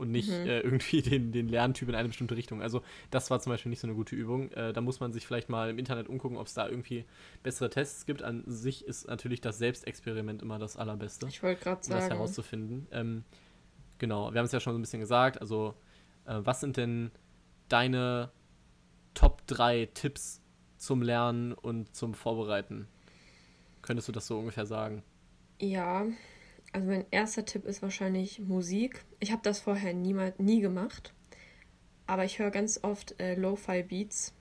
und 0.00 0.10
nicht 0.10 0.30
mhm. 0.30 0.46
äh, 0.46 0.60
irgendwie 0.60 1.02
den, 1.02 1.30
den 1.30 1.48
Lerntyp 1.48 1.88
in 1.88 1.94
eine 1.94 2.08
bestimmte 2.08 2.36
Richtung. 2.36 2.62
Also 2.62 2.82
das 3.10 3.30
war 3.30 3.38
zum 3.40 3.52
Beispiel 3.52 3.70
nicht 3.70 3.80
so 3.80 3.86
eine 3.86 3.94
gute 3.94 4.16
Übung. 4.16 4.50
Äh, 4.52 4.72
da 4.72 4.80
muss 4.80 4.98
man 4.98 5.12
sich 5.12 5.26
vielleicht 5.26 5.48
mal 5.48 5.70
im 5.70 5.78
Internet 5.78 6.08
umgucken, 6.08 6.38
ob 6.38 6.46
es 6.46 6.54
da 6.54 6.68
irgendwie 6.68 7.04
bessere 7.42 7.70
Tests 7.70 8.06
gibt. 8.06 8.22
An 8.22 8.42
sich 8.46 8.84
ist 8.84 9.06
natürlich 9.06 9.40
das 9.40 9.58
Selbstexperiment 9.58 10.42
immer 10.42 10.58
das 10.58 10.76
Allerbeste. 10.76 11.26
Ich 11.28 11.42
wollte 11.42 11.62
gerade 11.62 11.84
sagen. 11.84 11.94
Um 11.94 12.00
das 12.00 12.10
herauszufinden. 12.10 12.88
Ähm, 12.90 13.24
genau, 13.98 14.32
wir 14.32 14.38
haben 14.38 14.46
es 14.46 14.52
ja 14.52 14.60
schon 14.60 14.72
so 14.72 14.78
ein 14.78 14.82
bisschen 14.82 15.00
gesagt. 15.00 15.40
Also 15.40 15.74
äh, 16.24 16.38
was 16.38 16.60
sind 16.60 16.76
denn 16.76 17.10
deine 17.68 18.30
Top 19.14 19.46
3 19.46 19.90
Tipps 19.92 20.40
zum 20.78 21.02
Lernen 21.02 21.52
und 21.52 21.94
zum 21.94 22.14
Vorbereiten? 22.14 22.88
Könntest 23.82 24.08
du 24.08 24.12
das 24.12 24.26
so 24.26 24.38
ungefähr 24.38 24.66
sagen? 24.66 25.02
Ja, 25.60 26.06
also 26.72 26.86
mein 26.86 27.04
erster 27.10 27.44
Tipp 27.44 27.64
ist 27.64 27.82
wahrscheinlich 27.82 28.40
Musik. 28.40 29.04
Ich 29.18 29.32
habe 29.32 29.42
das 29.42 29.60
vorher 29.60 29.92
niemals, 29.92 30.38
nie 30.38 30.60
gemacht, 30.60 31.12
aber 32.06 32.24
ich 32.24 32.38
höre 32.38 32.50
ganz 32.50 32.80
oft 32.82 33.20
äh, 33.20 33.34
Lo-Fi-Beats 33.34 34.34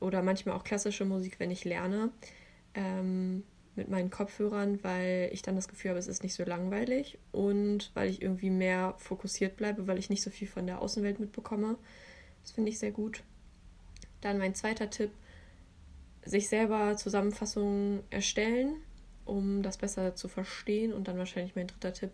oder 0.00 0.22
manchmal 0.22 0.56
auch 0.56 0.64
klassische 0.64 1.04
Musik, 1.04 1.38
wenn 1.40 1.50
ich 1.50 1.64
lerne, 1.64 2.10
ähm, 2.74 3.42
mit 3.74 3.88
meinen 3.88 4.10
Kopfhörern, 4.10 4.82
weil 4.82 5.28
ich 5.32 5.42
dann 5.42 5.54
das 5.54 5.68
Gefühl 5.68 5.90
habe, 5.90 5.98
es 5.98 6.06
ist 6.06 6.22
nicht 6.22 6.34
so 6.34 6.44
langweilig 6.44 7.18
und 7.32 7.90
weil 7.94 8.08
ich 8.08 8.22
irgendwie 8.22 8.50
mehr 8.50 8.94
fokussiert 8.96 9.56
bleibe, 9.56 9.86
weil 9.86 9.98
ich 9.98 10.08
nicht 10.08 10.22
so 10.22 10.30
viel 10.30 10.48
von 10.48 10.66
der 10.66 10.80
Außenwelt 10.80 11.20
mitbekomme. 11.20 11.76
Das 12.42 12.52
finde 12.52 12.70
ich 12.70 12.78
sehr 12.78 12.92
gut. 12.92 13.22
Dann 14.22 14.38
mein 14.38 14.54
zweiter 14.54 14.88
Tipp, 14.88 15.10
sich 16.24 16.48
selber 16.48 16.96
Zusammenfassungen 16.96 18.00
erstellen 18.10 18.76
um 19.26 19.62
das 19.62 19.76
besser 19.76 20.14
zu 20.14 20.28
verstehen. 20.28 20.92
Und 20.92 21.08
dann 21.08 21.18
wahrscheinlich 21.18 21.54
mein 21.54 21.66
dritter 21.66 21.92
Tipp, 21.92 22.12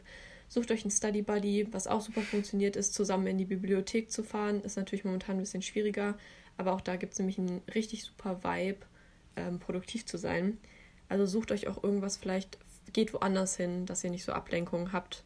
sucht 0.49 0.71
euch 0.71 0.83
einen 0.83 0.91
Study 0.91 1.23
Buddy, 1.23 1.69
was 1.73 1.87
auch 1.87 2.01
super 2.01 2.21
funktioniert 2.21 2.77
ist, 2.77 2.95
zusammen 2.95 3.27
in 3.27 3.39
die 3.39 3.45
Bibliothek 3.45 4.11
zu 4.11 4.23
fahren. 4.23 4.63
Ist 4.63 4.77
natürlich 4.77 5.05
momentan 5.05 5.37
ein 5.37 5.41
bisschen 5.41 5.63
schwieriger, 5.63 6.17
aber 6.57 6.73
auch 6.73 6.81
da 6.81 6.97
gibt 6.97 7.15
es 7.15 7.19
nämlich 7.19 7.39
einen 7.39 7.63
richtig 7.75 8.05
super 8.05 8.43
Vibe, 8.43 8.81
ähm, 9.37 9.59
produktiv 9.59 10.05
zu 10.05 10.19
sein. 10.19 10.59
Also 11.09 11.27
sucht 11.27 11.53
euch 11.53 11.69
auch 11.69 11.83
irgendwas, 11.83 12.17
vielleicht 12.17 12.59
geht 12.93 13.15
woanders 13.15 13.57
hin, 13.57 13.87
dass 13.87 14.05
ihr 14.05 14.11
nicht 14.11 14.25
so 14.25 14.33
Ablenkungen 14.33 14.93
habt, 14.93 15.25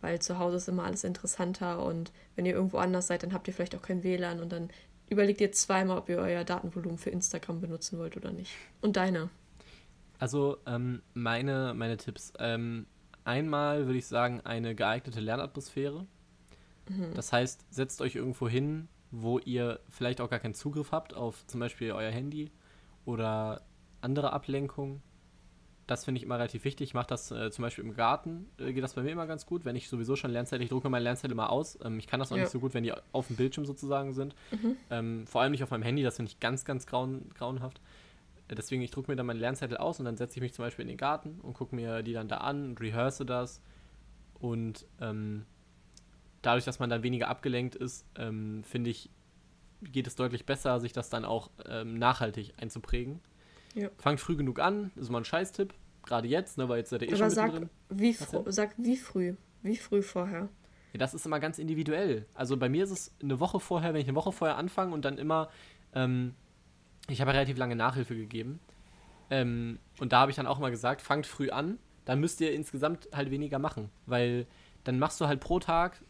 weil 0.00 0.20
zu 0.20 0.38
Hause 0.38 0.56
ist 0.56 0.68
immer 0.68 0.84
alles 0.84 1.04
interessanter 1.04 1.84
und 1.84 2.12
wenn 2.34 2.46
ihr 2.46 2.54
irgendwo 2.54 2.78
anders 2.78 3.06
seid, 3.06 3.22
dann 3.22 3.32
habt 3.32 3.46
ihr 3.48 3.54
vielleicht 3.54 3.76
auch 3.76 3.82
kein 3.82 4.02
WLAN 4.02 4.40
und 4.40 4.50
dann 4.52 4.70
überlegt 5.08 5.40
ihr 5.40 5.52
zweimal, 5.52 5.98
ob 5.98 6.08
ihr 6.08 6.18
euer 6.18 6.44
Datenvolumen 6.44 6.98
für 6.98 7.10
Instagram 7.10 7.60
benutzen 7.60 7.98
wollt 7.98 8.16
oder 8.16 8.32
nicht. 8.32 8.52
Und 8.80 8.96
deine? 8.96 9.30
Also 10.18 10.58
ähm, 10.66 11.02
meine, 11.12 11.74
meine 11.74 11.96
Tipps. 11.96 12.32
Ähm, 12.38 12.86
einmal 13.24 13.86
würde 13.86 13.98
ich 13.98 14.06
sagen, 14.06 14.40
eine 14.42 14.74
geeignete 14.74 15.20
Lernatmosphäre. 15.20 16.06
Mhm. 16.88 17.14
Das 17.14 17.32
heißt, 17.32 17.66
setzt 17.70 18.00
euch 18.00 18.14
irgendwo 18.14 18.48
hin, 18.48 18.88
wo 19.10 19.38
ihr 19.38 19.80
vielleicht 19.88 20.20
auch 20.20 20.30
gar 20.30 20.38
keinen 20.38 20.54
Zugriff 20.54 20.92
habt 20.92 21.14
auf 21.14 21.46
zum 21.46 21.60
Beispiel 21.60 21.92
euer 21.92 22.10
Handy 22.10 22.50
oder 23.04 23.62
andere 24.00 24.32
Ablenkungen. 24.32 25.02
Das 25.86 26.06
finde 26.06 26.18
ich 26.18 26.24
immer 26.24 26.36
relativ 26.36 26.64
wichtig. 26.64 26.88
Ich 26.88 26.94
mache 26.94 27.06
das 27.06 27.30
äh, 27.30 27.50
zum 27.50 27.62
Beispiel 27.62 27.84
im 27.84 27.94
Garten, 27.94 28.48
äh, 28.58 28.72
geht 28.72 28.82
das 28.82 28.94
bei 28.94 29.02
mir 29.02 29.10
immer 29.10 29.26
ganz 29.26 29.44
gut, 29.44 29.66
wenn 29.66 29.76
ich 29.76 29.88
sowieso 29.88 30.16
schon 30.16 30.30
Lernzettel, 30.30 30.64
ich 30.64 30.70
drucke 30.70 30.88
meine 30.88 31.04
Lernzettel 31.04 31.32
immer 31.32 31.50
aus. 31.50 31.78
Ähm, 31.84 31.98
ich 31.98 32.06
kann 32.06 32.20
das 32.20 32.32
auch 32.32 32.36
ja. 32.36 32.42
nicht 32.42 32.52
so 32.52 32.60
gut, 32.60 32.72
wenn 32.72 32.84
die 32.84 32.92
auf 33.12 33.26
dem 33.26 33.36
Bildschirm 33.36 33.66
sozusagen 33.66 34.14
sind. 34.14 34.34
Mhm. 34.50 34.76
Ähm, 34.90 35.26
vor 35.26 35.42
allem 35.42 35.52
nicht 35.52 35.62
auf 35.62 35.70
meinem 35.70 35.82
Handy, 35.82 36.02
das 36.02 36.16
finde 36.16 36.30
ich 36.30 36.40
ganz, 36.40 36.64
ganz 36.64 36.86
grauen, 36.86 37.30
grauenhaft 37.34 37.82
deswegen, 38.50 38.82
ich 38.82 38.90
drucke 38.90 39.10
mir 39.10 39.16
dann 39.16 39.26
meinen 39.26 39.40
Lernzettel 39.40 39.76
aus 39.76 39.98
und 39.98 40.04
dann 40.04 40.16
setze 40.16 40.36
ich 40.36 40.42
mich 40.42 40.52
zum 40.52 40.64
Beispiel 40.64 40.82
in 40.82 40.88
den 40.88 40.96
Garten 40.96 41.40
und 41.40 41.54
gucke 41.54 41.74
mir 41.74 42.02
die 42.02 42.12
dann 42.12 42.28
da 42.28 42.38
an 42.38 42.64
und 42.64 42.80
rehearse 42.80 43.24
das. 43.24 43.60
Und 44.34 44.86
ähm, 45.00 45.46
dadurch, 46.42 46.64
dass 46.64 46.78
man 46.78 46.90
dann 46.90 47.02
weniger 47.02 47.28
abgelenkt 47.28 47.74
ist, 47.74 48.06
ähm, 48.16 48.62
finde 48.64 48.90
ich, 48.90 49.10
geht 49.82 50.06
es 50.06 50.16
deutlich 50.16 50.46
besser, 50.46 50.80
sich 50.80 50.92
das 50.92 51.10
dann 51.10 51.24
auch 51.24 51.50
ähm, 51.66 51.98
nachhaltig 51.98 52.52
einzuprägen. 52.60 53.20
Ja. 53.74 53.88
Fangt 53.98 54.20
früh 54.20 54.36
genug 54.36 54.60
an, 54.60 54.92
das 54.94 55.04
ist 55.04 55.10
mal 55.10 55.18
ein 55.18 55.24
Scheißtipp. 55.24 55.74
Gerade 56.04 56.28
jetzt, 56.28 56.58
ne, 56.58 56.68
weil 56.68 56.78
jetzt 56.78 56.90
seid 56.90 57.02
ihr 57.02 57.08
eh 57.08 57.12
Aber 57.12 57.18
schon 57.18 57.30
sag, 57.30 57.52
drin. 57.52 57.70
Wie 57.88 58.12
sag 58.12 58.74
wie 58.76 58.96
früh? 58.96 59.34
Wie 59.62 59.76
früh 59.76 60.02
vorher? 60.02 60.50
Ja, 60.92 60.98
das 60.98 61.14
ist 61.14 61.24
immer 61.24 61.40
ganz 61.40 61.58
individuell. 61.58 62.26
Also 62.34 62.56
bei 62.56 62.68
mir 62.68 62.84
ist 62.84 62.90
es 62.90 63.14
eine 63.22 63.40
Woche 63.40 63.58
vorher, 63.58 63.94
wenn 63.94 64.02
ich 64.02 64.08
eine 64.08 64.14
Woche 64.14 64.32
vorher 64.32 64.58
anfange 64.58 64.92
und 64.92 65.04
dann 65.04 65.16
immer 65.16 65.48
ähm, 65.94 66.34
ich 67.08 67.20
habe 67.20 67.32
relativ 67.32 67.58
lange 67.58 67.76
Nachhilfe 67.76 68.16
gegeben. 68.16 68.60
Ähm, 69.30 69.78
und 69.98 70.12
da 70.12 70.20
habe 70.20 70.30
ich 70.30 70.36
dann 70.36 70.46
auch 70.46 70.58
mal 70.58 70.70
gesagt, 70.70 71.02
fangt 71.02 71.26
früh 71.26 71.50
an, 71.50 71.78
dann 72.04 72.20
müsst 72.20 72.40
ihr 72.40 72.52
insgesamt 72.52 73.08
halt 73.12 73.30
weniger 73.30 73.58
machen. 73.58 73.90
Weil 74.06 74.46
dann 74.84 74.98
machst 74.98 75.20
du 75.20 75.26
halt 75.26 75.40
pro 75.40 75.58
Tag 75.58 76.00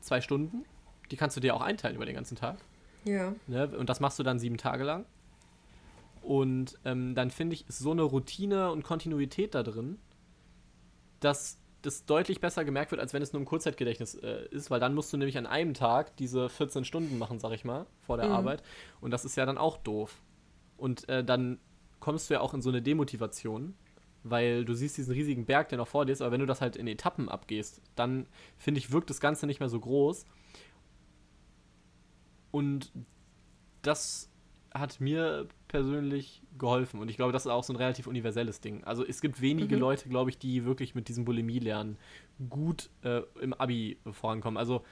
zwei 0.00 0.20
Stunden. 0.20 0.64
Die 1.10 1.16
kannst 1.16 1.36
du 1.36 1.40
dir 1.40 1.54
auch 1.54 1.60
einteilen 1.60 1.96
über 1.96 2.06
den 2.06 2.14
ganzen 2.14 2.36
Tag. 2.36 2.58
Ja. 3.04 3.34
Ne? 3.46 3.68
Und 3.76 3.88
das 3.88 4.00
machst 4.00 4.18
du 4.18 4.22
dann 4.22 4.38
sieben 4.38 4.56
Tage 4.56 4.84
lang. 4.84 5.04
Und 6.22 6.78
ähm, 6.84 7.14
dann 7.14 7.30
finde 7.30 7.54
ich, 7.54 7.68
ist 7.68 7.78
so 7.78 7.92
eine 7.92 8.02
Routine 8.02 8.70
und 8.70 8.84
Kontinuität 8.84 9.54
da 9.54 9.62
drin, 9.62 9.98
dass 11.20 11.58
das 11.82 12.04
deutlich 12.04 12.40
besser 12.40 12.64
gemerkt 12.64 12.90
wird, 12.90 13.00
als 13.00 13.14
wenn 13.14 13.22
es 13.22 13.32
nur 13.32 13.40
im 13.40 13.46
Kurzzeitgedächtnis 13.46 14.14
äh, 14.16 14.46
ist, 14.50 14.70
weil 14.70 14.80
dann 14.80 14.94
musst 14.94 15.12
du 15.12 15.16
nämlich 15.16 15.38
an 15.38 15.46
einem 15.46 15.72
Tag 15.72 16.14
diese 16.18 16.50
14 16.50 16.84
Stunden 16.84 17.18
machen, 17.18 17.38
sag 17.38 17.52
ich 17.52 17.64
mal, 17.64 17.86
vor 18.02 18.18
der 18.18 18.26
mhm. 18.26 18.32
Arbeit. 18.32 18.62
Und 19.00 19.12
das 19.12 19.24
ist 19.24 19.36
ja 19.36 19.46
dann 19.46 19.56
auch 19.56 19.78
doof. 19.78 20.20
Und 20.80 21.08
äh, 21.08 21.22
dann 21.22 21.58
kommst 22.00 22.30
du 22.30 22.34
ja 22.34 22.40
auch 22.40 22.54
in 22.54 22.62
so 22.62 22.70
eine 22.70 22.80
Demotivation, 22.80 23.74
weil 24.22 24.64
du 24.64 24.74
siehst 24.74 24.96
diesen 24.96 25.12
riesigen 25.12 25.44
Berg, 25.44 25.68
der 25.68 25.78
noch 25.78 25.88
vor 25.88 26.06
dir 26.06 26.12
ist, 26.12 26.22
aber 26.22 26.32
wenn 26.32 26.40
du 26.40 26.46
das 26.46 26.60
halt 26.60 26.76
in 26.76 26.86
Etappen 26.86 27.28
abgehst, 27.28 27.82
dann 27.94 28.26
finde 28.56 28.78
ich, 28.78 28.90
wirkt 28.90 29.10
das 29.10 29.20
Ganze 29.20 29.46
nicht 29.46 29.60
mehr 29.60 29.68
so 29.68 29.78
groß. 29.78 30.24
Und 32.50 32.92
das 33.82 34.30
hat 34.72 35.00
mir 35.00 35.48
persönlich 35.68 36.42
geholfen. 36.58 37.00
Und 37.00 37.10
ich 37.10 37.16
glaube, 37.16 37.32
das 37.32 37.44
ist 37.44 37.50
auch 37.50 37.64
so 37.64 37.72
ein 37.72 37.76
relativ 37.76 38.06
universelles 38.06 38.60
Ding. 38.60 38.84
Also 38.84 39.04
es 39.04 39.20
gibt 39.20 39.40
wenige 39.40 39.74
mhm. 39.74 39.80
Leute, 39.80 40.08
glaube 40.08 40.30
ich, 40.30 40.38
die 40.38 40.64
wirklich 40.64 40.94
mit 40.94 41.08
diesem 41.08 41.24
Bulimie-Lernen 41.24 41.98
gut 42.48 42.88
äh, 43.02 43.22
im 43.40 43.52
Abi 43.52 43.98
vorankommen. 44.12 44.56
Also 44.56 44.84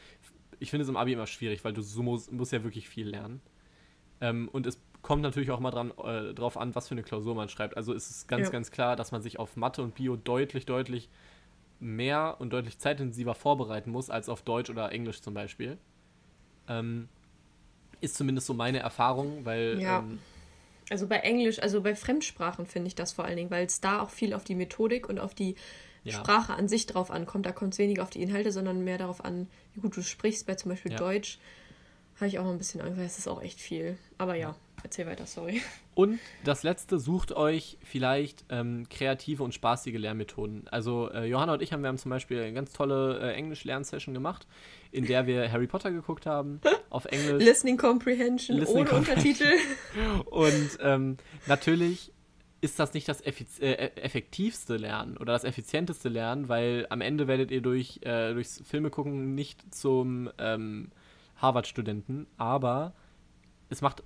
ich 0.58 0.70
finde 0.70 0.82
es 0.82 0.88
im 0.88 0.96
Abi 0.96 1.12
immer 1.12 1.26
schwierig, 1.26 1.64
weil 1.64 1.72
du 1.72 1.82
so 1.82 2.02
musst, 2.02 2.32
musst 2.32 2.52
ja 2.52 2.64
wirklich 2.64 2.88
viel 2.88 3.08
lernen. 3.08 3.40
Ähm, 4.20 4.48
und 4.48 4.66
es 4.66 4.80
kommt 5.08 5.22
natürlich 5.22 5.50
auch 5.50 5.58
mal 5.58 5.70
dran, 5.70 5.90
äh, 6.04 6.34
drauf 6.34 6.58
an, 6.58 6.74
was 6.74 6.88
für 6.88 6.92
eine 6.92 7.02
Klausur 7.02 7.34
man 7.34 7.48
schreibt. 7.48 7.78
Also 7.78 7.94
ist 7.94 8.10
es 8.10 8.26
ganz, 8.26 8.48
ja. 8.48 8.50
ganz 8.50 8.70
klar, 8.70 8.94
dass 8.94 9.10
man 9.10 9.22
sich 9.22 9.38
auf 9.38 9.56
Mathe 9.56 9.80
und 9.80 9.94
Bio 9.94 10.16
deutlich, 10.16 10.66
deutlich 10.66 11.08
mehr 11.80 12.36
und 12.40 12.50
deutlich 12.52 12.78
zeitintensiver 12.78 13.34
vorbereiten 13.34 13.90
muss 13.90 14.10
als 14.10 14.28
auf 14.28 14.42
Deutsch 14.42 14.68
oder 14.68 14.92
Englisch 14.92 15.22
zum 15.22 15.32
Beispiel. 15.32 15.78
Ähm, 16.68 17.08
ist 18.02 18.16
zumindest 18.16 18.48
so 18.48 18.52
meine 18.52 18.80
Erfahrung, 18.80 19.46
weil. 19.46 19.80
Ja. 19.80 20.00
Ähm, 20.00 20.18
also 20.90 21.06
bei 21.06 21.16
Englisch, 21.16 21.58
also 21.58 21.80
bei 21.80 21.94
Fremdsprachen 21.94 22.66
finde 22.66 22.88
ich 22.88 22.94
das 22.94 23.12
vor 23.12 23.24
allen 23.24 23.38
Dingen, 23.38 23.50
weil 23.50 23.64
es 23.64 23.80
da 23.80 24.02
auch 24.02 24.10
viel 24.10 24.34
auf 24.34 24.44
die 24.44 24.54
Methodik 24.54 25.08
und 25.08 25.18
auf 25.20 25.34
die 25.34 25.54
ja. 26.04 26.12
Sprache 26.18 26.52
an 26.52 26.68
sich 26.68 26.84
drauf 26.84 27.10
ankommt. 27.10 27.46
Da 27.46 27.52
kommt 27.52 27.72
es 27.72 27.78
weniger 27.78 28.02
auf 28.02 28.10
die 28.10 28.20
Inhalte, 28.20 28.52
sondern 28.52 28.84
mehr 28.84 28.98
darauf 28.98 29.24
an, 29.24 29.48
wie 29.72 29.80
gut 29.80 29.96
du 29.96 30.02
sprichst. 30.02 30.46
Bei 30.46 30.54
zum 30.54 30.68
Beispiel 30.68 30.92
ja. 30.92 30.98
Deutsch 30.98 31.38
habe 32.16 32.26
ich 32.26 32.38
auch 32.38 32.46
ein 32.46 32.58
bisschen 32.58 32.82
Angst, 32.82 32.98
weil 32.98 33.06
es 33.06 33.16
ist 33.16 33.26
auch 33.26 33.40
echt 33.40 33.58
viel. 33.58 33.96
Aber 34.18 34.34
ja. 34.34 34.54
Erzähl 34.82 35.06
weiter, 35.06 35.26
sorry. 35.26 35.60
Und 35.94 36.18
das 36.44 36.62
letzte, 36.62 36.98
sucht 36.98 37.32
euch 37.32 37.78
vielleicht 37.82 38.44
ähm, 38.48 38.88
kreative 38.88 39.42
und 39.42 39.52
spaßige 39.52 39.98
Lernmethoden. 39.98 40.68
Also 40.68 41.10
äh, 41.10 41.24
Johanna 41.24 41.54
und 41.54 41.62
ich 41.62 41.72
haben, 41.72 41.82
wir 41.82 41.88
haben 41.88 41.98
zum 41.98 42.10
Beispiel 42.10 42.40
eine 42.40 42.52
ganz 42.52 42.72
tolle 42.72 43.18
äh, 43.20 43.34
Englisch-Lernsession 43.34 44.14
gemacht, 44.14 44.46
in 44.92 45.06
der 45.06 45.26
wir 45.26 45.50
Harry 45.50 45.66
Potter 45.66 45.90
geguckt 45.90 46.26
haben, 46.26 46.60
auf 46.90 47.06
Englisch. 47.06 47.42
Listening 47.42 47.76
Comprehension, 47.76 48.56
Listening 48.58 48.86
ohne 48.86 48.98
Untertitel. 48.98 49.52
und 50.26 50.78
ähm, 50.80 51.16
natürlich 51.46 52.12
ist 52.60 52.78
das 52.78 52.94
nicht 52.94 53.08
das 53.08 53.20
äh, 53.20 53.30
effektivste 53.30 54.76
Lernen 54.76 55.16
oder 55.16 55.32
das 55.32 55.44
effizienteste 55.44 56.08
Lernen, 56.08 56.48
weil 56.48 56.86
am 56.90 57.00
Ende 57.00 57.28
werdet 57.28 57.50
ihr 57.50 57.60
durch, 57.60 58.00
äh, 58.02 58.32
durchs 58.32 58.62
Filme 58.66 58.90
gucken 58.90 59.34
nicht 59.34 59.74
zum 59.74 60.30
ähm, 60.38 60.90
Harvard-Studenten, 61.36 62.26
aber 62.36 62.94
es 63.68 63.80
macht 63.80 64.02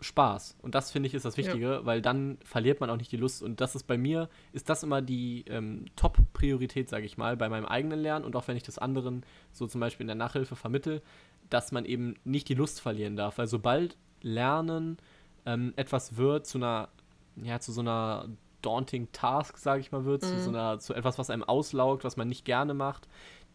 Spaß. 0.00 0.56
Und 0.60 0.74
das 0.74 0.90
finde 0.90 1.06
ich 1.08 1.14
ist 1.14 1.24
das 1.24 1.36
Wichtige, 1.36 1.72
ja. 1.72 1.86
weil 1.86 2.02
dann 2.02 2.38
verliert 2.44 2.80
man 2.80 2.90
auch 2.90 2.96
nicht 2.96 3.12
die 3.12 3.16
Lust. 3.16 3.42
Und 3.42 3.60
das 3.60 3.74
ist 3.74 3.84
bei 3.84 3.96
mir, 3.96 4.28
ist 4.52 4.68
das 4.68 4.82
immer 4.82 5.00
die 5.00 5.44
ähm, 5.48 5.86
Top-Priorität, 5.96 6.88
sage 6.88 7.06
ich 7.06 7.16
mal, 7.16 7.36
bei 7.36 7.48
meinem 7.48 7.66
eigenen 7.66 8.00
Lernen 8.00 8.24
und 8.24 8.36
auch 8.36 8.46
wenn 8.48 8.56
ich 8.56 8.62
das 8.62 8.78
anderen 8.78 9.24
so 9.52 9.66
zum 9.66 9.80
Beispiel 9.80 10.04
in 10.04 10.08
der 10.08 10.16
Nachhilfe 10.16 10.56
vermittel, 10.56 11.02
dass 11.48 11.72
man 11.72 11.84
eben 11.84 12.14
nicht 12.24 12.48
die 12.48 12.54
Lust 12.54 12.80
verlieren 12.80 13.16
darf. 13.16 13.38
Weil 13.38 13.46
sobald 13.46 13.96
Lernen 14.20 14.98
ähm, 15.46 15.72
etwas 15.76 16.16
wird 16.16 16.46
zu 16.46 16.58
einer, 16.58 16.88
ja, 17.36 17.60
zu 17.60 17.72
so 17.72 17.80
einer 17.80 18.28
daunting 18.62 19.10
Task, 19.12 19.56
sage 19.56 19.80
ich 19.80 19.92
mal, 19.92 20.04
wird, 20.04 20.22
mhm. 20.22 20.26
zu 20.26 20.40
so 20.40 20.50
einer, 20.50 20.78
zu 20.78 20.92
etwas, 20.94 21.18
was 21.18 21.30
einem 21.30 21.44
auslaugt, 21.44 22.04
was 22.04 22.16
man 22.16 22.28
nicht 22.28 22.44
gerne 22.44 22.74
macht, 22.74 23.08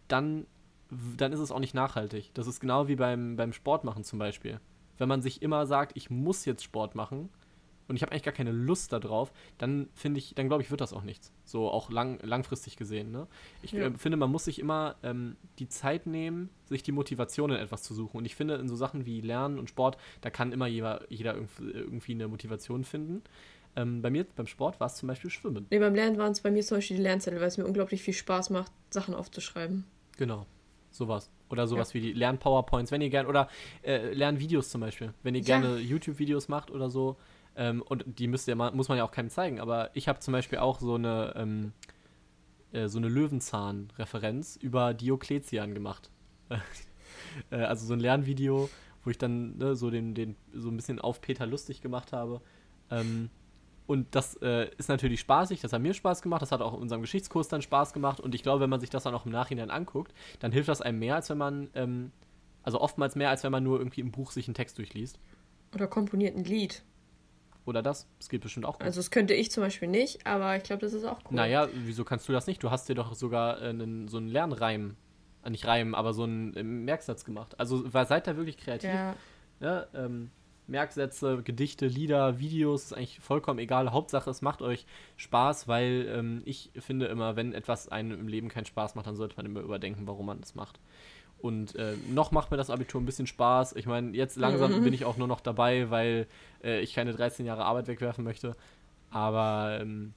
dann, 0.07 0.47
dann 1.17 1.33
ist 1.33 1.39
es 1.39 1.51
auch 1.51 1.59
nicht 1.59 1.75
nachhaltig. 1.75 2.31
Das 2.33 2.47
ist 2.47 2.59
genau 2.59 2.87
wie 2.87 2.95
beim, 2.95 3.35
beim 3.35 3.53
Sport 3.53 3.83
machen 3.83 4.03
zum 4.03 4.17
Beispiel 4.17 4.59
wenn 5.01 5.09
man 5.09 5.23
sich 5.23 5.41
immer 5.41 5.65
sagt, 5.65 5.97
ich 5.97 6.11
muss 6.11 6.45
jetzt 6.45 6.63
Sport 6.63 6.93
machen 6.93 7.29
und 7.87 7.95
ich 7.95 8.03
habe 8.03 8.11
eigentlich 8.11 8.21
gar 8.21 8.35
keine 8.35 8.51
Lust 8.51 8.93
darauf, 8.93 9.33
dann 9.57 9.89
finde 9.95 10.19
ich, 10.19 10.35
dann 10.35 10.47
glaube 10.47 10.61
ich, 10.61 10.69
wird 10.69 10.79
das 10.79 10.93
auch 10.93 11.01
nichts. 11.01 11.33
So 11.43 11.69
auch 11.71 11.89
lang, 11.89 12.19
langfristig 12.21 12.77
gesehen. 12.77 13.11
Ne? 13.11 13.25
Ich 13.63 13.71
ja. 13.71 13.87
äh, 13.87 13.91
finde, 13.97 14.17
man 14.17 14.29
muss 14.31 14.45
sich 14.45 14.59
immer 14.59 14.95
ähm, 15.01 15.37
die 15.57 15.67
Zeit 15.67 16.05
nehmen, 16.05 16.49
sich 16.69 16.83
die 16.83 16.91
Motivation 16.91 17.49
in 17.49 17.57
etwas 17.57 17.81
zu 17.81 17.95
suchen. 17.95 18.17
Und 18.17 18.25
ich 18.25 18.35
finde, 18.35 18.55
in 18.55 18.69
so 18.69 18.75
Sachen 18.75 19.07
wie 19.07 19.21
Lernen 19.21 19.57
und 19.57 19.69
Sport, 19.69 19.97
da 20.21 20.29
kann 20.29 20.51
immer 20.51 20.67
jeder, 20.67 21.03
jeder 21.09 21.35
irgendwie 21.59 22.11
eine 22.11 22.27
Motivation 22.27 22.83
finden. 22.83 23.23
Ähm, 23.75 24.03
bei 24.03 24.11
mir 24.11 24.27
beim 24.35 24.45
Sport 24.45 24.79
war 24.79 24.85
es 24.85 24.97
zum 24.97 25.07
Beispiel 25.07 25.31
Schwimmen. 25.31 25.65
Nee, 25.71 25.79
beim 25.79 25.95
Lernen 25.95 26.19
waren 26.19 26.31
es 26.31 26.41
bei 26.41 26.51
mir 26.51 26.61
zum 26.61 26.77
Beispiel 26.77 26.97
die 26.97 27.03
Lernzettel, 27.03 27.39
weil 27.39 27.47
es 27.47 27.57
mir 27.57 27.65
unglaublich 27.65 28.03
viel 28.03 28.13
Spaß 28.13 28.51
macht, 28.51 28.71
Sachen 28.91 29.15
aufzuschreiben. 29.15 29.83
Genau, 30.15 30.45
sowas. 30.91 31.31
Oder 31.51 31.67
sowas 31.67 31.89
ja. 31.89 31.95
wie 31.95 32.01
die 32.01 32.13
Lern-PowerPoints, 32.13 32.91
wenn 32.91 33.01
ihr 33.01 33.09
gerne, 33.09 33.27
oder 33.27 33.49
äh, 33.83 34.13
Lernvideos 34.13 34.69
zum 34.69 34.81
Beispiel. 34.81 35.13
Wenn 35.21 35.35
ihr 35.35 35.41
ja. 35.41 35.59
gerne 35.59 35.79
YouTube-Videos 35.79 36.47
macht 36.47 36.71
oder 36.71 36.89
so, 36.89 37.17
ähm, 37.55 37.81
und 37.81 38.05
die 38.19 38.27
müsst 38.27 38.47
ihr 38.47 38.55
mal, 38.55 38.71
muss 38.71 38.87
man 38.87 38.97
ja 38.97 39.03
auch 39.03 39.11
keinem 39.11 39.29
zeigen, 39.29 39.59
aber 39.59 39.89
ich 39.93 40.07
habe 40.07 40.19
zum 40.19 40.31
Beispiel 40.31 40.59
auch 40.59 40.79
so 40.79 40.95
eine, 40.95 41.33
ähm, 41.35 41.73
äh, 42.71 42.87
so 42.87 42.97
eine 42.97 43.09
Löwenzahn-Referenz 43.09 44.55
über 44.55 44.93
Diokletian 44.93 45.73
gemacht. 45.73 46.09
äh, 47.51 47.55
also 47.57 47.85
so 47.85 47.93
ein 47.93 47.99
Lernvideo, 47.99 48.69
wo 49.03 49.09
ich 49.09 49.17
dann 49.17 49.57
ne, 49.57 49.75
so, 49.75 49.89
den, 49.89 50.13
den, 50.13 50.37
so 50.53 50.69
ein 50.69 50.77
bisschen 50.77 50.99
auf 50.99 51.19
Peter 51.19 51.45
lustig 51.45 51.81
gemacht 51.81 52.13
habe. 52.13 52.41
Ähm, 52.89 53.29
und 53.91 54.15
das 54.15 54.35
äh, 54.41 54.69
ist 54.77 54.87
natürlich 54.87 55.19
spaßig, 55.19 55.59
das 55.59 55.73
hat 55.73 55.81
mir 55.81 55.93
Spaß 55.93 56.21
gemacht, 56.21 56.41
das 56.41 56.53
hat 56.53 56.61
auch 56.61 56.75
in 56.75 56.79
unserem 56.79 57.01
Geschichtskurs 57.01 57.49
dann 57.49 57.61
Spaß 57.61 57.91
gemacht. 57.91 58.21
Und 58.21 58.33
ich 58.33 58.41
glaube, 58.41 58.61
wenn 58.61 58.69
man 58.69 58.79
sich 58.79 58.89
das 58.89 59.03
dann 59.03 59.13
auch 59.13 59.25
im 59.25 59.33
Nachhinein 59.33 59.69
anguckt, 59.69 60.13
dann 60.39 60.53
hilft 60.53 60.69
das 60.69 60.81
einem 60.81 60.97
mehr, 60.97 61.15
als 61.15 61.29
wenn 61.29 61.37
man, 61.37 61.69
ähm, 61.75 62.13
also 62.63 62.79
oftmals 62.79 63.17
mehr, 63.17 63.29
als 63.29 63.43
wenn 63.43 63.51
man 63.51 63.65
nur 63.65 63.79
irgendwie 63.79 63.99
im 63.99 64.11
Buch 64.11 64.31
sich 64.31 64.47
einen 64.47 64.53
Text 64.53 64.77
durchliest. 64.77 65.19
Oder 65.75 65.87
komponiert 65.87 66.37
ein 66.37 66.45
Lied. 66.45 66.83
Oder 67.65 67.81
das? 67.83 68.07
Es 68.17 68.29
geht 68.29 68.39
bestimmt 68.39 68.65
auch 68.65 68.79
gut. 68.79 68.83
Also 68.83 68.97
das 68.97 69.11
könnte 69.11 69.33
ich 69.33 69.51
zum 69.51 69.61
Beispiel 69.61 69.89
nicht, 69.89 70.25
aber 70.25 70.55
ich 70.55 70.63
glaube, 70.63 70.79
das 70.79 70.93
ist 70.93 71.03
auch 71.03 71.19
cool. 71.25 71.35
Naja, 71.35 71.67
wieso 71.73 72.05
kannst 72.05 72.29
du 72.29 72.31
das 72.31 72.47
nicht? 72.47 72.63
Du 72.63 72.71
hast 72.71 72.87
dir 72.87 72.95
doch 72.95 73.13
sogar 73.13 73.61
äh, 73.61 73.71
einen, 73.71 74.07
so 74.07 74.15
einen 74.15 74.29
Lernreim, 74.29 74.95
äh, 75.43 75.49
nicht 75.49 75.65
Reim, 75.65 75.95
aber 75.95 76.13
so 76.13 76.23
einen 76.23 76.55
äh, 76.55 76.63
Merksatz 76.63 77.25
gemacht. 77.25 77.59
Also 77.59 77.89
seid 77.89 78.25
da 78.25 78.37
wirklich 78.37 78.55
kreativ. 78.55 78.89
Ja. 78.89 79.15
ja 79.59 79.85
ähm, 79.93 80.31
Merksätze, 80.71 81.41
Gedichte, 81.43 81.85
Lieder, 81.85 82.39
Videos, 82.39 82.85
ist 82.85 82.93
eigentlich 82.93 83.19
vollkommen 83.19 83.59
egal. 83.59 83.91
Hauptsache, 83.91 84.29
es 84.29 84.41
macht 84.41 84.61
euch 84.61 84.85
Spaß, 85.17 85.67
weil 85.67 86.07
ähm, 86.09 86.41
ich 86.45 86.71
finde 86.79 87.05
immer, 87.07 87.35
wenn 87.35 87.53
etwas 87.53 87.89
einem 87.89 88.19
im 88.19 88.27
Leben 88.27 88.49
keinen 88.49 88.65
Spaß 88.65 88.95
macht, 88.95 89.07
dann 89.07 89.15
sollte 89.15 89.35
man 89.37 89.45
immer 89.45 89.59
überdenken, 89.59 90.07
warum 90.07 90.25
man 90.25 90.39
das 90.39 90.55
macht. 90.55 90.79
Und 91.39 91.75
äh, 91.75 91.95
noch 92.09 92.31
macht 92.31 92.51
mir 92.51 92.57
das 92.57 92.69
Abitur 92.69 93.01
ein 93.01 93.05
bisschen 93.05 93.27
Spaß. 93.27 93.75
Ich 93.75 93.85
meine, 93.85 94.15
jetzt 94.15 94.37
langsam 94.37 94.79
mhm. 94.79 94.83
bin 94.83 94.93
ich 94.93 95.05
auch 95.05 95.17
nur 95.17 95.27
noch 95.27 95.41
dabei, 95.41 95.89
weil 95.89 96.27
äh, 96.63 96.81
ich 96.81 96.93
keine 96.93 97.13
13 97.13 97.45
Jahre 97.45 97.65
Arbeit 97.65 97.87
wegwerfen 97.87 98.23
möchte. 98.23 98.55
Aber 99.09 99.79
ähm, 99.81 100.13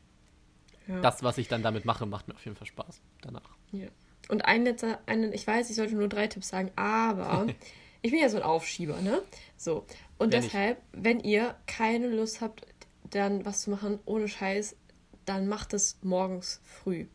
ja. 0.86 1.00
das, 1.00 1.22
was 1.22 1.38
ich 1.38 1.48
dann 1.48 1.62
damit 1.62 1.84
mache, 1.84 2.06
macht 2.06 2.28
mir 2.28 2.34
auf 2.34 2.44
jeden 2.44 2.56
Fall 2.56 2.66
Spaß 2.66 3.00
danach. 3.22 3.56
Ja. 3.72 3.88
Und 4.28 4.44
ein 4.44 4.64
letzter, 4.64 4.98
einen, 5.06 5.32
ich 5.32 5.46
weiß, 5.46 5.68
ich 5.70 5.76
sollte 5.76 5.94
nur 5.96 6.08
drei 6.08 6.26
Tipps 6.26 6.48
sagen, 6.48 6.70
aber 6.76 7.46
ich 8.04 8.10
bin 8.10 8.20
ja 8.20 8.28
so 8.28 8.36
ein 8.36 8.42
Aufschieber, 8.42 9.00
ne? 9.00 9.22
So. 9.56 9.86
Und 10.18 10.32
wenn 10.32 10.42
deshalb, 10.42 10.78
ich. 10.92 11.04
wenn 11.04 11.20
ihr 11.20 11.56
keine 11.66 12.08
Lust 12.08 12.40
habt, 12.40 12.66
dann 13.10 13.44
was 13.44 13.62
zu 13.62 13.70
machen 13.70 13.98
ohne 14.04 14.28
Scheiß, 14.28 14.76
dann 15.24 15.48
macht 15.48 15.72
es 15.72 15.96
morgens 16.02 16.60
früh. 16.64 17.06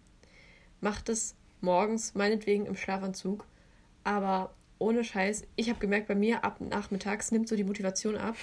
Macht 0.81 1.09
es 1.09 1.35
morgens, 1.61 2.15
meinetwegen 2.15 2.65
im 2.65 2.75
Schlafanzug 2.75 3.45
aber 4.03 4.53
ohne 4.79 5.03
Scheiß, 5.03 5.43
ich 5.57 5.69
habe 5.69 5.79
gemerkt, 5.79 6.07
bei 6.07 6.15
mir 6.15 6.43
ab 6.45 6.61
nachmittags 6.61 7.31
nimmt 7.31 7.49
so 7.49 7.55
die 7.55 7.65
Motivation 7.65 8.15
ab. 8.15 8.35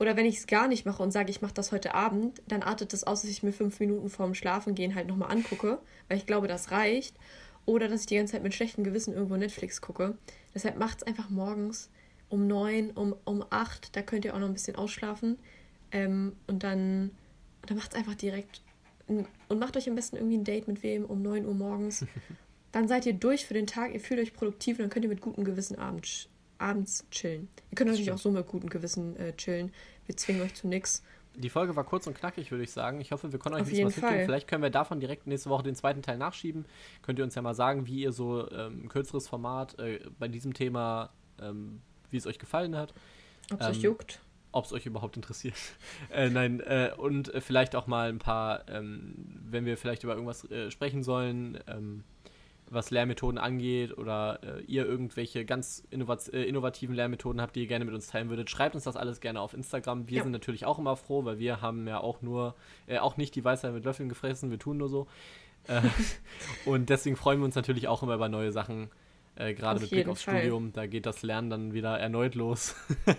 Oder 0.00 0.16
wenn 0.16 0.26
ich 0.26 0.38
es 0.38 0.46
gar 0.46 0.66
nicht 0.66 0.84
mache 0.84 1.02
und 1.02 1.12
sage, 1.12 1.30
ich 1.30 1.40
mache 1.40 1.54
das 1.54 1.70
heute 1.70 1.94
Abend, 1.94 2.42
dann 2.48 2.62
artet 2.62 2.92
das 2.92 3.04
aus, 3.04 3.22
dass 3.22 3.30
ich 3.30 3.42
mir 3.42 3.52
fünf 3.52 3.78
Minuten 3.78 4.10
vorm 4.10 4.34
Schlafengehen 4.34 4.94
halt 4.94 5.06
nochmal 5.06 5.30
angucke, 5.30 5.78
weil 6.08 6.18
ich 6.18 6.26
glaube, 6.26 6.48
das 6.48 6.72
reicht. 6.72 7.16
Oder 7.66 7.88
dass 7.88 8.02
ich 8.02 8.06
die 8.06 8.16
ganze 8.16 8.32
Zeit 8.32 8.42
mit 8.42 8.54
schlechtem 8.54 8.84
Gewissen 8.84 9.14
irgendwo 9.14 9.36
Netflix 9.36 9.80
gucke. 9.80 10.18
Deshalb 10.54 10.78
macht 10.78 10.98
es 10.98 11.02
einfach 11.06 11.30
morgens 11.30 11.90
um 12.28 12.46
neun, 12.46 12.90
um, 12.90 13.14
um 13.24 13.44
acht, 13.50 13.94
da 13.96 14.02
könnt 14.02 14.24
ihr 14.24 14.34
auch 14.34 14.38
noch 14.38 14.48
ein 14.48 14.54
bisschen 14.54 14.76
ausschlafen. 14.76 15.38
Ähm, 15.92 16.34
und 16.46 16.62
dann, 16.62 17.10
dann 17.66 17.76
macht 17.76 17.92
es 17.92 17.98
einfach 17.98 18.14
direkt. 18.14 18.62
Und 19.06 19.28
macht 19.58 19.76
euch 19.76 19.88
am 19.88 19.94
besten 19.94 20.16
irgendwie 20.16 20.38
ein 20.38 20.44
Date 20.44 20.66
mit 20.66 20.82
wem 20.82 21.04
um 21.04 21.22
9 21.22 21.44
Uhr 21.46 21.54
morgens. 21.54 22.06
Dann 22.72 22.88
seid 22.88 23.06
ihr 23.06 23.12
durch 23.12 23.46
für 23.46 23.54
den 23.54 23.68
Tag, 23.68 23.94
ihr 23.94 24.00
fühlt 24.00 24.18
euch 24.18 24.32
produktiv 24.32 24.78
und 24.78 24.82
dann 24.82 24.90
könnt 24.90 25.04
ihr 25.04 25.08
mit 25.08 25.20
gutem 25.20 25.44
Gewissen 25.44 25.78
abends, 25.78 26.28
abends 26.58 27.06
chillen. 27.12 27.48
Ihr 27.70 27.76
könnt 27.76 27.88
natürlich 27.88 28.10
auch 28.10 28.18
so 28.18 28.32
mit 28.32 28.48
gutem 28.48 28.68
Gewissen 28.68 29.14
äh, 29.16 29.32
chillen. 29.36 29.70
Wir 30.06 30.16
zwingen 30.16 30.42
euch 30.42 30.54
zu 30.54 30.66
nichts. 30.66 31.04
Die 31.36 31.50
Folge 31.50 31.74
war 31.76 31.84
kurz 31.84 32.06
und 32.06 32.14
knackig, 32.14 32.50
würde 32.50 32.64
ich 32.64 32.72
sagen. 32.72 33.00
Ich 33.00 33.12
hoffe, 33.12 33.32
wir 33.32 33.38
können 33.38 33.56
euch 33.56 33.62
Auf 33.62 33.68
ein 33.68 33.70
bisschen 33.70 33.86
was 33.86 33.96
mitgeben. 33.96 34.24
Vielleicht 34.24 34.48
können 34.48 34.62
wir 34.62 34.70
davon 34.70 35.00
direkt 35.00 35.26
nächste 35.26 35.50
Woche 35.50 35.64
den 35.64 35.74
zweiten 35.74 36.02
Teil 36.02 36.16
nachschieben. 36.16 36.64
Könnt 37.02 37.18
ihr 37.18 37.24
uns 37.24 37.34
ja 37.34 37.42
mal 37.42 37.54
sagen, 37.54 37.86
wie 37.86 38.02
ihr 38.02 38.12
so 38.12 38.50
ähm, 38.50 38.84
ein 38.84 38.88
kürzeres 38.88 39.28
Format 39.28 39.78
äh, 39.78 40.00
bei 40.18 40.28
diesem 40.28 40.54
Thema, 40.54 41.10
ähm, 41.40 41.80
wie 42.10 42.16
es 42.16 42.26
euch 42.26 42.38
gefallen 42.38 42.76
hat. 42.76 42.94
Ob 43.52 43.60
es 43.60 43.66
ähm, 43.66 43.72
euch 43.72 43.82
juckt. 43.82 44.20
Ob 44.52 44.64
es 44.64 44.72
euch 44.72 44.86
überhaupt 44.86 45.16
interessiert. 45.16 45.56
äh, 46.10 46.30
nein, 46.30 46.60
äh, 46.60 46.92
und 46.96 47.32
vielleicht 47.40 47.74
auch 47.74 47.86
mal 47.86 48.08
ein 48.08 48.20
paar, 48.20 48.68
ähm, 48.68 49.14
wenn 49.44 49.64
wir 49.64 49.76
vielleicht 49.76 50.04
über 50.04 50.14
irgendwas 50.14 50.48
äh, 50.50 50.70
sprechen 50.70 51.02
sollen, 51.02 51.58
ähm, 51.66 52.04
was 52.70 52.90
Lehrmethoden 52.90 53.38
angeht 53.38 53.96
oder 53.96 54.40
äh, 54.42 54.62
ihr 54.62 54.86
irgendwelche 54.86 55.44
ganz 55.44 55.82
innovat 55.90 56.32
äh, 56.32 56.44
innovativen 56.44 56.94
Lehrmethoden 56.94 57.40
habt, 57.40 57.56
die 57.56 57.60
ihr 57.60 57.66
gerne 57.66 57.84
mit 57.84 57.94
uns 57.94 58.06
teilen 58.06 58.30
würdet, 58.30 58.50
schreibt 58.50 58.74
uns 58.74 58.84
das 58.84 58.96
alles 58.96 59.20
gerne 59.20 59.40
auf 59.40 59.54
Instagram. 59.54 60.08
Wir 60.08 60.18
ja. 60.18 60.22
sind 60.22 60.32
natürlich 60.32 60.64
auch 60.64 60.78
immer 60.78 60.96
froh, 60.96 61.24
weil 61.24 61.38
wir 61.38 61.60
haben 61.60 61.86
ja 61.86 62.00
auch 62.00 62.22
nur, 62.22 62.54
äh, 62.86 62.98
auch 62.98 63.16
nicht 63.16 63.34
die 63.34 63.44
Weisheit 63.44 63.72
mit 63.72 63.84
Löffeln 63.84 64.08
gefressen, 64.08 64.50
wir 64.50 64.58
tun 64.58 64.78
nur 64.78 64.88
so. 64.88 65.06
Äh, 65.68 65.82
und 66.64 66.90
deswegen 66.90 67.16
freuen 67.16 67.40
wir 67.40 67.44
uns 67.44 67.54
natürlich 67.54 67.88
auch 67.88 68.02
immer 68.02 68.14
über 68.14 68.28
neue 68.28 68.52
Sachen, 68.52 68.90
äh, 69.36 69.54
gerade 69.54 69.80
mit 69.80 69.90
Blick 69.90 70.08
aufs 70.08 70.22
Fall. 70.22 70.38
Studium. 70.38 70.72
Da 70.72 70.86
geht 70.86 71.06
das 71.06 71.22
Lernen 71.22 71.50
dann 71.50 71.74
wieder 71.74 71.98
erneut 71.98 72.34
los. 72.34 72.74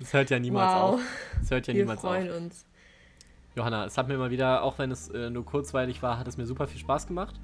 Es 0.00 0.14
hört 0.14 0.30
ja 0.30 0.38
niemals 0.38 0.72
wow. 0.72 0.94
auf. 0.94 1.00
Es 1.42 1.50
hört 1.50 1.66
ja 1.66 1.74
wir 1.74 1.82
niemals 1.82 2.00
freuen 2.00 2.30
auf. 2.30 2.36
Uns. 2.36 2.66
Johanna, 3.56 3.84
es 3.84 3.98
hat 3.98 4.08
mir 4.08 4.14
immer 4.14 4.30
wieder, 4.30 4.62
auch 4.62 4.78
wenn 4.78 4.90
es 4.90 5.08
äh, 5.10 5.28
nur 5.28 5.44
kurzweilig 5.44 6.02
war, 6.02 6.18
hat 6.18 6.26
es 6.28 6.36
mir 6.36 6.46
super 6.46 6.66
viel 6.66 6.80
Spaß 6.80 7.06
gemacht. 7.06 7.38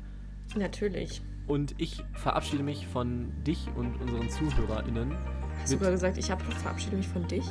Natürlich. 0.54 1.22
Und 1.46 1.74
ich 1.78 2.02
verabschiede 2.14 2.62
mich 2.62 2.86
von 2.86 3.32
dich 3.44 3.68
und 3.76 4.00
unseren 4.00 4.28
ZuhörerInnen. 4.30 5.14
Hast 5.62 5.72
du 5.72 5.78
gerade 5.78 5.92
gesagt, 5.92 6.18
ich 6.18 6.26
verabschiede 6.26 6.96
mich 6.96 7.08
von 7.08 7.26
dich? 7.26 7.44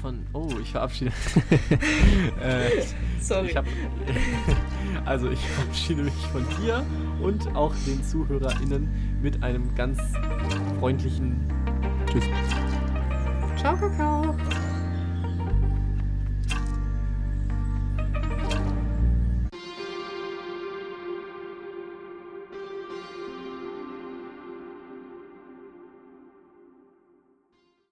Von, 0.00 0.26
oh, 0.32 0.48
ich 0.60 0.70
verabschiede. 0.70 1.10
äh, 2.40 2.82
Sorry. 3.20 3.48
Ich 3.48 3.56
hab, 3.56 3.64
also, 5.04 5.30
ich 5.30 5.40
verabschiede 5.40 6.02
mich 6.02 6.14
von 6.32 6.44
dir 6.60 6.84
und 7.20 7.54
auch 7.56 7.74
den 7.86 8.02
ZuhörerInnen 8.04 8.88
mit 9.22 9.42
einem 9.42 9.74
ganz 9.74 9.98
freundlichen 10.78 11.40
Tschüss. 12.06 12.24
Ciao, 13.56 13.76
Kakao. 13.76 14.36